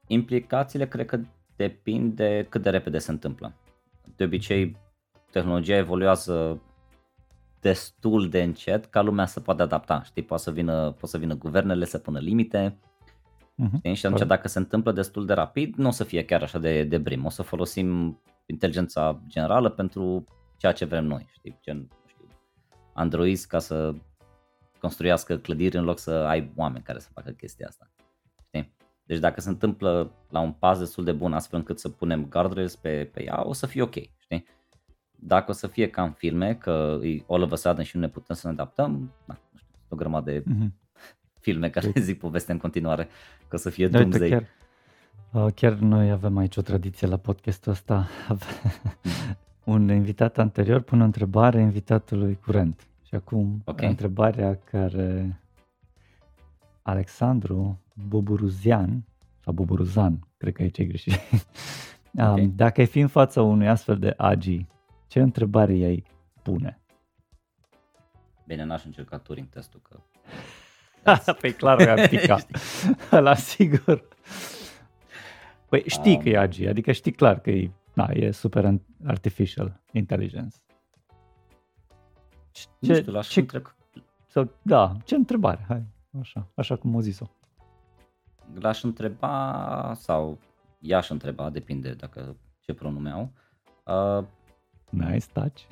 [0.07, 1.21] implicațiile cred că
[1.57, 3.55] depind de cât de repede se întâmplă
[4.17, 4.77] de obicei
[5.31, 6.63] tehnologia evoluează
[7.61, 11.35] destul de încet ca lumea să poată adapta, știi, poate să vină, poate să vină
[11.35, 12.79] guvernele să pună limite,
[13.63, 13.93] uh-huh.
[13.93, 16.85] și atunci dacă se întâmplă destul de rapid, nu o să fie chiar așa de,
[16.85, 20.25] de brim, o să folosim inteligența generală pentru
[20.57, 22.29] ceea ce vrem noi, știi, gen, nu știu,
[22.93, 23.95] Android ca să
[24.87, 27.91] construiască clădiri în loc să ai oameni care să facă chestia asta.
[29.07, 32.77] Deci dacă se întâmplă la un pas destul de bun astfel încât să punem guardrails
[32.77, 34.47] pe, pe ea, o să fie ok, știi?
[35.19, 38.03] Dacă o să fie ca în filme, că e all of a sudden și nu
[38.03, 40.71] ne putem să ne adaptăm, da, nu știu, o grămadă de mm-hmm.
[41.47, 43.09] filme care deci- zic poveste în continuare,
[43.49, 44.29] că o să fie Doomsday.
[44.29, 44.47] Chiar,
[45.33, 48.09] uh, chiar noi avem aici o tradiție la podcastul ăsta.
[49.65, 52.87] un invitat anterior pune o întrebare invitatului curent.
[53.07, 53.89] Și acum okay.
[53.89, 55.41] întrebarea care
[56.83, 59.05] Alexandru Boburuzian,
[59.41, 61.12] sau Boburuzan, cred că aici e greșit.
[62.19, 62.53] Okay.
[62.55, 64.66] Dacă ai fi în fața unui astfel de agi,
[65.07, 66.05] ce întrebare i-ai
[66.43, 66.81] pune?
[68.47, 70.01] Bine, n-aș încerca Turing testul, că...
[71.41, 72.39] păi clar mi-ar pica.
[73.11, 74.09] La sigur.
[75.69, 78.74] Păi știi um, că e agi, adică știi clar că e, na, e super
[79.05, 80.57] artificial intelligence.
[82.81, 83.74] Ce, nu știu, l-aș ce, întreb.
[84.27, 85.65] Sau, da, ce întrebare?
[85.69, 85.83] Hai,
[86.20, 87.31] așa, așa cum o zis-o
[88.55, 90.39] l-aș întreba sau
[90.78, 93.33] i-aș întreba, depinde dacă ce pronume au.
[94.19, 94.27] Uh,
[94.91, 95.61] nice touch.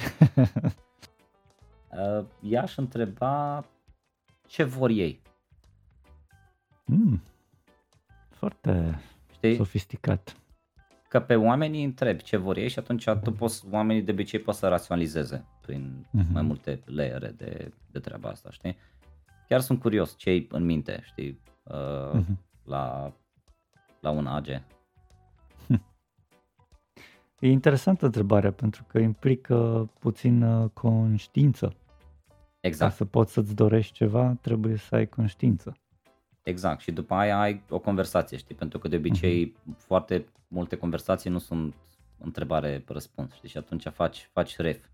[1.90, 3.64] uh, i-aș întreba
[4.46, 5.22] ce vor ei.
[6.84, 7.22] Mm,
[8.30, 9.00] foarte
[9.32, 9.56] Știi?
[9.56, 10.36] sofisticat.
[11.14, 14.54] Că pe oamenii întreb ce vor ei și atunci tu poți, oamenii de obicei pot
[14.54, 16.32] să raționalizeze prin uh-huh.
[16.32, 18.76] mai multe layere de, de treaba asta, știi?
[19.48, 21.40] Chiar sunt curios ce în minte, știi?
[21.62, 23.12] Uh, uh-huh la,
[24.00, 24.46] la un AG?
[27.38, 31.76] E interesantă întrebarea pentru că implică puțin uh, conștiință.
[32.60, 32.90] Exact.
[32.90, 35.76] Ca să poți să-ți dorești ceva, trebuie să ai conștiință.
[36.44, 36.80] Exact.
[36.80, 38.54] Și după aia ai o conversație, știi?
[38.54, 39.76] Pentru că de obicei uh-huh.
[39.76, 41.74] foarte multe conversații nu sunt
[42.18, 43.48] întrebare-răspuns, știi?
[43.48, 44.84] Și atunci faci, faci ref.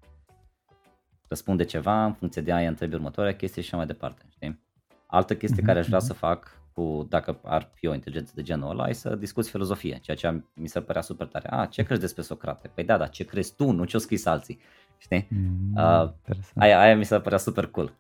[1.29, 4.61] Răspunde ceva, în funcție de aia întrebi următoarea chestie și așa mai departe, știi?
[5.07, 5.67] Altă chestie uh-huh.
[5.67, 8.95] care aș vrea să fac cu, dacă ar fi o inteligență de genul ăla, ai
[8.95, 11.49] să discuți filozofie, ceea ce mi se părea super tare.
[11.51, 12.69] A, ce crezi despre Socrate?
[12.69, 14.61] Păi da, dar ce crezi tu, nu ce-o scris alții,
[14.99, 15.29] știi?
[15.31, 16.11] Mm, uh,
[16.55, 17.99] aia, aia mi se părea super cool, știi?
[17.99, 18.00] Uh,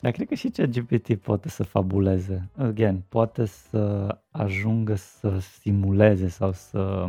[0.00, 2.48] dar cred că și ce GPT poate să fabuleze.
[2.56, 7.06] Again, poate să ajungă să simuleze sau să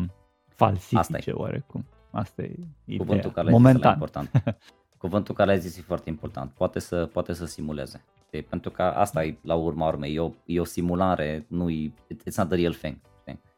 [0.47, 1.85] falsifice oarecum.
[2.11, 2.55] Asta e
[2.85, 2.97] ideea.
[2.97, 4.31] Cuvântul care ai zis ăla e important.
[4.97, 6.51] Cuvântul care ai zis e foarte important.
[6.51, 8.03] Poate să, poate să simuleze.
[8.29, 10.15] De, pentru că asta e la urma urmei.
[10.15, 12.97] E o, e o simulare, nu e, it's not the real thing.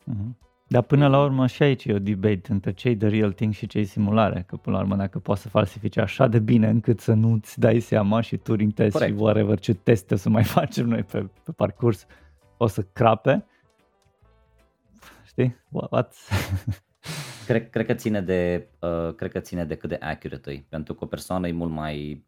[0.06, 0.45] Uh-huh.
[0.68, 3.68] Dar până la urmă și aici e o debate între cei de real thing și
[3.68, 7.14] cei simulare, că până la urmă dacă poți să falsifici așa de bine încât să
[7.14, 9.16] nu-ți dai seama și Turing test Correct.
[9.16, 12.06] și whatever ce teste o să mai facem noi pe, pe parcurs,
[12.58, 13.46] o să crape,
[15.26, 15.56] știi?
[15.70, 16.16] What?
[17.48, 20.94] cred, cred, că ține de, uh, cred că ține de cât de accurate e, pentru
[20.94, 22.26] că o persoană e mult mai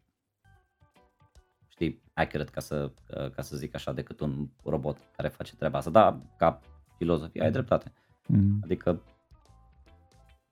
[1.68, 5.78] știi, accurate ca să, uh, ca să zic așa decât un robot care face treaba
[5.78, 5.90] asta.
[5.90, 6.60] Da, ca
[6.96, 7.92] filozofie ai dreptate.
[8.28, 8.60] Mm.
[8.62, 9.02] Adică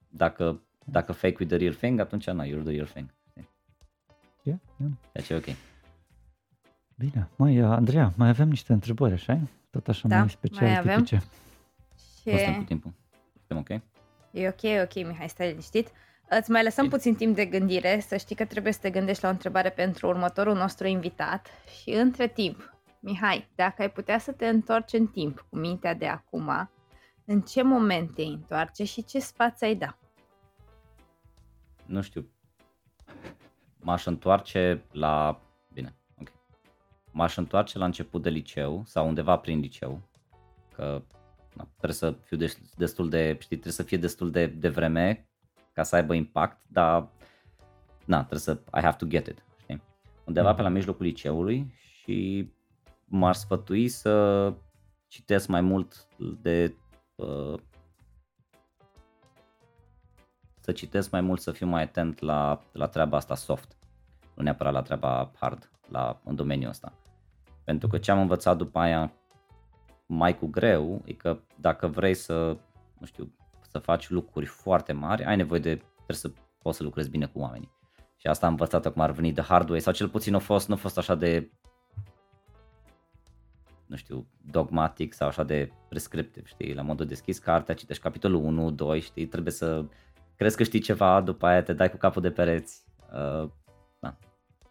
[0.08, 3.14] dacă, dacă fake with the real thing, atunci nu, you're the real thing.
[4.42, 4.92] Yeah, yeah.
[5.12, 5.56] Deci e ok.
[6.96, 9.40] Bine, mai Andreea, mai avem niște întrebări, așa
[9.70, 11.02] Tot așa da, mai special mai avem.
[11.02, 11.22] tipice.
[12.20, 12.56] Și...
[12.58, 12.92] cu timpul.
[13.46, 13.82] Suntem ok?
[14.30, 15.90] E ok, e ok, Mihai, stai liniștit.
[16.28, 19.28] Îți mai lăsăm puțin timp de gândire, să știi că trebuie să te gândești la
[19.28, 21.46] o întrebare pentru următorul nostru invitat
[21.80, 26.06] și între timp, Mihai, dacă ai putea să te întorci în timp cu mintea de
[26.06, 26.70] acum,
[27.26, 29.98] în ce moment te întoarce și ce sfat ai da?
[31.86, 32.28] Nu știu.
[33.80, 35.40] M-aș întoarce la...
[35.72, 36.32] Bine, ok.
[37.10, 40.00] M-aș întoarce la început de liceu sau undeva prin liceu,
[40.74, 41.02] că
[41.54, 42.36] na, trebuie să fiu
[42.76, 45.28] destul de, știi, trebuie să fie destul de, de vreme
[45.72, 47.08] ca să aibă impact, dar
[48.04, 49.82] na, trebuie să, I have to get it, știi?
[50.24, 52.48] Undeva pe la mijlocul liceului și
[53.04, 54.54] m-ar sfătui să
[55.06, 56.06] citesc mai mult
[56.40, 56.85] de uh,
[60.60, 63.76] să citesc mai mult, să fiu mai atent la, la treaba asta soft,
[64.34, 66.92] nu neapărat la treaba hard la, în domeniul ăsta.
[67.64, 69.12] Pentru că ce am învățat după aia
[70.06, 72.56] mai cu greu e că dacă vrei să,
[72.98, 76.30] nu știu, să faci lucruri foarte mari, ai nevoie de, trebuie să
[76.62, 77.74] poți să lucrezi bine cu oamenii.
[78.16, 80.40] Și asta am învățat acum ar veni de hard way, sau cel puțin nu a
[80.40, 81.50] fost, nu a fost așa de
[83.86, 88.70] nu știu, dogmatic sau așa de prescriptiv, știi, la modul deschis cartea, citești capitolul 1,
[88.70, 89.84] 2, știi, trebuie să
[90.36, 93.48] crezi că știi ceva, după aia te dai cu capul de pereți, uh,
[93.98, 94.16] na,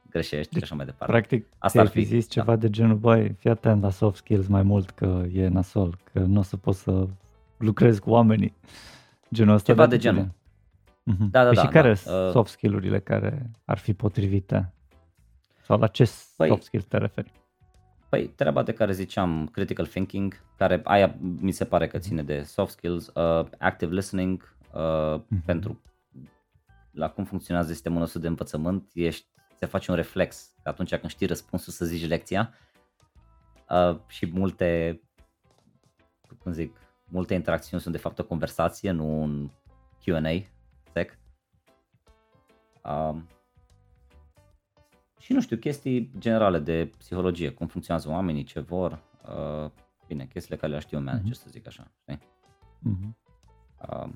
[0.09, 1.13] greșești deci, și așa mai departe.
[1.13, 2.41] Practic, Asta ar fi zis da.
[2.41, 6.19] ceva de genul, băi, fii atent la soft skills mai mult că e nasol, că
[6.19, 7.07] nu o să poți să
[7.57, 8.53] lucrezi cu oamenii.
[9.33, 10.25] Genul ăsta ceva de, de genul.
[10.25, 11.29] Uh-huh.
[11.31, 11.61] Da, da, păi da.
[11.61, 11.95] Și care da.
[11.95, 14.73] sunt uh, soft skill-urile care ar fi potrivite?
[15.61, 17.31] Sau la ce păi, soft skills te referi?
[18.15, 22.41] Păi treaba de care ziceam, critical thinking, care aia mi se pare că ține de
[22.43, 25.45] soft skills, uh, active listening, uh, mm-hmm.
[25.45, 25.81] pentru
[26.91, 29.27] la cum funcționează sistemul nostru de învățământ, ești,
[29.59, 32.53] se face un reflex că atunci când știi răspunsul să zici lecția
[33.69, 35.01] uh, și multe,
[36.39, 39.49] cum zic, multe interacțiuni sunt de fapt o conversație, nu un
[39.99, 40.45] Q&A
[40.93, 41.17] sec.
[42.83, 43.15] Uh,
[45.25, 49.69] și nu știu, chestii generale de psihologie, cum funcționează oamenii, ce vor, uh,
[50.07, 51.39] bine, chestiile care le știu manager, uh-huh.
[51.39, 52.19] să zic așa, știi?
[52.89, 53.09] Uh-huh.
[53.89, 54.09] Uh,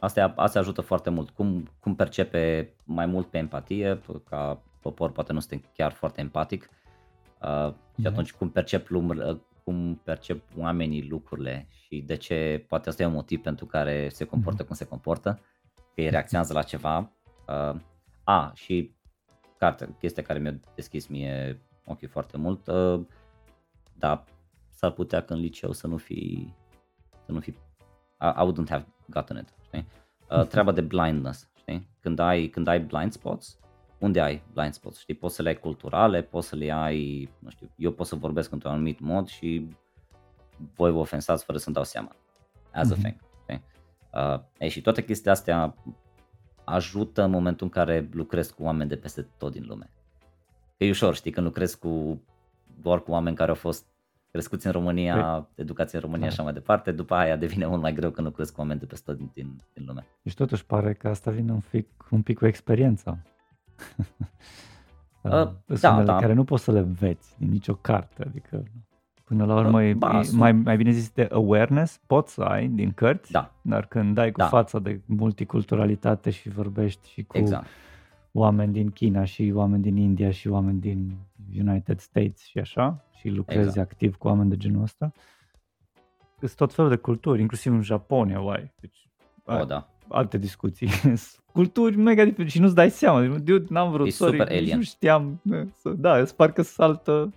[0.00, 1.30] astea, astea ajută foarte mult.
[1.30, 6.70] Cum, cum percepe mai mult pe empatie, ca popor poate nu suntem chiar foarte empatic,
[7.42, 8.06] uh, și uh-huh.
[8.06, 13.12] atunci cum percep, lum- cum percep oamenii lucrurile și de ce, poate asta e un
[13.12, 14.66] motiv pentru care se comportă uh-huh.
[14.66, 15.40] cum se comportă,
[15.94, 17.12] că ei reacționează la ceva.
[17.48, 17.80] Uh,
[18.24, 18.95] a, și
[19.58, 23.00] carte, chestia care mi-a deschis mie ochii foarte mult, uh,
[23.98, 24.24] dar
[24.68, 26.52] s-ar putea că în liceu să nu fi,
[27.24, 27.56] să nu fi, I,
[28.20, 29.86] I wouldn't have gotten it, știi?
[30.30, 31.88] Uh, treaba de blindness, știi?
[32.00, 33.58] Când ai, când ai blind spots,
[33.98, 35.14] unde ai blind spots, știi?
[35.14, 38.52] Poți să le ai culturale, poți să le ai, nu știu, eu pot să vorbesc
[38.52, 39.68] într-un anumit mod și
[40.74, 42.16] voi vă ofensați fără să-mi dau seama,
[42.72, 42.92] as mm-hmm.
[42.92, 43.00] a mhm.
[43.00, 43.62] thing, știi?
[44.14, 45.74] Uh, ei, și toate chestiile astea
[46.66, 49.90] ajută în momentul în care lucrezi cu oameni de peste tot din lume.
[50.76, 52.20] E ușor, știi, când lucrezi cu
[52.82, 53.86] doar cu oameni care au fost
[54.30, 56.30] crescuți în România, păi, educați în România da.
[56.30, 58.86] și așa mai departe, după aia devine mult mai greu când lucrezi cu oameni de
[58.86, 60.06] peste tot din, din, din lume.
[60.22, 63.18] Deci totuși pare că asta vine un pic, un pic cu experiența.
[65.22, 65.48] uh,
[65.80, 66.18] da, da.
[66.18, 68.62] care nu poți să le înveți din nicio carte, adică
[69.26, 72.92] Până la urmă, e, ba, mai, mai bine zis de awareness, poți să ai din
[72.92, 73.52] cărți, da.
[73.62, 74.46] dar când dai cu da.
[74.46, 77.66] fața de multiculturalitate și vorbești și cu exact.
[78.32, 81.16] oameni din China și oameni din India și oameni din
[81.58, 83.90] United States și așa, și lucrezi exact.
[83.90, 85.12] activ cu oameni de genul ăsta,
[86.38, 88.72] sunt tot felul de culturi, inclusiv în Japonia, uai.
[88.80, 89.08] Deci,
[89.44, 89.88] oh, da.
[90.08, 90.88] alte discuții.
[91.52, 93.20] culturi mega diferite și nu-ți dai seama.
[93.20, 94.76] Dude, n-am vrut, e sorry, super alien.
[94.76, 95.40] nu știam.
[95.96, 97.32] Da, îți parcă saltă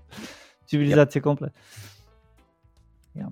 [0.69, 1.23] civilizație yep.
[1.23, 1.55] complet.
[3.11, 3.29] Yeah.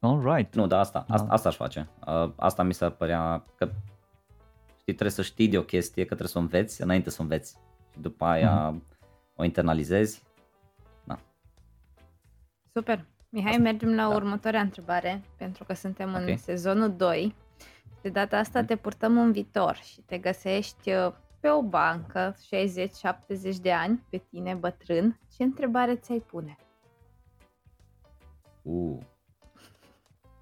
[0.00, 0.54] All right.
[0.54, 1.32] Nu, dar asta, asta, da.
[1.32, 1.88] asta aș face.
[2.06, 3.68] Uh, asta mi se părea că
[4.82, 7.22] Știi, trebuie să știi de o chestie, că trebuie să o înveți înainte să o
[7.22, 7.56] înveți.
[7.92, 8.96] Și după aia mm-hmm.
[9.36, 10.22] o internalizezi.
[11.04, 11.18] Da.
[12.72, 13.04] Super.
[13.28, 14.14] Mihai, mergem la da.
[14.14, 16.30] următoarea întrebare, pentru că suntem okay.
[16.30, 17.34] în sezonul 2.
[18.00, 18.66] De data asta mm.
[18.66, 21.12] te purtăm în viitor și te găsești uh,
[21.42, 22.36] pe o bancă,
[23.54, 25.20] 60-70 de ani, pe tine bătrân.
[25.36, 26.56] Ce întrebare ți-ai pune?
[28.62, 28.98] Uh.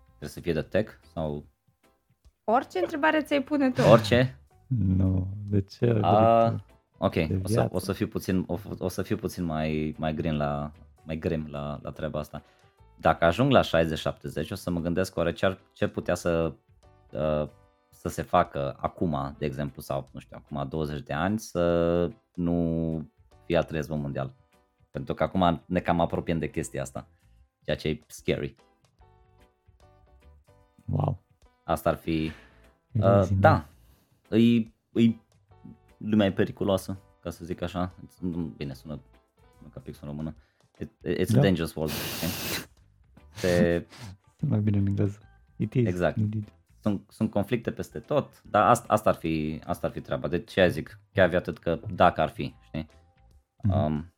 [0.09, 1.45] Trebuie să fie de tech sau...
[2.45, 3.83] Orice întrebare ți-ai pune tu.
[3.83, 4.39] Orice?
[4.67, 5.91] Nu, de ce?
[5.91, 6.55] Uh,
[6.99, 10.37] ok, o să, o să fiu puțin, o, o să fiu puțin mai, mai green
[10.37, 10.73] la,
[11.05, 12.43] mai grim la, la treaba asta.
[12.97, 13.65] Dacă ajung la 60-70,
[14.51, 16.53] o să mă gândesc oare ce, ar, ce putea să,
[17.13, 17.49] uh,
[18.01, 23.11] să se facă acum, de exemplu, sau nu știu, acum 20 de ani, să nu
[23.45, 24.35] fie al treizea mondial.
[24.91, 27.09] Pentru că acum ne cam apropiem de chestia asta,
[27.63, 28.55] ceea ce e scary.
[30.85, 31.23] Wow.
[31.65, 32.31] Asta ar fi...
[32.93, 33.69] Uh, da,
[34.31, 34.57] e,
[35.01, 35.17] e
[35.97, 37.95] lumea e periculoasă, ca să zic așa.
[38.57, 39.01] Bine, sună,
[39.59, 40.37] sună ca pixul în română.
[40.79, 40.91] It,
[41.21, 41.39] it's da.
[41.39, 41.93] a dangerous world.
[42.17, 42.31] Okay?
[43.41, 43.87] Te...
[44.47, 45.19] Mai bine în engleză.
[45.57, 45.87] It is.
[45.87, 46.17] Exact.
[46.17, 46.53] Indeed.
[46.83, 50.29] Sunt, sunt conflicte peste tot, dar asta, asta, ar fi, asta ar fi treaba.
[50.29, 51.01] De ce zic?
[51.13, 52.89] Chiar atât că dacă ar fi, știi?
[53.69, 53.85] Mm-hmm.
[53.85, 54.13] Um,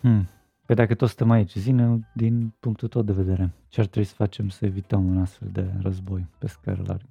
[0.00, 0.28] hmm.
[0.66, 4.14] Păi dacă tot suntem aici, zine din punctul tău de vedere, ce ar trebui să
[4.14, 7.08] facem să evităm un astfel de război pe scară largă?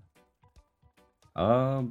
[1.33, 1.85] Uh,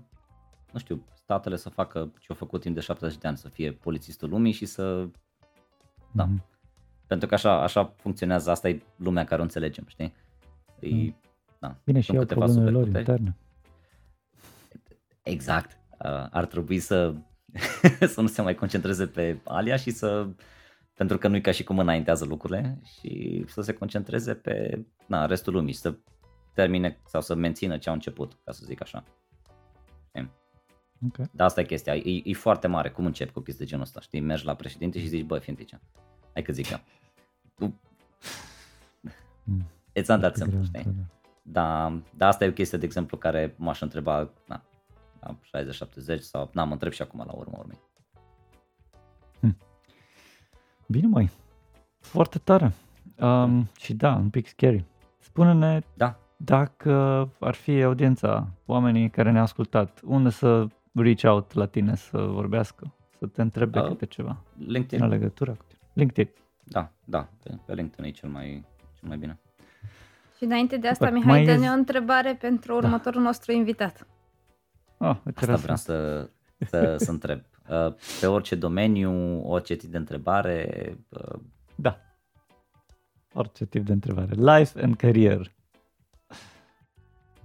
[0.72, 3.72] nu știu, statele să facă ce au făcut timp de 70 de ani, să fie
[3.72, 5.08] polițistul lumii și să...
[6.12, 6.26] Da.
[6.26, 6.50] Mm-hmm.
[7.06, 10.12] Pentru că așa, așa funcționează, asta e lumea care o înțelegem, știi?
[10.80, 11.16] E, mm.
[11.60, 13.36] Da, Bine, și au problemele lor interne.
[15.22, 15.78] Exact.
[15.90, 17.14] Uh, ar trebui să,
[18.14, 20.28] să nu se mai concentreze pe alia și să
[20.94, 25.26] pentru că nu e ca și cum înaintează lucrurile și să se concentreze pe na,
[25.26, 25.94] restul lumii, să
[26.54, 29.04] termine sau să mențină ce au început, ca să zic așa.
[31.06, 31.26] Okay.
[31.32, 34.00] Dar asta e chestia, e, e foarte mare, cum începi cu chestii de genul ăsta,
[34.00, 35.80] știi, mergi la președinte și zici, bă, fiintice,
[36.32, 36.80] hai că zic eu.
[37.54, 37.74] Tu...
[39.44, 39.66] Mm.
[39.98, 40.94] It's not that simple, știi?
[41.42, 44.62] Da, dar asta e o chestie, de exemplu, care m-aș întreba, na,
[45.20, 45.38] la
[46.16, 47.78] 60-70 sau, na, mă întreb și acum la urmă urmei.
[49.40, 49.56] Hmm.
[50.86, 51.30] Bine, mai.
[51.98, 52.72] Foarte tare.
[53.20, 54.84] Um, și da, un pic scary.
[55.18, 56.18] Spune-ne da.
[56.36, 56.92] dacă
[57.40, 62.94] ar fi audiența, oamenii care ne-au ascultat, unde să reach out la tine să vorbească,
[63.18, 64.42] să te întrebe uh, câte ceva.
[64.56, 65.04] LinkedIn.
[65.04, 65.80] În legătură cu tine.
[65.92, 66.32] LinkedIn.
[66.64, 68.64] Da, da, pe, pe LinkedIn e cel mai,
[68.98, 69.38] cel mai bine.
[70.40, 71.20] Și înainte de asta, Super.
[71.20, 72.86] Mihai, dă-ne o întrebare pentru da.
[72.86, 74.06] următorul nostru invitat.
[74.98, 77.40] Oh, asta vreau să, să, să întreb.
[77.68, 80.96] Uh, pe orice domeniu, orice tip de întrebare.
[81.08, 81.40] Uh,
[81.74, 82.00] da.
[83.32, 84.34] Orice tip de întrebare.
[84.34, 85.52] Life and career.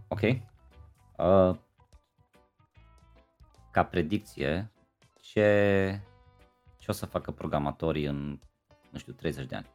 [0.08, 0.22] Ok.
[0.22, 1.56] Uh,
[3.72, 4.72] ca predicție,
[5.22, 6.00] ce,
[6.78, 8.40] ce o să facă programatorii în,
[8.90, 9.75] nu știu, 30 de ani?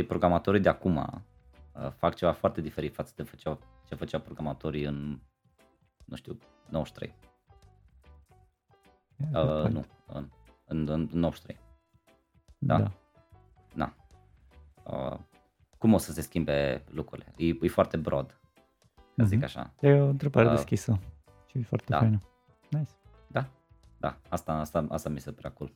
[0.00, 4.84] Și programatorii de acum uh, fac ceva foarte diferit față de făceau, ce făceau programatorii
[4.84, 5.20] în,
[6.04, 7.14] nu știu, 93.
[9.18, 10.28] Uh, nu, în,
[10.64, 11.58] în, în 93.
[12.58, 12.78] Da.
[12.78, 12.92] da.
[13.74, 13.94] da.
[14.92, 15.18] Uh,
[15.78, 17.32] cum o să se schimbe lucrurile?
[17.36, 18.40] E, e foarte broad,
[19.16, 19.44] să zic mhm.
[19.44, 19.72] așa.
[19.80, 20.98] E o întrebare uh, deschisă
[21.46, 21.98] și e foarte da.
[21.98, 22.18] faină.
[22.70, 22.92] Nice.
[23.26, 23.48] Da,
[23.98, 25.72] da, asta, asta, asta mi se prea cool.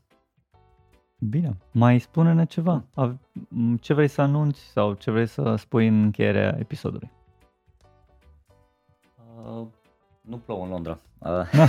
[1.28, 2.84] Bine, mai spune-ne ceva.
[3.80, 7.10] Ce vrei să anunți sau ce vrei să spui în încheierea episodului?
[9.44, 9.66] Uh,
[10.20, 11.00] nu plouă în Londra.
[11.18, 11.66] Uh,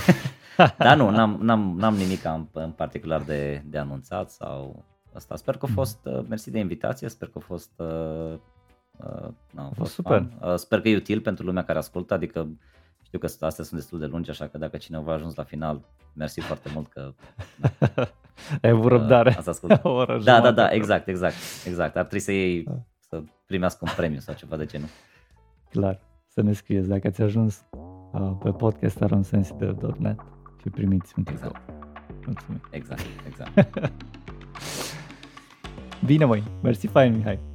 [0.77, 4.83] Dar nu, n-am, n-am, n-am nimic în, în particular de, de anunțat sau
[5.13, 5.35] asta.
[5.35, 8.33] Sper că a fost, uh, mersi de invitație, sper că a fost, uh,
[8.97, 10.27] uh, a fost, fost super.
[10.41, 12.49] Uh, sper că e util pentru lumea care ascultă, adică
[13.01, 15.81] știu că astea sunt destul de lungi, așa că dacă cineva a ajuns la final,
[16.13, 17.13] mersi foarte mult că...
[18.61, 19.29] Ai avut răbdare.
[19.29, 19.83] Uh, ați ascultat.
[20.23, 21.35] da, da, da, exact, exact,
[21.65, 21.95] exact.
[21.95, 22.67] Ar trebui să iei,
[22.99, 24.87] să primească un premiu sau ceva de genul.
[25.69, 27.65] Clar, să ne scrieți dacă ați ajuns
[28.11, 30.19] uh, pe podcast.aronsensitive.net
[30.61, 31.51] și primiți un tricou.
[31.51, 31.69] Exact.
[32.25, 32.61] Mulțumim.
[32.71, 33.69] Exact, exact.
[36.05, 36.43] Bine, măi.
[36.61, 37.54] Mersi fain, Mihai.